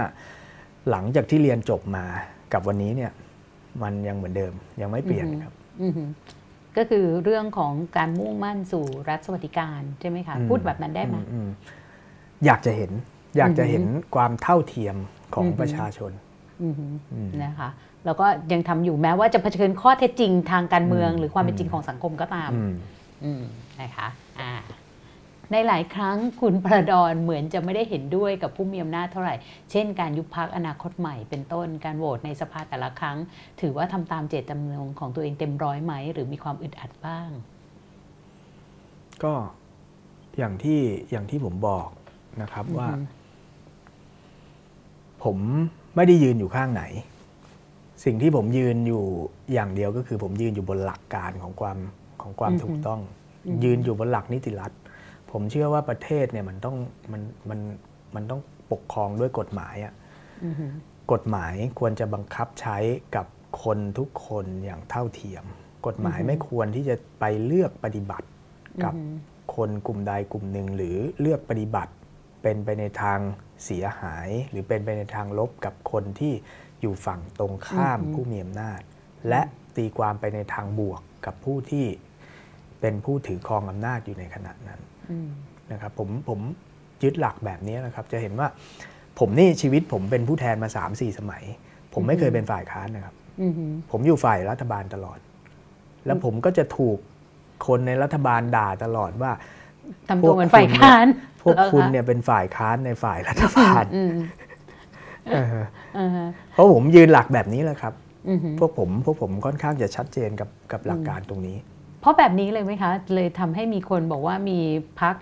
[0.90, 2.04] หลังจากที่เรียนจบมา
[2.52, 3.12] กับวันนี้เนี่ย
[3.82, 5.52] มันยังเหมือนเดิมยังไม่เปลี่ยนครับ
[6.76, 11.16] ก็คือเรื่องของการมุ่งมั่นสู่รัฐสวัสดิการใช่ไหมคะพูดแบบนั้นได้ไหม
[12.44, 12.90] อยากจะเห็น
[13.36, 14.96] อยากจะเห็นความเท่าเทียม
[15.34, 16.12] ของประชาชน
[17.44, 17.68] นะคะ
[18.04, 22.50] แล้วก็ยังทำอยู่แม้ว่าจะเผชิญข้อเท็จจริงทางการเมือง หรือความเป็นจริงของสังคมก็ตาม
[23.80, 24.08] นะคะ
[24.40, 24.52] อ่า
[25.52, 29.34] ในหลายครั้งคุณประดอนเหมือนจะไม่ได้เห็นด้วยกับผู้มีอำนาจเท่าไหร่
[29.70, 33.16] เช่นการยุบพักอนาคตใหม่เป็นต้น การโหวตในสภาแต่ละครั้ง
[33.60, 37.28] ถือว่าทำตามเจตจำนงของตัวเองเต็มร้อยไหม หรือมีความอึดอัดบ้าง
[39.22, 39.34] ก็
[40.38, 40.80] อย่างที่
[41.10, 41.88] อย่างที่ผมบอก
[42.42, 42.88] นะครับว่า
[45.24, 45.36] ผม
[45.96, 46.82] ไม่ได้ยืนอยู่ข้างไหน
[48.04, 49.04] สิ่งที่ผมยืนอยู่
[49.52, 51.78] อย่างเดียวก็คือ ผมยืนอยู่บนหลักการของความ
[52.22, 53.00] ของความถูกต้อง
[53.64, 54.72] ยืนอยู่บนหลักนิติรัฐ
[55.30, 56.76] ผมเชื่อว่าประเทศเนี่ยมันต้อง
[57.12, 57.60] มันมัน
[58.14, 58.40] มันต้อง
[58.72, 59.94] ปกครองด้วยกฎหมายอะ
[61.12, 62.76] กฎหมายควรจะบังคับใช้
[63.16, 63.26] กับ
[63.62, 65.44] คนทุกคนอย่างเท่าเทียม
[65.86, 68.28] กฎหมายไม่ควรที่จะไปเลือกปฏิบัติ
[68.84, 68.94] กับ
[69.56, 71.92] คนกลุ่มใดกลุ่มหนึ่งหรือเลือกปฏิบัติ
[72.42, 73.18] เป็นไปในทาง
[73.64, 78.80] เสียหาย หรือเป็นไปในทางลบกับคนที่ออยู่ฝั่งตรงข้ามผู้มีอำนาจ
[79.28, 79.40] และ
[79.76, 81.86] ตีความไปในทางบวกกับผู้ที่
[82.80, 84.80] เป็นผู้ถือครองอำนาจอยู่ในขณะนั้น
[85.72, 86.40] นะครับผมผม
[87.02, 88.48] ยึดหลักแบบนี้นะครับ จะเห็นว่า
[89.18, 91.44] ผมนี่ชีวิตผมเป็นผู้แทนมาสามสี่สมัย
[91.94, 93.14] ผมไม่เคยเป็นฝ่ายค้านนะครับ
[93.90, 95.18] ผมอยู่ฝ่ายรัฐบาลตลอด
[96.06, 96.98] แล้วผมก็จะถูก
[97.66, 99.32] คนในรัฐบาลด่าตลอดว่า
[100.08, 101.06] ทำตัวเหมือนฝ่ายค้าน
[101.42, 103.84] พวกคุณเนี่ยเป็นฝ่ายค้านในฝ่ายรัฐบาล
[106.52, 107.94] เพราะผมยืนหลักแบบนี้แหละครับ
[108.58, 111.75] พวกผมพวกผมค่อนข้างจะชัดเจนกับกับหลักการตรงนี้เพ
[112.06, 114.58] ราะแบบนี้เลยไหมคะ เลยทำให้มีคนบอกว่ามี
[115.00, 115.16] พัก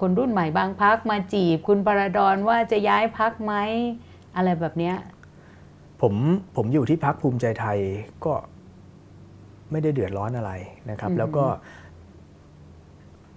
[0.00, 3.54] คนรุ่นใหม่บางพักมาจีบคุณปรดอนว่าจะย้ายพักไหม
[4.36, 4.96] อะไรแบบเนี้ย
[6.00, 6.14] ผม
[6.56, 7.78] ผมอยู่ที่พักภูมิใจไทย
[8.24, 8.34] ก็
[9.70, 10.52] ไม่ได้เดือดร้อนอะไร
[10.90, 11.46] นะครับ แล้วก็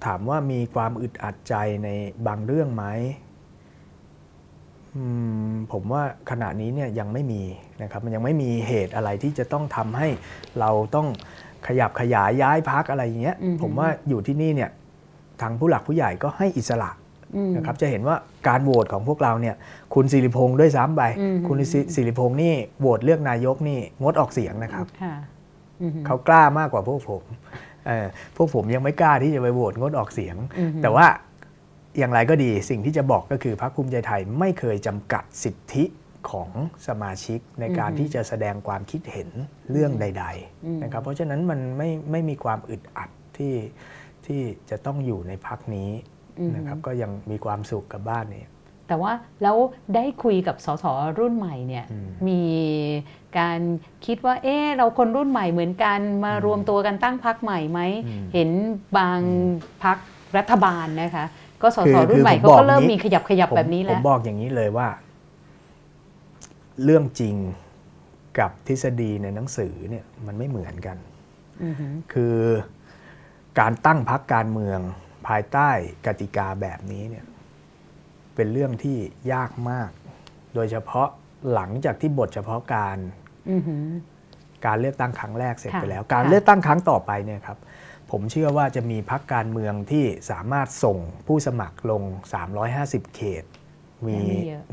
[0.06, 1.90] ถามว่ามีความอึดอัดใจใน
[2.28, 2.86] บางเรื่องไหม
[5.72, 7.42] ผมว่าขณะนี้เนี่ยยังไม่มี
[7.84, 10.08] นะครับ มันยังไม่มีเหตุอะไรที่จะต้องทำให้
[10.60, 11.08] เราต้อง
[11.68, 14.70] ขยับขยายย้ายพักอะไรอย่างเงี้ยผมว่าอยู่ที่นี่เนี่ย
[15.42, 16.92] ทางผู้หลักผู้ใหญ่ก็ให้อิสระ
[17.56, 18.16] นะครับจะเห็นว่า
[18.48, 19.56] การโหวตของพวกเราเนี่ย
[19.94, 21.04] คุณสิริพงศ์ด้วยซ้ำไป
[21.48, 21.58] คุณ
[21.96, 24.86] สิริพงศ์นี่โหวตเลือกนายกนี่งดออกเสียงนะครับ
[26.06, 27.24] เขากล้ามากกว่าพวกผม
[28.36, 30.36] พวกผมยังไม่กล้าที่จะไปโหวตงดออกเสียง
[30.82, 31.06] แต่ว่า
[31.98, 35.84] อย่างไรก็ดีสิ่งที่จะบอกก็คือพรรคภูมิใจไทยไม่เคยจำกัดสิทธิ
[36.32, 36.50] ของ
[36.88, 39.30] สมาชิกในการที่จะแสดงความคิดเห็น
[39.72, 43.54] เรื่องใด ๆ นะครับ เพราะฉะนั้นมันไม่ไม่มีความอึดอัดที่
[44.26, 45.90] ที่จะต้องอยู่ในพักนี้
[46.56, 48.46] นะครับก็ยังมีความสุขกับบ้านนี้
[48.88, 49.12] แต่ว่า
[49.42, 49.58] แล้ว
[49.96, 50.86] ได้คุยกับสส
[51.20, 51.86] รุ่นใหม่เนี่ย
[52.28, 52.44] มี
[53.40, 53.60] การ
[54.06, 57.80] คิดว่าเออเราคนรุ่นใหม่เหมือนกันมารวมตัวกันตั้งพักใหม่ไหม
[58.34, 58.50] เห็น
[58.98, 59.20] บาง
[59.84, 59.98] พัก
[60.38, 61.26] รัฐบาลนะคะ
[61.62, 64.88] ก็สสรุ่นใหม่เขาก็เริ่มมีขยับขยับแบบนี้แล้วผมบอกอย่างนี้เลยว่า
[66.84, 67.36] เรื่องจริง
[68.40, 70.98] กับทฤษฎีในหนังสือเนี่ยมันไม่เหมือนกัน
[72.14, 72.38] คือ
[73.60, 74.80] การตั้งพักการเมือง
[75.28, 75.70] ภายใต้
[76.06, 77.26] กติกาแบบนี้เนี่ย
[78.36, 78.98] เป็นเรื่องที่
[79.34, 79.90] ยากมาก
[80.56, 81.08] โดยเฉพาะ
[81.54, 82.98] หลังจากที่บทเฉพาะการ
[84.66, 87.58] การเลือกตั้งครั้งแรกเสร็จไปแล้ว การเลือกตั้งครั้งต่อไปเนี่ยครับ
[88.12, 90.98] ผมเชื่อว่าจะมีพักการเมืองที่สามารถส่ง
[91.28, 92.04] ผู้สมัครลง
[92.60, 93.44] 350 เขต
[94.08, 94.20] มี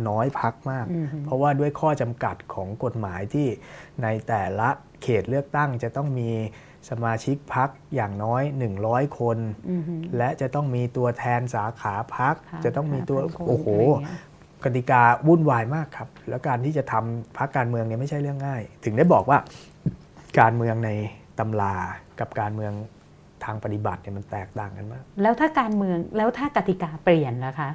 [0.09, 0.87] น้อยพักมาก
[1.25, 3.49] เพราะว่าด้วยข้อจำกัดของกฎหมายที่
[4.03, 4.69] ในแต่ละ
[5.03, 6.31] เขตเลือกตั้งจะต้องมี
[6.91, 8.43] สมาชิกพักอย่างน้อย
[8.81, 9.39] 100 คน
[10.17, 13.19] และจะต้องมีตัวแทนสาขาพัก จะต้องมีตัว
[13.49, 13.69] โอ้โห
[14.65, 19.39] กติกาวุ่นวายมากครับ แล้วการที่จะทำพักการเมืองเนี่ยไม่ใช่เรื่องง่าย ถึงได้บอกว่า
[20.41, 20.91] การเมืองใน
[21.39, 21.75] ตำรา
[22.21, 22.73] กับการเมือง
[23.45, 27.71] ทางปฏิบัติเนี่ยมันแตกต่างกันมาก แล้วถ้าการเมืองแล้วถ้ากติกาเปลี่ยนนะคะ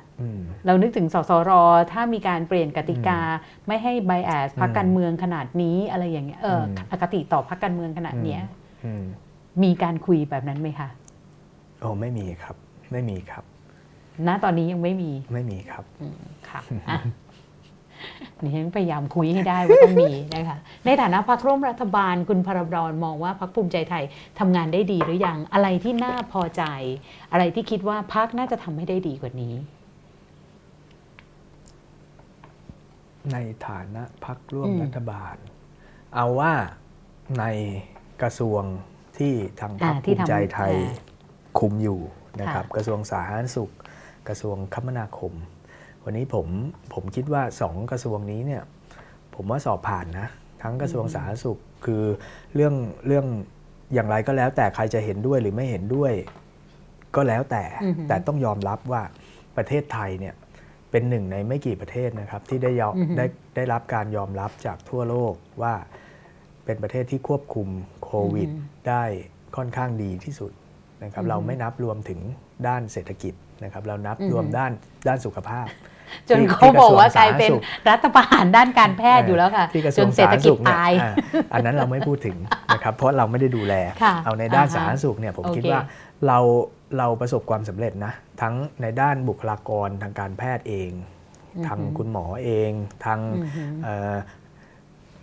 [0.66, 1.52] เรานึกถึงสสร
[1.92, 3.20] ถ้ามีการเปลี่ยนกติกา
[3.68, 6.62] ไม่ให้ไบแอสพักการเมืองขนาดนี้อะไรอย่างเงี้ยเออ
[6.92, 8.42] อคติต่อพักการเมืองขนาดเนี้ย
[9.64, 10.90] มีการคุยแบบนั้นไหมคะ
[11.80, 12.56] โอ้ไม่มีครับ
[12.92, 13.44] ไม่มีครับ
[14.28, 15.84] ณตอนนี้ยังไม่มีไม่มีครับ
[16.50, 16.62] ค่ะ
[18.42, 24.04] นี่ฉันพยายามคุยให้ได้ว่าต้องมีนะคะ ในฐานะพรรคร่วมรัฐบาลคุณพรบรมองว่าพรรคภูมิใจไทย
[24.40, 26.64] ทำงานได้ดีหรือยังอะไรที่น่าพอใจ
[27.32, 29.54] อะไรที่คิดว่าพรรคน่าจะทำให้ได้ดีกว่านี้
[33.34, 33.38] ใน
[33.68, 35.36] ฐานะพรรคร่วมรัฐบาล
[36.16, 36.54] เอาว่า
[37.40, 37.46] ใน
[38.22, 38.64] กระทรวง
[39.18, 40.74] ที่ทางพรรคภูมิใจไทย
[41.60, 42.00] คุมอยู่
[42.42, 43.72] นะครับ กระทรวงสาธารณสุข
[44.28, 45.34] กระทรวงคมนาคม
[46.10, 46.48] วันนี้ผม
[46.94, 48.64] ผมคิดว่าสองกระทรวงนี้เนี่ย
[49.36, 50.28] ผมว่าสอบผ่านนะ
[50.64, 52.04] ทั้งกระทรวงสาธารณสุขคือ
[52.56, 52.74] เรื่อง
[53.08, 53.26] เรื่อง
[53.94, 56.14] อย่างไรก็แล้ว แต่ใครจะเห็นด้วยหรือไม่เห็นด้วย
[57.16, 57.64] ก็แล้วแต่
[58.08, 59.02] แต่ต้องยอมรับว่า
[59.58, 60.34] ประเทศไทยเนี่ย
[60.92, 63.26] เป็นหนึ่งในไม่กี่ประเทศนะครับ ที่ได้ยอมได้
[63.56, 65.74] ได้รับการยอมรับจากทั่วโลกว่า
[66.66, 67.68] เป็นประเทศที่ควบคุม
[68.04, 68.50] โควิด
[68.90, 69.04] ได้
[69.56, 70.52] ค่อนข้างดีที่สุด
[71.04, 72.20] นะครับ เราไม่นับรวมถึง
[72.68, 74.72] ด้านเศรษฐกิจนะครับ เรานับรวมด้าน
[75.08, 75.68] ด้านสุขภาพ
[76.30, 77.52] จนเขาบอกว่ากลายเป็น
[77.90, 79.66] รัฐประหารด้านการแพทย์อยู่แล้วค่ะ
[80.00, 80.92] จนเศรษฐกิจตาย
[81.54, 82.38] อันนั้นเราไม่พูดถึง
[82.74, 83.74] นะครับเพราะเราไม่ได้ดูแล
[84.26, 85.82] เอาในด้านสาธารณสุขเนี่ยผมคิดว่า
[86.28, 86.40] เรา
[86.98, 90.92] เราประสบความสำเร็จนะทั้งในด้านบุคลากรทางการแพทย์เอง
[91.68, 92.72] ทางคุณหมอเอง
[93.06, 93.20] ทาง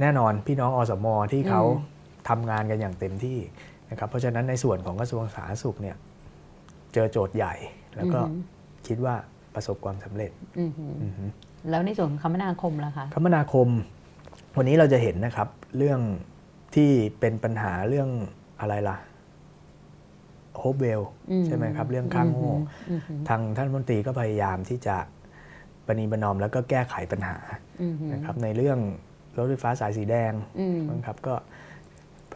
[0.00, 1.62] แน่นอนพี่น้องอสมอที่เขา
[2.28, 3.38] ทำงานกันอย่างเต็มที่
[3.90, 5.96] นะครับเพราะฉะนั้นในส่วนของกระทรวงสาธารณสุขเนี่ย
[6.94, 7.54] เจอโจทย์ใหญ่
[7.96, 8.20] แล้วก็
[8.86, 9.14] คิดว่า
[9.54, 10.30] ประสบความสำเร็จ
[11.70, 13.68] แล้วในส่วนของคมนาคมล่ะคะคมนาคม
[14.56, 15.48] วันนี้เราจะเห็นนะครับ
[15.78, 16.00] เรื่อง
[16.74, 16.90] ที่
[17.20, 18.08] เป็นปัญหาเรื่อง
[18.60, 18.96] อะไรล่ะ
[20.58, 21.02] โฮปเวล
[21.46, 22.54] ใช่ไหมครับ เรื่องข้างโง่
[23.28, 24.96] ทางท่านมนตรีก็พยายามที่จะ
[25.86, 27.36] ปณีประนอมแล้วก็แก้ไขปัญหา
[28.12, 28.78] นะครับในเรื่อง
[29.36, 30.32] รถไฟฟ้าสายสีแดง
[30.90, 31.34] นะครับก็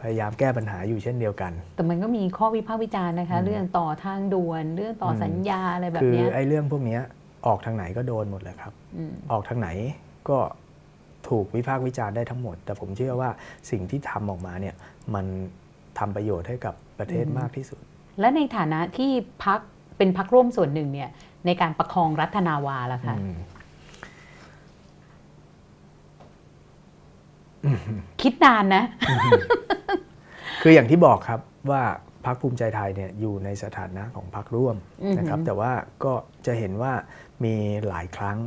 [0.01, 6.99] พยายามแก้ปัญหาอยู่เช่นเดียวกัน แต่มันก็มีข้อวิพากษ์วิจารณ์นะคะ เรื่องต่อทางด่วน เรื่องต่อสัญญาอะไรแบบนี้คือไอ้เรื่องพวกนี้
[7.47, 8.73] ออกทางไหนก็โดนหมดเลยครับ
[9.31, 9.69] ออกทางไหน
[10.29, 10.37] ก็
[11.29, 13.29] ถูกวิพากษ์วิจารณ์ได้ทั้งหมด แต่ผมเชื่อว่า
[13.71, 14.75] สิ่งที่ทำออกมาเนี่ย
[15.15, 15.25] มัน
[15.99, 17.79] ทำประโยชน์ให้กับประเทศมากที่สุด
[18.19, 19.11] และในฐานะที่
[19.45, 19.59] พัก
[19.97, 21.09] เป็นพักร่วมส่วนหนึ่งเนี่ย
[21.45, 23.15] ในการประคองรัฐนาวาล่ะคะ
[28.21, 28.83] คิดนานนะ
[30.61, 31.39] คืออย่างที่บอกครับ
[31.71, 31.83] ว่า
[32.25, 34.75] พรรคภูมิใจไทยเนี่ยอยู่ในสถานะของพรรคร่วม
[35.17, 35.71] นะครับ แต่ว่า
[36.03, 36.13] ก็
[36.45, 36.93] จะเห็นว่า
[37.43, 37.55] มี
[37.87, 38.37] หลายครั้ง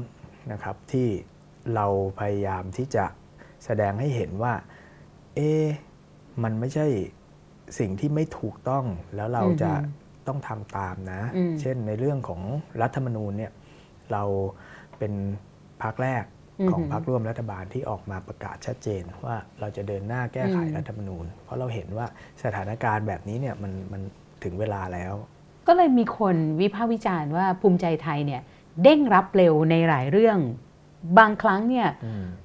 [0.53, 1.09] นะครับที่
[1.74, 1.86] เรา
[2.20, 3.05] พยายามที่จะ
[3.65, 4.55] แสดงให้เห็นว่า
[5.35, 5.51] เอ๊
[6.43, 6.86] มันไม่ใช่
[7.78, 8.85] สิ่งที่ไม่ถูกต้อง
[9.16, 9.73] แล้วเราจะ
[10.27, 11.23] ต้องทำตามนะ
[11.61, 12.40] เช่นในเรื่องของ
[12.82, 13.53] รัฐธรรมนูญเนี่ย
[14.12, 14.23] เรา
[14.99, 15.12] เป็น
[15.82, 16.24] พรรคแรก
[16.73, 22.07] ของพรรคร่วมรัฐบาลที่ออกมาประกาศชัดเจนว่าเราจะเดินหน้าแก้ไขรัฐธรรมนูญ เพราะเราเห็นว่า
[22.45, 24.03] สถานการณ์แบบนี้เนี่ยมันมัน
[24.45, 25.15] ถึงเวลาแล้ว
[25.69, 28.43] ก็เลยมีคนวิพากษ์วิจารณ์ว่าภูมิใจไทยเนี่ย
[28.83, 30.39] เด้งรับเร็วในหลายเรื่อง
[31.19, 31.87] บางครั้งเนี่ย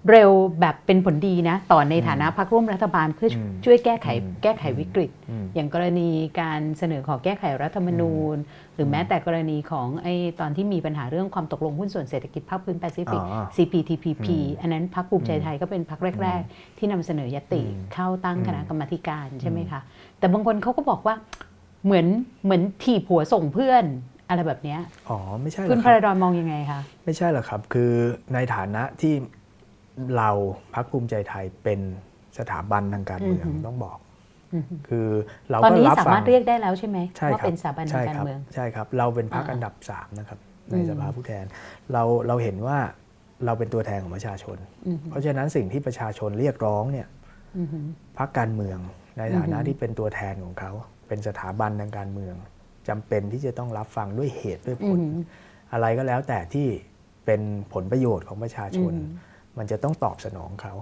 [0.10, 3.30] เร็วแบบเป็นผลดีนะ ต่อในฐานะพรรคร่วมรัฐบาลเพื่อ
[3.66, 4.08] ช่วยแก้ไข
[4.44, 5.12] แก้ไขวิกฤต
[5.56, 6.10] อย่างกรณี
[6.42, 8.38] การเสนอขอแก้ไขรัฐธรรมนูญ
[8.76, 13.22] หรือแม้แต่กรณีของไอ้ตอนที่มีปัญหาเรื่องความตกลงหุ้นส่วนเศรษฐกิจภาคพื้นแปซิฟิก
[13.56, 14.28] CPTPP
[14.62, 17.62] อันนั้นพรรคภูมิใจไทยก็เป็นพรรคแรก ๆ ที่นำเสนอยติ
[17.94, 19.82] เข้าตั้งคณะกรรมการใช่ไหมคะ
[20.20, 21.16] แต่บางคนเขาก็บอกว่า
[21.86, 22.08] เหมือน
[22.44, 23.86] เหมือนถีบหัวส่งเพื่อน
[24.30, 24.78] อะไรแบบนี้
[25.10, 27.92] อ๋อไม่ใช่คุณพระดอนมองยังไงคะไม่ใช่หรอกครับ คือ
[28.34, 29.14] ในฐานะที่
[30.18, 30.30] เรา
[30.74, 31.80] พักภูมิใจไทยเป็น
[32.38, 33.98] สถาบันทางการเมืองต้องบอก
[34.90, 35.08] คือ
[35.50, 36.98] เราก็รับฟังตอนนี้สามารถเรียกได้แล้วใช่ไหม
[37.34, 40.40] ว่าเป็นสถาบันทางการเมืองใช่ครับเราเป็นพักอันดับสามนะครับ
[40.72, 41.46] ในสภาผู้แทน
[41.94, 42.78] เราเราเห็นว่า
[43.46, 44.58] เราเป็นตัวแทนของประชาชน
[45.10, 47.08] เพราะฉะนั้นสิ่งที่ประชาชนเรียกร้องเนี่ย
[48.18, 48.80] พักการเมือง
[49.18, 50.72] ในฐานะที่เป็นตัวแทนของเขา
[51.08, 52.36] เป็นสถาบันทางการเมือง
[52.90, 55.00] จำเป็นที่จะต้องรับฟังด้วยเหตุด้วยผล
[55.72, 56.68] อะไรก็แล้วแต่ที่
[57.26, 57.42] เป็น
[57.74, 58.94] ผลประโยชน์ของประชาชน
[59.58, 60.74] มันจะต้องตอบสนองเขา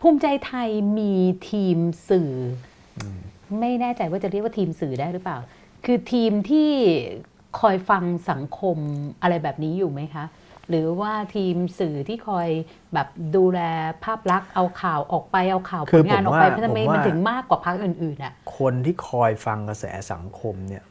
[0.00, 0.68] ภูมิใจไทย
[0.98, 1.14] มี
[1.50, 2.32] ทีมสื่อ
[3.60, 5.38] ไม่แน่ใจว่าจะเรียกว่าทีมสื่อได้หรือเปล่า
[5.84, 6.70] คือทีมที่
[7.60, 8.76] คอยฟังสังคม
[9.22, 10.24] อะไรแบบนี้อยู่ไหมคะ
[10.68, 12.48] หรือว่าทีมสื่อที่คอย
[12.94, 13.60] แบบดูแล
[14.04, 20.84] ภาพลักษณ์เอาข่าวออกไปเอาข่าวผลงานออกไปเพราะทำไมมันถึงมากกว่าพักอื่นๆอะคนที่คอยฟังกระแสสังคมเนี่ย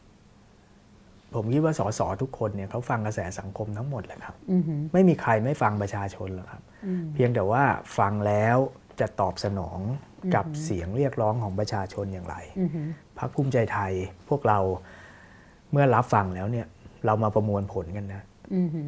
[1.35, 4.35] ผมคิดว่าสสทุกคนเนี่ยเขาฟังกระแสสังคมทั้งหมดแหละครับ
[4.93, 6.63] ไม่มีใครไม่ฟังประชาชนหรอกครับ
[7.13, 7.63] เพียงแต่ว่า
[7.97, 8.57] ฟังแล้ว
[8.99, 9.79] จะตอบสนอง
[10.35, 12.35] กับเสียงเรียกร้องของประชาชนอย่างไร
[13.19, 13.91] พรรคภูมิใจไทย
[14.29, 14.59] พวกเรา
[15.71, 16.67] เมื่อรับฟังแล้วเนี่ย
[17.05, 18.21] เรามาประมวลผลกันนะ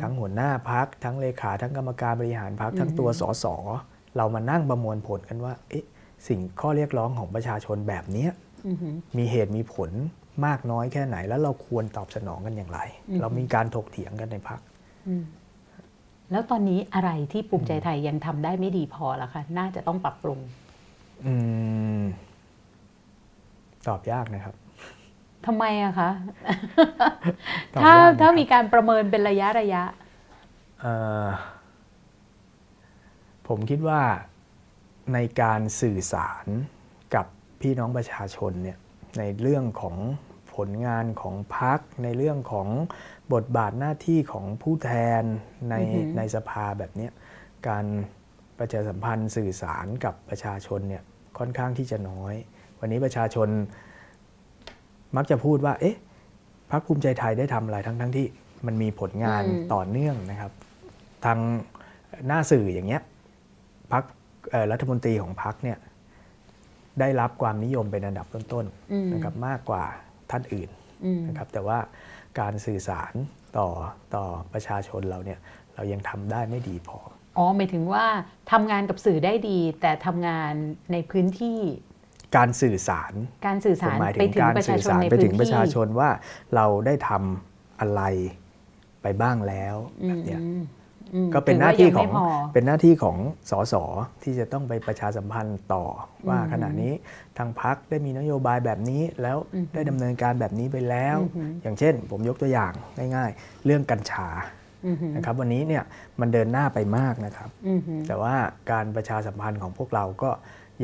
[0.01, 3.45] ทั้งหัวหน้าพักทั้งเลขาทั้งกรรมการบริหารพักทั้งตัวสส
[4.17, 5.85] เรามานั่งประมวลผลกันว่าเอ๊ะ
[6.27, 8.27] สิ่งข้อเรียกร้องของประชาชนแบบนี้
[9.17, 9.91] มีเหตุมีผล
[10.45, 12.79] มากน้อยแค่ไหน แล้วเราควรตอบสนองกันอย่างไร
[13.21, 14.59] เรามีการถกเถียงกันในพัก
[16.31, 20.39] แล้วตอนนี้อะไรที่ภูมิใจไทยยังทำได้ไม่ดีพอละคะน่าจะต้องปรับปรุง
[23.87, 24.55] ตอบยากนะครับ
[25.45, 26.09] ทำไมอะคะ
[27.81, 29.83] ถ้าถ้ามีการประเมินเป็นระยะระยะ
[33.47, 34.01] ผมคิดว่า
[35.13, 36.45] ในการสื่อสาร
[37.15, 37.25] กับ
[37.61, 38.77] พี่น้องประชาชนเนี่ย
[39.19, 39.97] ในเรื่องของ
[40.55, 42.67] ผลงานของพักในเรื่องของ
[43.33, 44.91] บทบาทหน้าที่ของผู้แท
[45.21, 45.23] น
[45.69, 45.75] ใน
[46.17, 47.09] ในสภาแบบนี้
[47.67, 47.85] การ
[48.59, 51.03] ประชาสัมพันธ์สื่อสารกับประชาชนเนี่ย
[51.37, 52.33] ค่อนข้างที่จะน้อย
[52.79, 53.49] วันนี้ประชาชน
[55.15, 55.97] มักจะพูดว่า เอ๊ะ
[56.71, 58.25] พรรคภูมิใจไทยได้ทำอะไรทั้งทั้งที่
[58.65, 60.51] มันมีผลงานต่อเนื่องนะครับ
[61.25, 61.37] ทาง
[62.27, 63.01] หน้าสื่ออย่างเงี้ย
[63.91, 64.03] พรรค
[64.71, 65.77] รัฐมนตรีของพรรคเนี่ย
[66.99, 69.83] ได้รับความนิยมเป็นอันดับต้นๆนะครับมากกว่า
[70.31, 70.69] ท่านอื่น
[71.27, 71.79] นะครับ แต่ว่า
[72.39, 73.13] การสื่อสาร
[73.57, 73.67] ต่อ
[74.15, 75.39] ต่อประชาชนเราเนี่ย
[75.75, 76.99] เรายังทำได้ไม่ดีพอ
[77.37, 78.05] อ๋อหมายถึงว่า
[78.51, 80.53] ทำงานกับสื่อได้ดี แต่ทำงาน
[80.91, 81.59] ในพื้นที่
[82.37, 83.13] การสื่อสาร
[83.45, 86.09] การสื่อสารไปถึงประชาชนในพื้นที่ไปถึงประชาชนว่า
[86.55, 88.01] เราได้ทำอะไร
[89.01, 89.75] ไปบ้างแล้ว
[90.07, 90.39] แบบนี้
[91.33, 92.09] ก็เป็นหน้าที่ของ
[92.53, 93.17] เป็นหน้าที่ของ
[93.51, 93.75] สส
[94.23, 95.85] ที่จะต้องไปประชาสัมพันธ์ต่อ
[96.27, 96.93] ว่าขณะนี้
[97.37, 99.37] ทางพักได้มีนโยบายแบบนี้แล้ว
[99.73, 101.17] ได้ดำเนินการแบบนี้ไปแล้ว
[101.61, 102.73] อย่างเช่น ผมยกตัวอย่าง
[103.15, 104.27] ง่าย ๆ เรื่องกัญชา
[105.15, 105.83] นะครับวันนี้เนี่ย
[106.19, 107.49] มันเดินหน้าไปมากนะครับ
[108.07, 108.35] แต่ว่า
[108.71, 110.31] การประชาสัมพันธ์ของพวกเราก็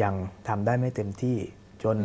[0.04, 0.14] ยัง
[0.48, 1.38] ทำได้ไม่เต็มที่
[1.84, 1.98] จน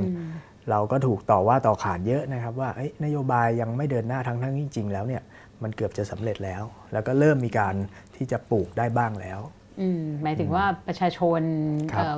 [0.70, 2.70] เราก็ถูกต่อว่าต่อขานเยอะนะครับ ว่า
[3.04, 5.22] นโยบายยังไม่เดินหน้าทั้งทั้งจริง ๆ แล้วเนี่ย
[5.62, 6.62] มันเกือบจะสำเร็จแล้ว
[6.92, 7.74] แล้วก็เริ่มมีการ
[8.16, 9.40] ที่จะปลูกได้บ้างแล้ว
[10.22, 11.40] หมายถึงว่าประชาชน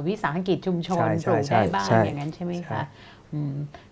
[0.06, 2.82] วิสาหกิจชุมชนปลูกได้บ้างอย่างนั้นใช่ไหมคะ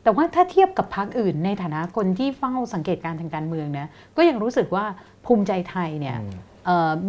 [0.03, 3.87] แต่ว่าถ้าเทียบกับพรรคอื่นในฐานะคนที่เฝ้าสังเกตการทางการเมืองนะ
[4.17, 4.85] ก็ยังรู้สึกว่า
[5.27, 6.17] ภูมิใจไทยเนี่ย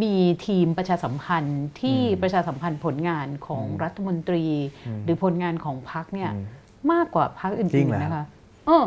[0.03, 0.15] มี
[0.45, 4.43] ทีมประชาสัมพันธ์ที่ประชาสัมพันธ์ผลงานของรัฐมนตรี
[5.03, 6.31] หรือผลงานของพรรคเนี่ย
[6.91, 8.23] มากกว่าพรรคอื่นๆนะคะ
[8.67, 8.83] เออ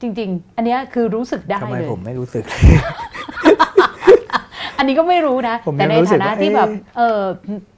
[0.00, 2.44] จริง ๆ อันนี้คือรู้สึกได้เลยทำไมผมไม่รู้สึก
[4.78, 7.22] อันนี้ก็ไม่รู้นะ แต่ในฐานะที่แบบเออ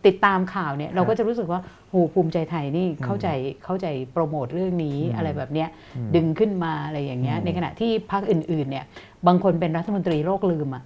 [0.06, 1.60] ติดตามข่าวเนี่ย เราก็จะรู้สึกว่า
[1.90, 3.28] โหภูมิใจไทยนี่เข้าใจ
[3.65, 5.69] เข้าใจโปรโมทเรื่องนี้อะไรแบบเนี้ย
[6.15, 8.85] ดึงขึ้นมาอะไรอย่างเงี้ยในขณะที่พรรคอื่นๆเนี่ย
[9.27, 10.82] บางคนเป็นรัฐมนตรีโรคลืมอะ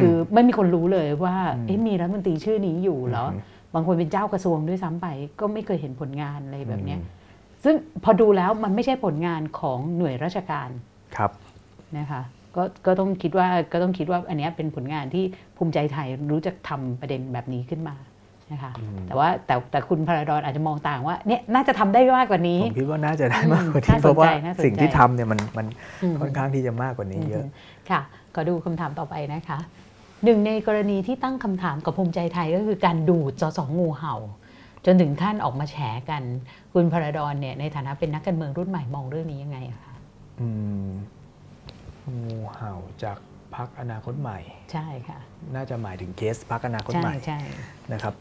[0.00, 3.26] คือไม่มีคนรู้เลยว่าเอ๊ะมีรัฐมนตรีชื่อนี้อยู่เหรอ
[3.74, 5.06] บางคนเป็นเจ้ากระทรวงด้วยซ้ำไป
[5.40, 7.00] ก็ไม่เคยเห็นผลงานอะไรแบบเนี้ย
[7.64, 10.68] ซึ่งพอดูแล้วมันไม่ใช่ผลงานของหน่วยราชการ
[11.16, 11.30] ครับ
[11.98, 12.22] นะคะ
[12.56, 15.24] ก็ก็ต้องคิดว่าก็ต้องคิดว่าอันนี้เป็นผลงานที่
[15.56, 17.96] ภูมิใจไทยรู้จักทำประเด็นแบบนี้ขึ้นมา
[18.52, 18.72] นะคะ
[19.06, 24.30] แต่ว่าแต่แต่คุณพระดอนอาจจะมองต่างว่าเนี่ยน่าจะทำได้มากกว่านี้ผมคิดว่าน่าจะได้มากกว่านี้เพราะว่า
[24.64, 25.66] สิ่งที่ทำเนี่ยมันมัน
[26.20, 27.46] ค่อนข้างที่จะมากกว่านี้เยอะ
[27.90, 28.00] ค่ะ
[28.34, 29.58] ก็ดูคำถามต่อไปนะคะ
[30.24, 34.14] หนึ่งในกรณีที่ตั้งคำถามกับภูมิใจไทยก็คือการดูดสสงูเห่า
[34.86, 35.76] จนถึงขั้นออกมาแฉ
[36.10, 36.22] กัน
[36.72, 39.94] คุณพระดอนเนี่ยในฐานะเป็นนักการเมืองรุ่นใหม่มองเรื่องนี้ยังไงคะ
[42.24, 42.72] งูเห่า
[43.02, 43.18] จาก
[43.54, 44.38] พักอนาคตใหม่
[44.72, 45.18] ใช่ค่ะ
[45.54, 47.38] น่าจะหมายถึงเคสพักอนาคตใหม่ใช่
[47.92, 48.14] นะครับ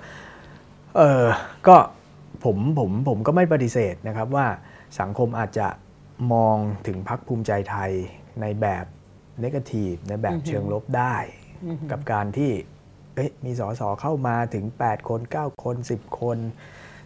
[0.97, 1.25] เออ
[1.67, 1.75] ก็
[2.43, 4.47] ผมผมผมก็ไม่ปฏิเสธนะครับว่า
[4.99, 5.67] สังคมอาจจะ
[6.34, 6.57] มอง
[6.88, 7.91] ถึงพักภูมิใจไทย
[8.41, 8.85] ในแบบ
[9.43, 11.15] นกาทีฟในแบบเชิงลบได้
[11.91, 12.52] กับการที่
[13.45, 16.38] มีสสเข้ามาถึง 8 คน 9 คน 10 คน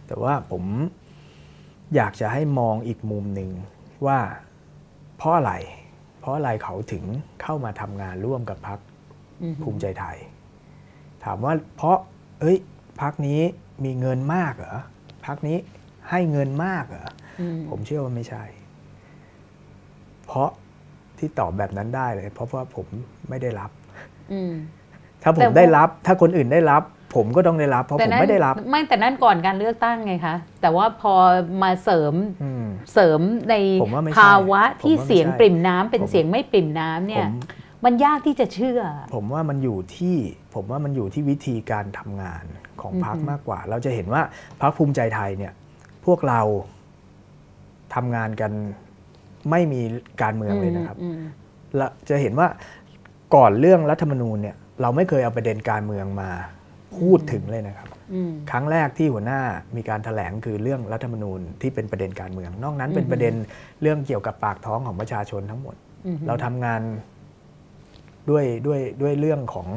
[0.06, 0.64] แต่ว่าผม
[1.94, 3.50] อยากจะให้มองอีกมุมหนึ่ง
[4.06, 4.18] ว่า
[5.16, 5.52] เพราะอะไร
[6.20, 7.04] เพราะอะไรเขาถึง
[7.42, 8.78] เข้ามาทำงานร่วมกับพัก
[9.62, 10.18] ภูมิใจไทย
[11.24, 11.96] ถามว่าเพราะ
[12.40, 12.58] เอ้ย
[13.00, 13.40] พักนี้
[13.84, 14.78] มีเงินมากเหรอ
[15.26, 15.56] พักนี้
[16.10, 17.08] ให้เงินมากเหรอ
[17.70, 18.44] ผมเชื่อว่าไม่ใช่
[20.26, 20.50] เพราะ
[21.18, 22.86] ที่ตอบแบบนั้นได้เลย เพราะว่าผม
[23.28, 23.70] ไม่ได้รับ
[25.22, 26.82] ถ้าผมได้รับ ถ้าคนอื่นได้รับ
[27.16, 31.14] ผมก็ต้องได้รับ เพราะผมไม่ได้รับ ไม่แต่นั่นก่อนการเลือกตั้งไงคะ แต่ว่าพอ
[31.62, 32.14] มาเสริม
[32.92, 33.54] เสริมใน
[34.18, 37.26] ภาวะที่เสียงปริ่มน้ำเป็นเสียงไม่ปริ่มน้ำเนี่ย
[37.84, 38.80] มันยากที่จะเชื่อ
[39.14, 40.16] ผมว่ามันอยู่ที่
[40.54, 42.44] ผมว่ามันอยู่ที่วิธีการทำงาน
[42.80, 44.22] ของพรรคมากกว่า เราจะเห็นว่า
[44.60, 45.52] พรรคภูมิใจไทยเนี่ย
[46.06, 46.40] พวกเรา
[47.94, 48.52] ทำงานกัน
[49.50, 49.80] ไม่มี
[50.22, 50.96] การเมืองเลยนะครับ
[51.76, 52.48] และจะเห็นว่า
[53.34, 56.30] ก่อนเรื่องรัฐธรรมนูญเนี่ยเราไม่เคยเอาประเด็นการเมืองมา
[56.98, 57.88] พูดถึงเลยนะครับ
[58.50, 59.40] ครั้งแรกที่หัวหน้า
[59.76, 63.34] มีการถแถลงคือเรื่องรัฐธรรมนูญที่เป็นประเด็นการเมือง นอกนั้นเป็นประเด็น
[63.82, 65.76] เรื่องเกี่ยวกับปากท้องของประชาชนทั้งหมด
[66.26, 66.80] เราทำงาน
[68.30, 69.68] ด้วยด้วยด้วยเรื่องของ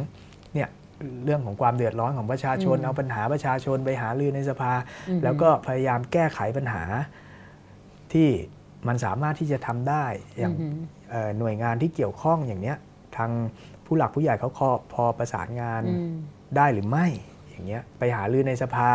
[0.53, 0.69] เนี่ย
[1.25, 4.73] เรื่องของความเดือดร้อนของประชาชน เอาปัญหาประชาชนไปหาลือในสภา
[5.23, 6.83] แล้วก็พยายามแก้ไขปัญหา
[8.13, 8.29] ที่
[8.87, 10.05] มันสามารถที่จะทำได้
[10.39, 10.53] อย่าง
[11.39, 13.29] หน่วยงานที่เกี่ยวข้องอย่างเนี้ยทาง
[13.85, 14.49] ผู้หลักผู้ใหญ่เขา
[14.93, 15.81] พอประสานงาน
[16.55, 17.05] ได้หรือไม่
[17.49, 18.91] อย่างเงี้ยไปหาลือในสภา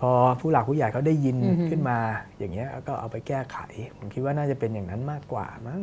[0.00, 0.10] พอ
[0.40, 1.36] ผู้หลักผู้ใหญ่เขาได้ยิน
[1.70, 1.98] ขึ้นมา
[2.38, 3.56] อย่างเงี้ยก็เอาไปแก้ไข
[3.96, 5.82] ผมคิดว่าน่าจะเป็นอย่างนั้นมากกว่ามั้ง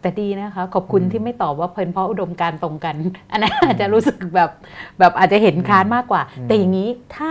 [0.00, 2.96] แต่ดีนะคะ ขอบคุณที่ไม่ตอบว่าเพลินเพราะอุดมการตรงกัน
[3.32, 4.50] อันนั้นอาจจะรู้สึกแบบ
[4.98, 7.30] แบบอาจจะเห็นค้านมากกว่า แต่อย่างนี้ถ้า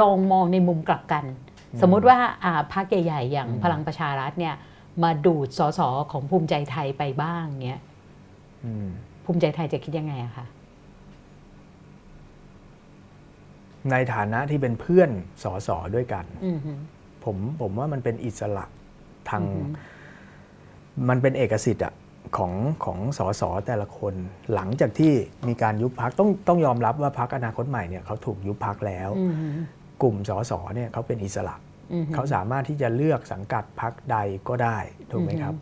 [0.00, 1.24] ลองมองในมุมกลับกัน
[1.80, 2.18] สมมุติว่า
[2.72, 4.54] พรรคใหญ่ๆอย่างพลังประชารัฐเนี่ย
[5.02, 5.80] มาดูดสส
[6.12, 7.80] ของภูมิใจไทยไปบ้างเนี้ย
[9.24, 10.46] ภูมิใจไทยจะคิดยังไงอะคะ
[13.90, 15.10] ในฐานะที่เป็นเพื่อน
[15.42, 16.24] สอสอด้วยกัน
[17.24, 18.64] ผมผมว่ามันเป็นอิสระ
[19.30, 19.42] ทาง
[21.08, 21.94] มันเป็นเอกสิทธิ์อะ
[22.36, 22.52] ของ
[22.84, 24.14] ของสอสอแต่ละคน
[24.54, 25.12] หลังจากที่
[25.48, 29.10] มีการยุบพักต้องต้องยอมรับว่าพักอนาคตใหม่เนี่ยเขาถูกยุบพักแล้ว
[30.02, 31.54] กลุ่มสอสอเนี่ยเขาเป็นอิสระ
[32.14, 34.16] เขาสามารถที่จะเลือกสังกัดพักใด
[34.48, 34.78] ก็ได้
[35.10, 35.54] ถูกไหมครับ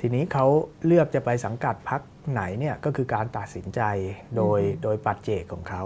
[0.00, 0.46] ทีนี้เขา
[0.86, 2.00] เลือกจะไปสังกัดพัก
[2.32, 3.80] ไหนเนี่ยก็คือการตัดสินใจ
[4.36, 5.82] โดยโดยปัจเจกของเขา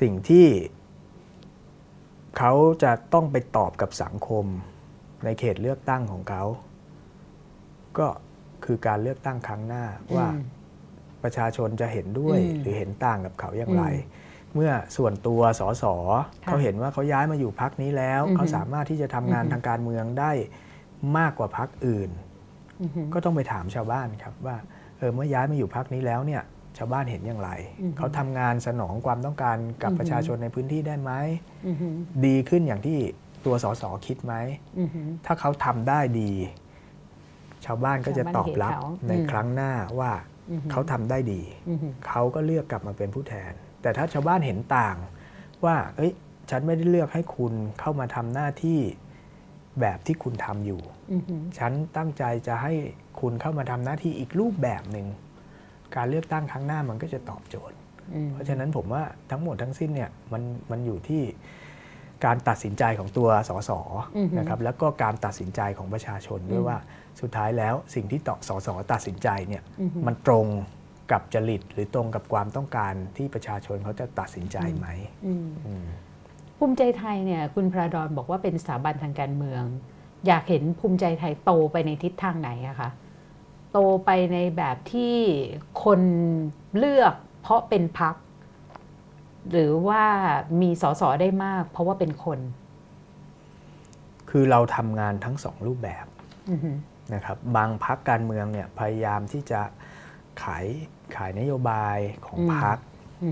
[0.00, 0.46] สิ่งที่
[2.38, 2.52] เขา
[2.82, 4.46] จะต้องไปตอบกับสังคม
[5.24, 6.44] ในเขตเลือกตั้งของเขา
[7.98, 8.08] ก็
[8.64, 9.84] คือการเลือกตั้งครั้งหน้า
[10.16, 10.26] ว่า
[11.22, 13.84] ประชาชนจะเห็นด้วยหรือเห็นต่างกับเขาอย่างไร
[14.54, 15.84] เมื่อส่วนตัวสส
[16.46, 20.32] เขาเห็นว่าเขาย้ายมาอยู่พักนี้แล้ว เขาสามารถที่จะทำงานทางการเมืองได้
[21.18, 22.10] มากกว่าพักอื่น
[23.12, 26.42] ก็ต้องไปถามชาวบ้านครับว่าเออเมื่อย้ายมาอยู่พักนี้แล้วเนี่ย
[26.78, 27.50] ชาวบ้านเห็นอย่างไร
[27.96, 31.12] เขาทำงานสนองความต้องการกับประชาชนในพื้นที่ได้ไหม
[32.26, 32.98] ดีขึ้นอย่างที่
[33.44, 34.34] ตัวสสคิดไหม
[35.26, 36.32] ถ้าเขาทำได้ดี
[37.64, 38.72] ชาวบ้านก็จะตอบรับ
[39.08, 40.12] ในครั้งหน้าว่า
[40.70, 41.42] เขาทำได้ดี
[42.06, 43.52] เขาก็เลือกกลับมาเป็นผู้แทน
[43.82, 44.96] แต่ถ้าชาวบ้านเห็นต่าง
[45.64, 46.12] ว่า เอ้ย
[46.50, 48.80] ฉันไม่ได้เลือกให้คุณเข้ามาทำหน้าที่
[49.80, 50.80] แบบที่คุณทำอยู่
[51.58, 52.72] ฉันตั้งใจจะให้
[53.20, 55.06] คุณเข้ามาทำหน้าที่อีกรูปแบบหนึ่ง
[55.96, 57.76] การเลือกตั้งครั้งหน้ามันก็จะตอบโจทย์
[58.32, 61.22] เพราะฉะนั้นผมว่าทั้งหมดทั้งสิ้นเนี่ยมันมันอยู่ที่
[62.24, 63.70] การตัดสินใจของตัวสส
[64.38, 66.76] นะครับแล้วก็การตัดสินใจของประชาชนด้วยว่า
[67.20, 69.62] สุดท้ายแล้วสิ่งที่ต่อสสตัดสินใจเนี่ย
[70.06, 70.46] มันตรง
[71.10, 74.86] กับจริตหรือตรงกับความต้องการที่ประชาชนเขาจะตัดสินใจไหม
[76.58, 79.62] ภูมิใจไทยเนี่ยคุณพระดอนบอกว่าเป็นสถาบันทางการเมือง
[80.26, 82.90] อยากเห็นภูมิใจไทยโตไปในทิศทางไหนอะคะ
[83.72, 85.16] โตไปในแบบที่
[85.84, 86.00] คน
[86.76, 88.14] เลือกเพราะเป็นพัก
[89.50, 90.04] หรือว่า
[90.60, 92.38] มีสสได้มาก เพราะว่าเป็นคน
[94.30, 96.06] คือเราทำงานทั้งสองรูปแบบ
[97.14, 99.60] นะครับ บางพักการเมืองเนี่ยพยายามที่จะ
[100.42, 100.64] ขาย
[101.16, 102.78] ขายนโยบายของพัก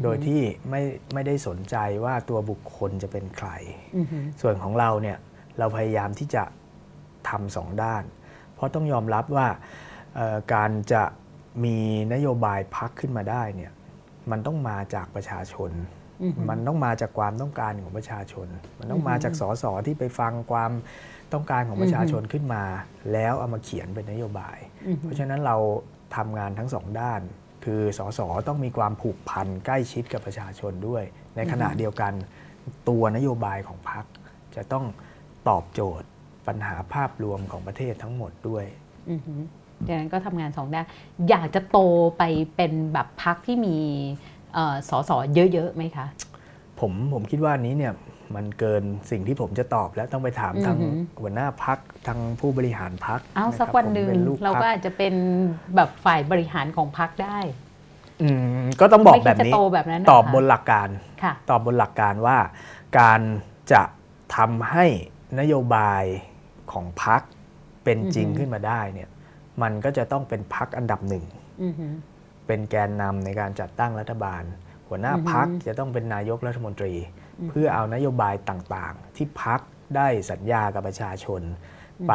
[0.05, 0.41] โดยที่
[0.71, 0.83] ไม่
[1.15, 3.49] ไม่ได้สนใจว่าตัวบุคคลจะเป็นใคร
[4.41, 5.19] ส่วนของเราเนี่ย
[5.59, 6.45] เราพยายามที่จะ
[7.29, 8.05] ทำสองด้าน
[8.55, 9.49] เพราะต้องยอมรับว่า
[10.55, 11.03] การจะ
[11.65, 11.77] มี
[12.15, 13.73] นโยบายพักขึ้นมาได้เนี่ย
[14.31, 15.71] มันต้องมาจากประชาชน
[16.51, 20.73] มันต้องมาจากความต้องการของประชาชน มันต้องมาจากสสที่ไปฟังความ
[21.33, 22.65] ต้องการของประชาชนขึ้นมา
[23.13, 24.59] แล้วเอามาเขียนเป็นนโยบาย
[25.01, 25.57] เพราะฉะนั้นเรา
[26.17, 27.21] ทำงานทั้งสองด้าน
[27.65, 31.03] คือสสต้องมีความผูกพันใกล้ชิดกับประชาชนด้วย
[31.37, 32.13] ในขณะเดียวกัน
[32.89, 34.05] ตัวนโยบายของพรรค
[34.57, 34.85] จะต้อง
[35.49, 36.09] ตอบโจทย์
[36.47, 38.65] ปัญหาภาพรวมของประเทศทั้งหมดด้วย
[39.87, 40.87] ดังนั้นก็ทำงานสองด้าน
[41.29, 41.79] อยากจะโต
[42.19, 42.23] ไป
[42.57, 43.77] เป็นแบบพักที่มี
[44.89, 45.17] สอสอ
[45.53, 46.07] เยอะๆไหมคะ
[46.81, 47.95] ผมผมคิดว่านี้เนี่ย
[48.35, 50.79] มันเกินสิ่งที่ผมจะตอบแล้วต้องไปถามทาง
[51.21, 54.11] หัวหน้าพักทางผู้บริหารพักเอาสักวันหนึ่ง
[54.45, 55.15] เราก็อาจจะเป็น
[55.77, 57.39] แบบฝ่ายบริหารของพักได้
[58.81, 59.53] ก็ต้องบอกแบบนี้
[60.11, 60.89] ตอบบนหลักการ
[61.51, 62.37] ตอบบนหลักการว่า
[62.99, 63.21] การ
[63.73, 63.83] จะ
[64.37, 64.85] ทำให้
[65.41, 66.05] นโยบาย
[66.73, 67.21] ของพัก
[67.85, 69.09] เป็นจริงขึ้นมาได้เนี่ย
[69.63, 71.25] มันก็จะต้องเป็นพักอันดับหนึ่ง
[72.47, 74.43] เป็นแกนนำในการจัดตั้งรัฐบาล
[74.89, 76.95] หัวหน้าพักจะต้องเป็นนายกรัฐมนตรี
[77.49, 79.61] เพื่อเอานโยบายต่างๆ ที่พัก
[79.97, 81.41] ได้สัญญากับประชาชน
[82.09, 82.13] ไป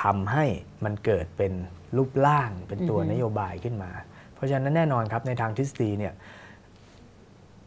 [0.00, 0.44] ทำให้
[0.84, 1.52] มันเกิดเป็น
[1.96, 3.90] รูปร่างเป็นตัวนโยบายขึ้นมา
[4.34, 6.14] เพราะฉะนั้นแน่นอนครับในทางทฤษฎีเนี่ย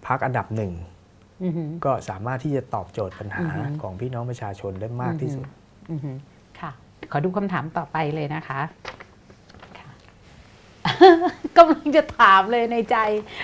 [0.07, 0.73] พักอันดับหนึ่ง
[1.85, 3.45] ก็สามารถที่จะตอบโจทย์ปัญหา
[3.81, 5.99] ของพี่น้องประชาชนได้มากที่สุดค่ะ
[7.11, 8.61] ขอดูคำถามต่อไปเลยนะคะ
[11.57, 12.97] กำลังจะถามเลยในใจ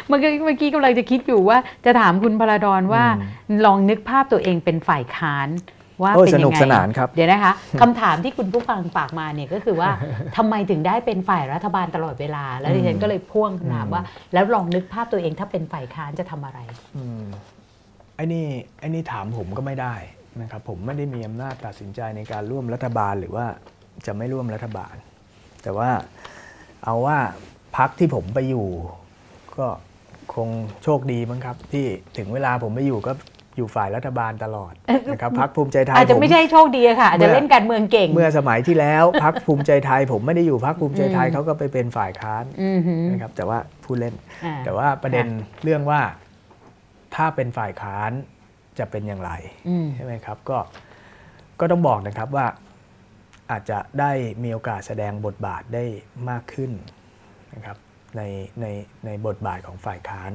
[0.07, 3.03] เมื่อกี้เมื่อกี้กำลังจะคิดอยู่ว่าจะถามคุณพลาดอนว่า
[3.65, 5.49] ลองนึกภาพตัวเองเป็นฝ่ายค้าน
[6.03, 9.89] ว่าเป็นยังไงสนุกสนานครับเดี๋ยวนะคะคำถามที่คุณผู้ฟังฝากมาเนี่ยก็คือว่า
[10.37, 14.01] ทำไมถึงได้เป็นฝ่ายรัฐบาลตลอดเวลา แล้วดิฉันก็เลยพ่วงคำถามว่า
[14.33, 16.59] แล้วลองนึกภาพตัวเองถ้าเป็นฝ่ายค้านจะทำอะไร
[18.15, 18.45] ไอ้นี่
[18.79, 19.95] ไอ้นี่ถามผมก็ไม่ได้
[20.41, 23.45] นะครับผมไม่ได้มีอำนาจตัดสินใจในการร่วมรัฐบาลหรือว่า
[24.05, 24.95] จะไม่ร่วมรัฐบาล
[25.63, 25.89] แต่ว่า
[26.85, 27.17] เอาว่า
[27.77, 28.67] พักที่ผมไปอยู่
[29.57, 29.67] ก็
[30.35, 30.49] คง
[30.83, 31.85] โชคดีมั้งครับ ที่
[32.17, 33.13] ถึงเวลาผมไปอยู่ก็
[33.57, 34.73] อยู่ฝ่ายรัฐบาลตลอด
[35.11, 42.43] นะครับพักภูมิใจไทยอาจจะไม่ใช่โชคดีค่ะอาจจะเล่นการเมืองเก่ง เมื่อสมัยที่แล้วพักภูมิใจไทย ผมไม่ได้อยู่พักภูมิใจไทยเขาก็ไปเป็นฝ่ายค้าน
[43.11, 44.13] นะครับแต่ว่าผู้เล่น
[44.65, 45.25] แต่ว่าประเด็น
[45.63, 46.01] เรื่องว่า
[47.15, 48.11] ถ้าเป็นฝ่ายค้าน
[48.79, 49.31] จะเป็นอย่างไร
[49.95, 50.57] ใช่ไหมครับก็
[51.59, 52.47] ก็ต้องบอกนะครับว่า
[53.51, 54.11] อาจจะได้
[54.43, 55.83] มีโอกาสแสดงบทบาทได้
[56.29, 56.71] มากขึ้น
[57.53, 57.77] นะครับ
[58.17, 58.21] ใน
[58.61, 58.65] ใน
[59.05, 60.31] ในบทบาทของฝ่ายค้าน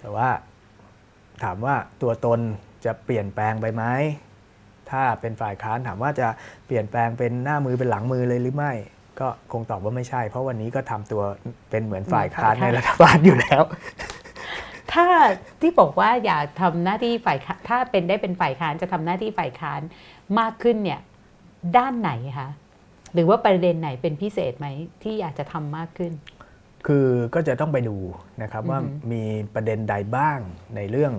[0.00, 0.28] แต่ว่า
[1.42, 2.40] ถามว่าตัวตน
[2.84, 3.84] จะเปลี่ยนแปลงไปไหม
[4.90, 6.28] ถ้าเป็นฝ่ายค้านถามว่าจะ
[6.66, 8.72] เปลี่ยนแปลงเป็นหน้ามือเป็นหลังมือเลยหรือไม่
[9.20, 11.22] ก็คงตอบว่าไม่ใช่ เพราะวันนี้ก็ทำตัว
[11.70, 13.62] เป็นเหมือนฝ่ายค้านในรัฐบาลอยู่แล้ว
[14.94, 15.06] ถ้า
[15.60, 17.38] ที่บอกว่าอยากทำหน้าที่ฝ่าย
[17.68, 19.80] ถ้าเป็นได้เป็นฝ่ายค้านจะทำหน้าที่ฝ่ายค้าน
[20.38, 21.00] มากขึ้นเนี่ย
[21.76, 22.48] ด้านไหนคะ
[23.14, 24.66] หรือว่าประเด็นไหนเป็นพิเศษไหม
[25.02, 26.12] ที่อยากจะทำมากขึ้น
[26.86, 27.96] คือก็จะต้องไปดู
[28.42, 28.78] นะครับว่า
[29.12, 29.22] มี
[29.54, 30.38] ประเด็นใดบ้าง
[30.76, 31.12] ในเรื่อง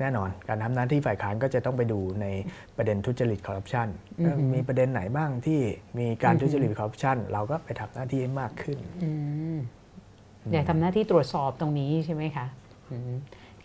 [0.00, 2.26] แน่นอนการทำหน้าที่ฝ่ายค้านก็จะต้องไปดูใน
[2.76, 3.88] ประเด็นทุจริตคอร์รัปชัน
[4.54, 5.60] มีประเด็นไหนบ้างที่
[5.98, 8.78] มีการทุจริตคอร์รัปชันเราก็ไปทำหน้าที่ให้มากขึ้น
[10.52, 12.46] อยากทำหน้าที่ตรวจสอบตรงนี้ใช่ไหมคะ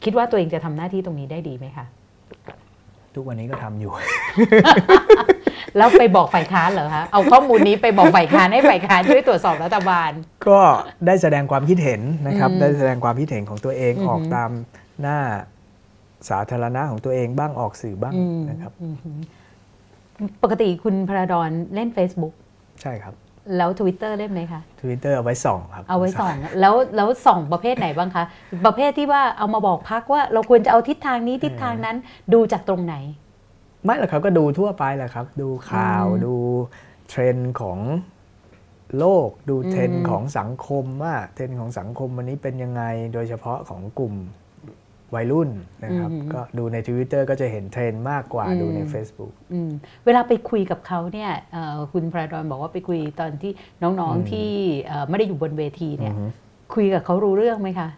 [0.03, 1.85] คิดว่าตัวเองจะทำหน้าที่ตรงนี้ได้ดีไหมคะ
[3.15, 3.91] ทุกวันนี้ก็ทำอยู่
[5.77, 10.11] แล้วไปบอกฝ่ายค้านเหรอคะ เอาข้อมูลนี้ไปบอกฝ่ายค้านให้ฝ่ายค้านช่วยตรวจสอบรัฐบาล
[10.49, 10.60] ก็
[11.07, 14.49] ได้แสดงความคิดเห็นนะครับ ได้แสดงความคิดเห็นของตัวเองออกตาม
[15.02, 15.19] หน้า
[16.30, 18.14] สาธารณะของตัวเองบ้างออกสื่อบ้าง
[18.49, 18.72] นะครับ
[20.43, 22.34] ปกติคุณพระดอนเล่น Facebook
[22.81, 23.14] ใช่ครับ
[23.57, 28.23] แล้วทวิตเตอร์เล่นไหมคะทวิตเตอร์เอาไว้ส่องครับ เอาไว้ส่อง แล้วแล้วส่องประเภทไหนบ้างคะ
[28.65, 31.97] ประเภทที่ว่าเอามาบอกพรรคว่าเราควรจะเอาทิศทางนี้ทิศทางนั้น
[32.34, 32.95] ดูจากตรงไหน
[33.84, 36.34] ไม่หรอกครับก็ดูทั่วไปแหละครับ ดูข่าวดู
[37.09, 37.80] เทรนด์ของ
[38.99, 44.15] โลก ดูเทรนด์ของสังคมว่าเทรนด์ของสังคมวันนี้เป็นยังไงโดยเฉพาะของกลุ่ม
[45.16, 45.50] วัยรุ่น
[45.84, 49.34] นะครับ ก็ดูใน Twitter ก็จะเห็นเทรนด์มากกว่าดูใน Facebook
[50.06, 51.32] เวลาไปคุยกับเขาเนี่ย
[51.94, 53.52] คุณพระดอนบอกว่าไปคุยตอนที่
[53.82, 54.50] น้องๆที่
[55.10, 56.14] ไม่ได้อยู่บนเวทีเนี่ย
[56.74, 57.90] คุยกับเขารู้เรื่องไหมคะ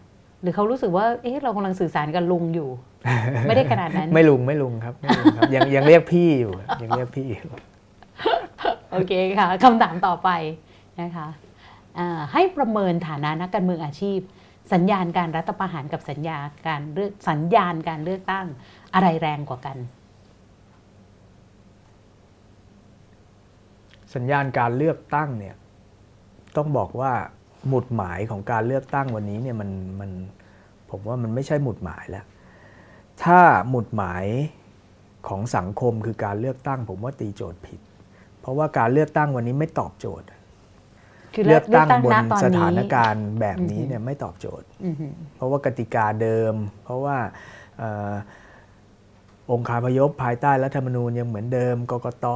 [0.41, 2.69] หรือเขารู้สึกว่า เอ๊ะ เรากำลังสื่อสารกับลุงอยู่
[3.47, 7.51] ไม่ได้ขนาดนั้น ไม่ลุง ไม่ลุงครับไม่ลุงครับยังยังเรียกพี่อยู่ ยังเรียกพี่อยู่
[8.91, 10.29] โอเคค่ะ คำถามต่อไป
[11.01, 11.27] นะคะ
[12.33, 14.19] ให้ประเมินฐานะนักการเมืองอาชีพ
[14.73, 16.37] สัญญาณการรัฐประหารกับสัญญา
[16.67, 18.45] การเลือกสัญญาณการเลือกตั้ง
[18.93, 19.77] อะไรแรงกว่ากัน
[24.15, 25.55] สัญญาณการเลือกตั้งเนี่ย
[26.55, 27.11] ต้องบอกว่า
[27.67, 29.69] หมุดหมายของการเลือกตั้งวันนี้เนี่ยมัน
[29.99, 30.11] มัน
[30.89, 32.25] ผมว่ามันไม่ใช่หมุดหมายแล้ว
[33.23, 33.39] ถ้า
[33.69, 34.25] หมุดหมาย
[35.27, 37.79] ของสังคมคือการเลือกตั้ง ผมว่าตีโจทย์ผิด
[38.39, 40.27] เพราะว่าการเลือกตั้งวันนี้ไม่ตอบโจทย์
[41.45, 42.13] เลือกตั้งบน
[42.45, 44.67] สถานการณ์แบบนี้เนี่ยไม่ตอบโจทย์
[45.35, 46.53] เพราะว่ากติกาเดิม
[46.83, 47.17] เพราะว่า
[49.51, 52.27] องค์คาพยพภายใต้รัฐธรรมนูญยังเหมือนเดิม กกต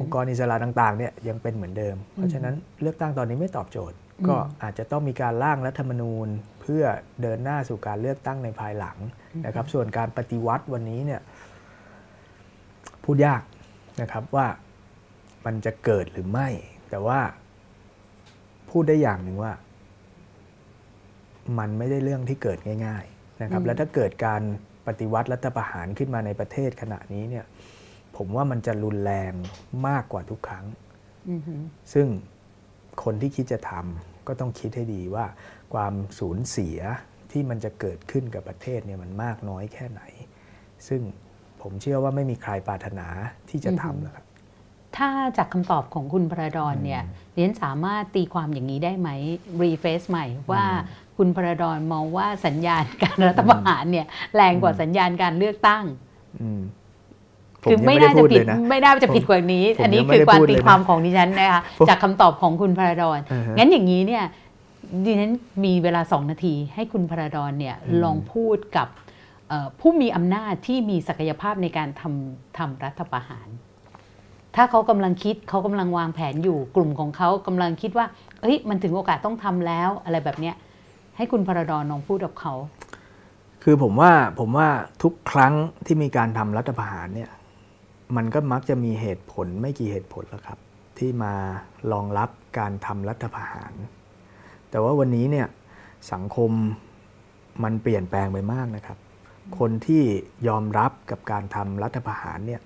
[0.00, 3.96] องค์กรอิสระต่างๆเนี่ยยังเป็นเหมือนเดิม เพราะฉะนั้นเลือกตั้งตอนนี้ไม่ตอบโจทย์
[4.28, 6.28] ก็อาจจะต้องมีการร่างรัฐธรรมนูญ
[6.60, 6.84] เพื่อ
[7.22, 8.96] เดินหน้าสู่การเลือกตั้งในภายหลัง
[9.46, 11.20] นะครับ ส่วนการปฏิวัติวันนี้เนี่ย
[13.04, 13.42] พูดยาก
[14.02, 14.46] นะครับว่า
[15.46, 16.48] มันจะเกิดหรือไม่
[16.90, 17.20] แต่ว่า
[18.76, 19.52] พูดได้อย่างหนึ่งว่า
[21.58, 24.42] มันไม่ได้เรื่องที่เกิดง่าย ๆนะครับ แล้วถ้าเกิดการ
[24.86, 27.44] ปฏิวัติรัฐประหารขึ้นมาในประเทศขณะนี้เนี่ย
[28.16, 29.32] ผมว่ามันจะรุนแรง
[29.88, 30.66] มากกว่าทุกครั้ง
[31.92, 32.06] ซึ่ง
[33.04, 35.24] คนที่คิดจะทำก็ต้องคิดให้ดีว่า
[35.74, 36.78] ความสูญเสีย
[37.30, 40.02] ที่มันจะเกิดขึ้นกับประเทศเนี่ยมันมากน้อยแค่ไหน
[40.88, 41.00] ซึ่ง
[41.62, 43.08] ผมเชื่อว่าไม่มีใครปรารถนา
[43.50, 44.24] ที่จะทำนะครับ
[44.96, 45.08] ถ้า
[45.38, 47.02] จากคำตอบของคุณพระดอนเนี่ย
[47.36, 49.08] เรียนสามารถตีความอย่างนี้ได้ไหม
[49.62, 50.64] รีเฟซใหม่ว่า
[51.16, 54.06] คุณพระดอนมองว่าสัญญาณการรัฐประหารเนี่ย
[54.36, 55.84] แรงกว่าสัญญาณการเลือกตั้ง
[57.62, 63.20] คือไม่น่าจะผิดไม่น่าจะผิดกว่านี้ อันนี้คือความตีความของดิฉันนะคะจากคำตอบของคุณพระดอน
[63.58, 64.24] งั้นอย่างนี้เนี่ย
[65.04, 65.32] ดิฉัน
[65.64, 68.88] มีเวลาสองนาที ให้คุณพระดอนเนี่ยลองพูดกับ
[69.80, 73.48] ผู้มีอำนาจที่มีศักยภาพในการทำทำรัฐประหาร
[74.56, 78.06] ถ้าเขากำลังคิดเขากำลังวางแผนอยู่กลุ่มของเขากำลังคิดว่า
[78.40, 80.54] เฮ้ยมันถึงโอกาสต้องทำแล้วอะไรแบบเนี้ย
[81.16, 82.54] ให้คุณพระดอนลองพูดกับเขา
[83.62, 84.68] คือผมว่าผมว่า
[85.02, 85.54] ทุกครั้ง
[85.86, 87.30] ที่มีการทำรัฐประหารเนี่ย
[88.16, 90.58] มันก็มักจะมีเหตุผลไม่กี่เหตุผลแล้วครับ
[90.98, 91.34] ที่มา
[91.92, 93.72] รองรับการทำรัฐประหาร
[94.70, 95.46] แต่ว่าวันนี้เนี่ย
[96.12, 96.50] สังคม
[97.64, 98.98] มันเปลี่ยนแปลงไปมากนะครับ
[99.58, 100.02] คนที่
[100.48, 102.60] ยอมรับกับการทำรัฐประหารเนี่ย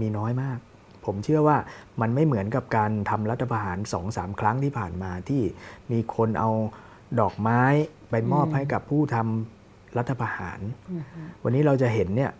[0.00, 0.58] มีน้อยมาก
[1.06, 1.56] ผมเชื่อว่า
[2.00, 5.42] มันไม่เหมือนกับการทำรัฐประหารสองสามครั้งที่ผ่านมาที่
[5.92, 6.50] มีคนเอา
[7.20, 7.62] ดอกไม้
[8.10, 10.60] ไปมอบให้กับผู้ทำรัฐประหาร
[11.42, 12.32] วันนี้เราจะเห็นเนี่ย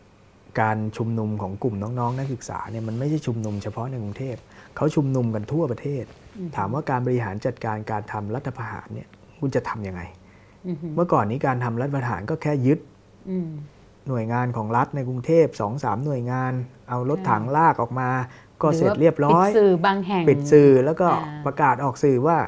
[0.61, 4.37] การชุมนุมของกลุ่มน้องๆ นักศึกษาเนี่ยมันไม่ใช่ชุมนุมเฉพาะในกรุงเทพ
[4.77, 6.05] เขาชุมนุมกันทั่วประเทศ
[6.57, 9.09] ถามว่าการบริหารจัดการการทำรัฐประหารเนี่ย
[9.39, 10.03] คุณจะทํำยังไง
[10.95, 12.79] เมื่อก่อนนี้การทำรัฐประหารก็แค่ยึด
[14.09, 16.53] หน่วยงานของรัฐในกรุงเทพสองสามหน่วยงาน
[16.89, 18.09] เอารถถังลากออกมา
[18.63, 21.09] ก็เสร็จเรียบร้อย ปิดสื่อบางแห่ง ปิดสื่อแล้วก็
[21.47, 22.39] ประกาศออกสื่อว่า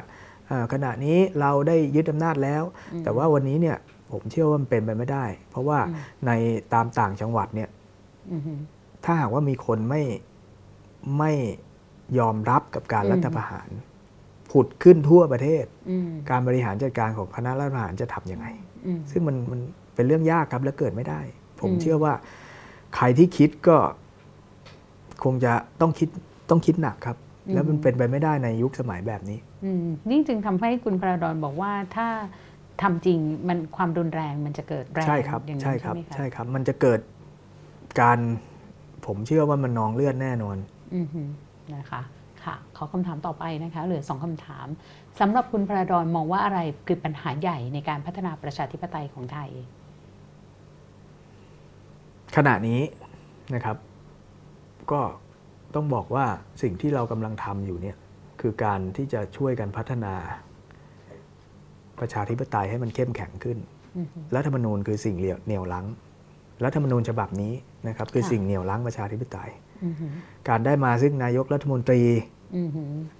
[0.73, 2.63] ขณะนี้เราได้ยึดอำนาจแล้ว
[3.03, 3.77] แต่ว่าวันนี้เนี่ย
[4.11, 5.79] ผมเชื่อว่ามันเป็นไปไม่ได้ เพราะว่า
[6.25, 6.31] ใน
[6.73, 7.69] ตามต่างจังหวัดเนี่ย
[9.05, 10.03] ถ้าหากว่ามีคนไม่
[11.19, 11.31] ไม่
[12.19, 13.69] ยอมรับกับการรัฐประหาร
[14.51, 15.65] ผุดขึ้นทั่วประเทศ
[16.29, 18.47] การบริหารจัดการของคณะรัฐประหารจะทำยังไง
[19.11, 19.59] ซึ่งมันมัน
[19.95, 21.19] เป็นเรื่องยากครับและเกิดไม่ได้
[21.61, 22.13] ผมเชื่อว่า
[22.95, 23.77] ใครที่คิดก็
[25.23, 26.09] คงจะต้องคิด
[26.49, 27.17] ต้องคิดหนักครับ
[27.53, 29.39] แล้วมันเป็นไปไม่ได้ในยุคสมัยแบบนี้
[30.09, 32.07] นี่จึงทำให้คุณพระดอนบอกว่าถ้า
[32.81, 36.99] ทำจริงมันความรุนแรงมันจะเกิดแรงใช่ครับใช่ครับใช่ครับ มันจะเกิด
[38.01, 38.19] การ
[39.05, 40.57] ผมเชื่อว่ามันนองเลือดแน่นอน
[41.75, 42.01] นะคะ
[42.43, 44.67] ค่ะขอคำถามต่อไปนะคะเหลือสองคำถาม
[45.19, 49.49] สำหรับคุณพระดอนมองว่าอะไรคือปัญหาใหญ่ในการพัฒนาประชาธิปไตยของไทย
[52.35, 52.81] ขณะนี้
[53.55, 53.77] นะครับ
[54.91, 55.01] ก็
[55.75, 56.25] ต้องบอกว่า
[56.61, 57.97] สิ่งที่เรากำลังทำอยู่เนี่ย
[58.41, 60.13] คือการที่จะช่วยกันพัฒนา
[61.99, 63.57] ประชาธิปไตยให้มันเข้มแข็งขึ้น
[64.35, 65.85] รัฐธรรมนูญคือสิ่งเหนี่ยวลัง
[66.63, 67.53] รัฐธรรมนูญฉบับนี้
[67.87, 69.51] นะครับคือสิ่งเหนี่ยวลังประชาธิปไตย
[70.49, 72.01] การได้มาซึ่งนายกรัฐมนตรี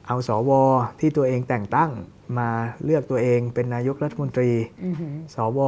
[0.07, 0.51] เอาสว
[0.99, 1.91] ที่ตัวเองแต่งตั้ง
[2.39, 2.49] มา
[2.83, 4.51] เลือกตัวเองเป็นนายกรัฐมนตรี
[5.35, 5.59] สว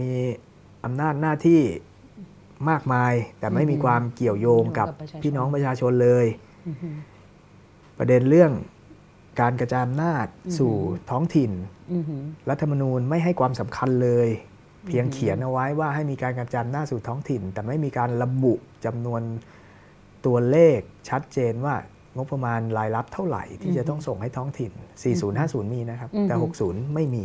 [0.00, 0.10] มี
[0.84, 1.62] อำนาจหน้าที่
[2.70, 4.88] มากมาย แต่ไม่มีความเกี่ยวโยงกับ
[5.22, 6.26] พี่น้องประชาชนเลย
[7.98, 8.52] ประเด็นเรื่อง
[9.40, 10.26] การกระจายอำนาจ
[10.58, 10.74] สู่
[11.10, 11.52] ท้องถิ่น
[12.50, 14.28] รัฐธรรมนูญไม่ให้ความสำคัญเลย
[14.86, 18.54] เพียงเขียนเอาไว้ว่าให้มีการกระจายอำนาจสู่ท้องถิ่น แต่ไม่มีการระบุ
[18.84, 19.22] จำนวน
[20.26, 20.78] ตัวเลข
[21.08, 21.74] ชัดเจนว่า
[22.16, 24.72] งบประมาณรายรับเท่าไหร่ที่จะต้องส่งให้ท้องถิ่น
[25.22, 26.34] 4050 มีนะครับ แต่
[26.64, 27.24] 60 ไม่มี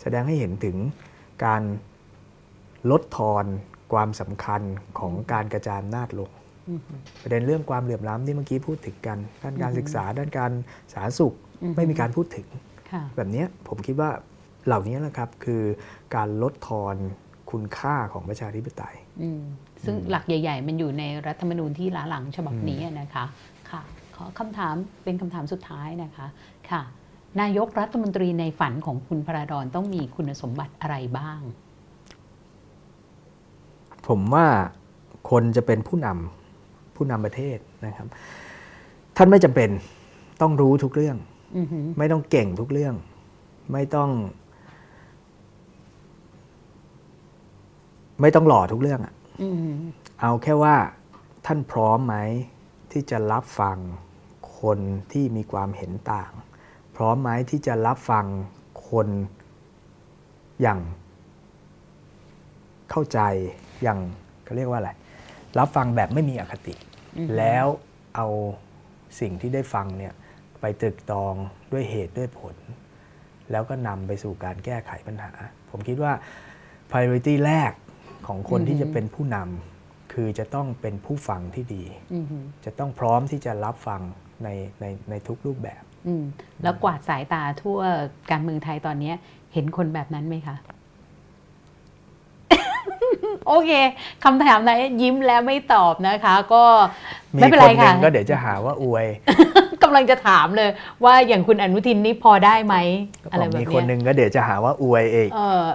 [0.00, 0.76] แสดงให้เห็นถึง
[1.44, 1.62] การ
[2.90, 3.44] ลดทอน
[3.92, 4.62] ความสำคัญ
[4.98, 6.30] ของการกระจายอำนาจลง
[7.22, 10.50] ประเด็นเรื่องความเหลื่อมล้ำที่เมื่อกี้พูดถึงกันด้านการศึกษาด้านการ
[10.92, 11.34] สาธารณสุข
[11.76, 12.46] ไม่มีการพูดถึง
[13.16, 14.10] แบบนี้ผมคิดว่า
[14.66, 15.62] เหล่านี้แหละครับคือ
[16.14, 16.96] การลดทอน
[17.50, 18.96] คุณค่าของประชาธิปไตย
[19.84, 23.24] ซึ่งหลักใหญ่ ๆ มันอยู่ในรัฐธรรมนูญที่ล้าหลังฉบับนี้นะคะ
[23.70, 23.82] ค่ะ
[24.16, 24.74] ขอคำถาม
[25.04, 26.26] เป็นคำถามสุดท้ายนะคะ
[26.70, 26.82] ค่ะ
[27.40, 31.40] นายกรัฐมนตรีในฝันของคุณพระดอนต้องมีคุณสมบัติอะไรบ้าง
[34.08, 34.46] ผมว่า
[35.30, 38.08] คนจะเป็นผู้นำผู้นำประเทศนะครับ
[39.16, 39.70] ท่านไม่จำเป็น
[40.40, 41.16] ต้องรู้ทุกเรื่อง
[41.98, 42.94] ไม่ต้องเก่งทุกเรื่อง
[43.72, 44.10] ไม่ต้อง
[48.20, 49.14] ไม่ต้องหล่อทุกเรื่องอะ
[50.20, 50.76] เอาแค่ว่า
[51.46, 52.16] ท่านพร้อมไหม
[52.92, 53.78] ที่จะรับฟัง
[54.60, 54.78] คน
[55.12, 56.32] ที่มีความเห็นต่าง
[56.96, 58.26] พร้อมไหมที่จะรับฟัง
[58.88, 59.08] คน
[60.60, 60.80] อย่าง
[62.90, 63.20] เข้าใจ
[63.82, 63.98] อย่าง
[64.44, 64.90] เขาเรียกว่าอะไร
[65.58, 66.74] รับฟังแบบไม่มีอคติ
[67.36, 67.66] แล้ว
[68.16, 68.26] เอา
[69.20, 70.12] สิ่งที่ได้ฟังเนี่ย
[70.60, 71.34] ไปตรึกตรอง
[71.72, 72.56] ด้วยเหตุด้วยผล
[73.50, 75.32] แล้วก็นำไปสู่การแก้ไขปัญหา
[75.70, 76.12] ผมคิดว่า
[76.90, 77.72] priority แรก
[78.26, 81.84] ของคนที่จะเป็นผู้นำคือจะต้องเป็นผู้ฟังที่ดี
[82.64, 84.00] จะต้องพร้อมที่จะรับฟัง
[84.44, 84.48] ใน
[84.80, 85.82] ในในทุกรูปแบบ
[86.62, 87.78] แล้วกวาดสายตาทั่ว
[88.30, 89.12] การเมืองไทยตอนนี้
[89.52, 90.56] เห็นคนแบบนั้นไหมคะ
[93.46, 93.70] โอเค
[94.24, 96.62] คำถามไหนยิ้มแล้วไม่ตอบนะคะ ก็
[97.34, 99.06] ไม่เป็นไรค่ะก็เดี๋ยวจะหาว่าอวย
[99.82, 100.70] กำลังจะถามเลย
[101.04, 102.76] ว่าอย่างคุณอนุทินนี่พอได้ไหม
[103.30, 105.28] อะไรแบบนี้มีคนหนึ่งก็เดี๋ยวจะหาว่าอวยเอง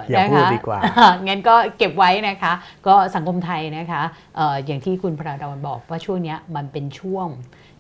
[0.10, 0.80] อย่าพูดดีกว่า
[1.26, 2.53] งั้นก็เก็บไว้นะคะ
[2.88, 4.02] ก็สังคมไทยนะคะ
[4.65, 7.27] อย่างที่คุณพระดอนบอกว่าช่วงนี้มันเป็นช่วง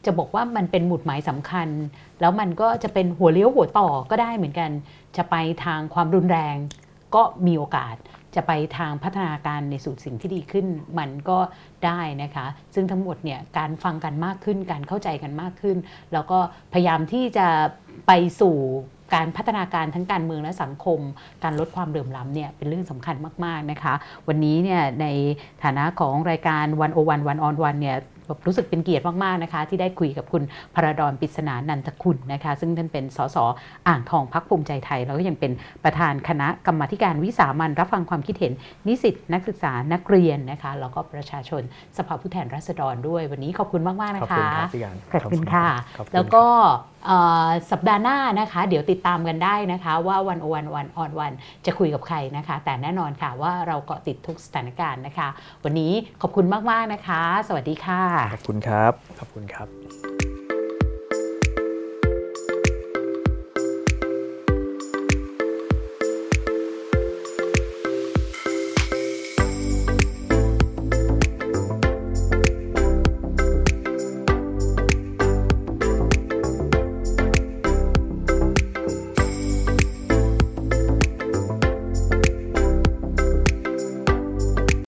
[0.05, 1.67] จะบอกว่ามันเป็นหมุดหมายสำคัญ
[2.21, 4.69] แล้วมันก็จะเป็นหัวเลี้ยวหัวต่อก็ได้เหมือนกัน
[5.17, 6.55] จะไปทางความรุนแรง
[7.15, 7.95] ก็มีโอกาส
[8.35, 10.65] จะไปทางพัฒนาการในสู่สิ่งที่ดีขึ้น
[10.99, 11.39] มันก็
[11.85, 15.77] ได้นะคะ ซึ่งทั้งหมดเนี่ยการฟังกันมากขึ้น การเข้าใจกันมากขึ้น
[16.13, 16.39] แล้วก็
[16.73, 17.47] พยายามที่จะ
[18.07, 18.11] ไป
[18.41, 18.57] สู่
[19.15, 20.99] การพัฒนาการทั้งการเมืองและสังคม
[21.43, 23.15] การลดความเดือมล้ำเนี่ยเป็นเรื่องสำคัญ
[23.45, 23.93] มาก ๆ นะคะ
[24.27, 25.07] วันนี้เนี่ยใน
[25.63, 27.97] ฐานะของรายการวันโอวันวันออนวันเนี่ย
[28.47, 30.43] รู้สึกเป็นเกียรติมากๆนะคะ ที่ได้คุยกับคุณ
[30.75, 33.37] พระดอนปิศนานันทคุณนะคะ ซึ่งท่านเป็นสส
[33.87, 35.51] อ่างทองพักภูมิใจไทย แล้วก็ยังเป็น
[35.83, 38.53] ประธานคณะกรรมาการวิสามันรับฟังความคิดเห็น
[38.87, 41.61] นิสิตนักศึกษานักเรียนนะคะแล้วก็ประชาชน
[41.97, 44.69] สภาผู้แทนราษฎรด้วย วันนี้ขอบคุณมากๆนะคะขอบคุณครับ
[45.13, 45.67] ขอบคุณค่ะ
[46.13, 46.45] แล้วก็
[47.71, 51.33] สัปดาห์หน้านะคะ เดี๋ยวติดตามกันได้นะคะว่าวันโอวันวันออนวัน
[51.65, 55.27] จะคุยกับใครนะคะ แต่แน่นอนค่ะว่าเราเกาะติดทุกสถานการณ์นะคะ
[55.63, 58.03] วันนี้ขอบคุณมาก ๆ นะคะ สวัสดีค่ะ
[58.33, 60.22] ขอบคุณครับ ขอบคุณครับ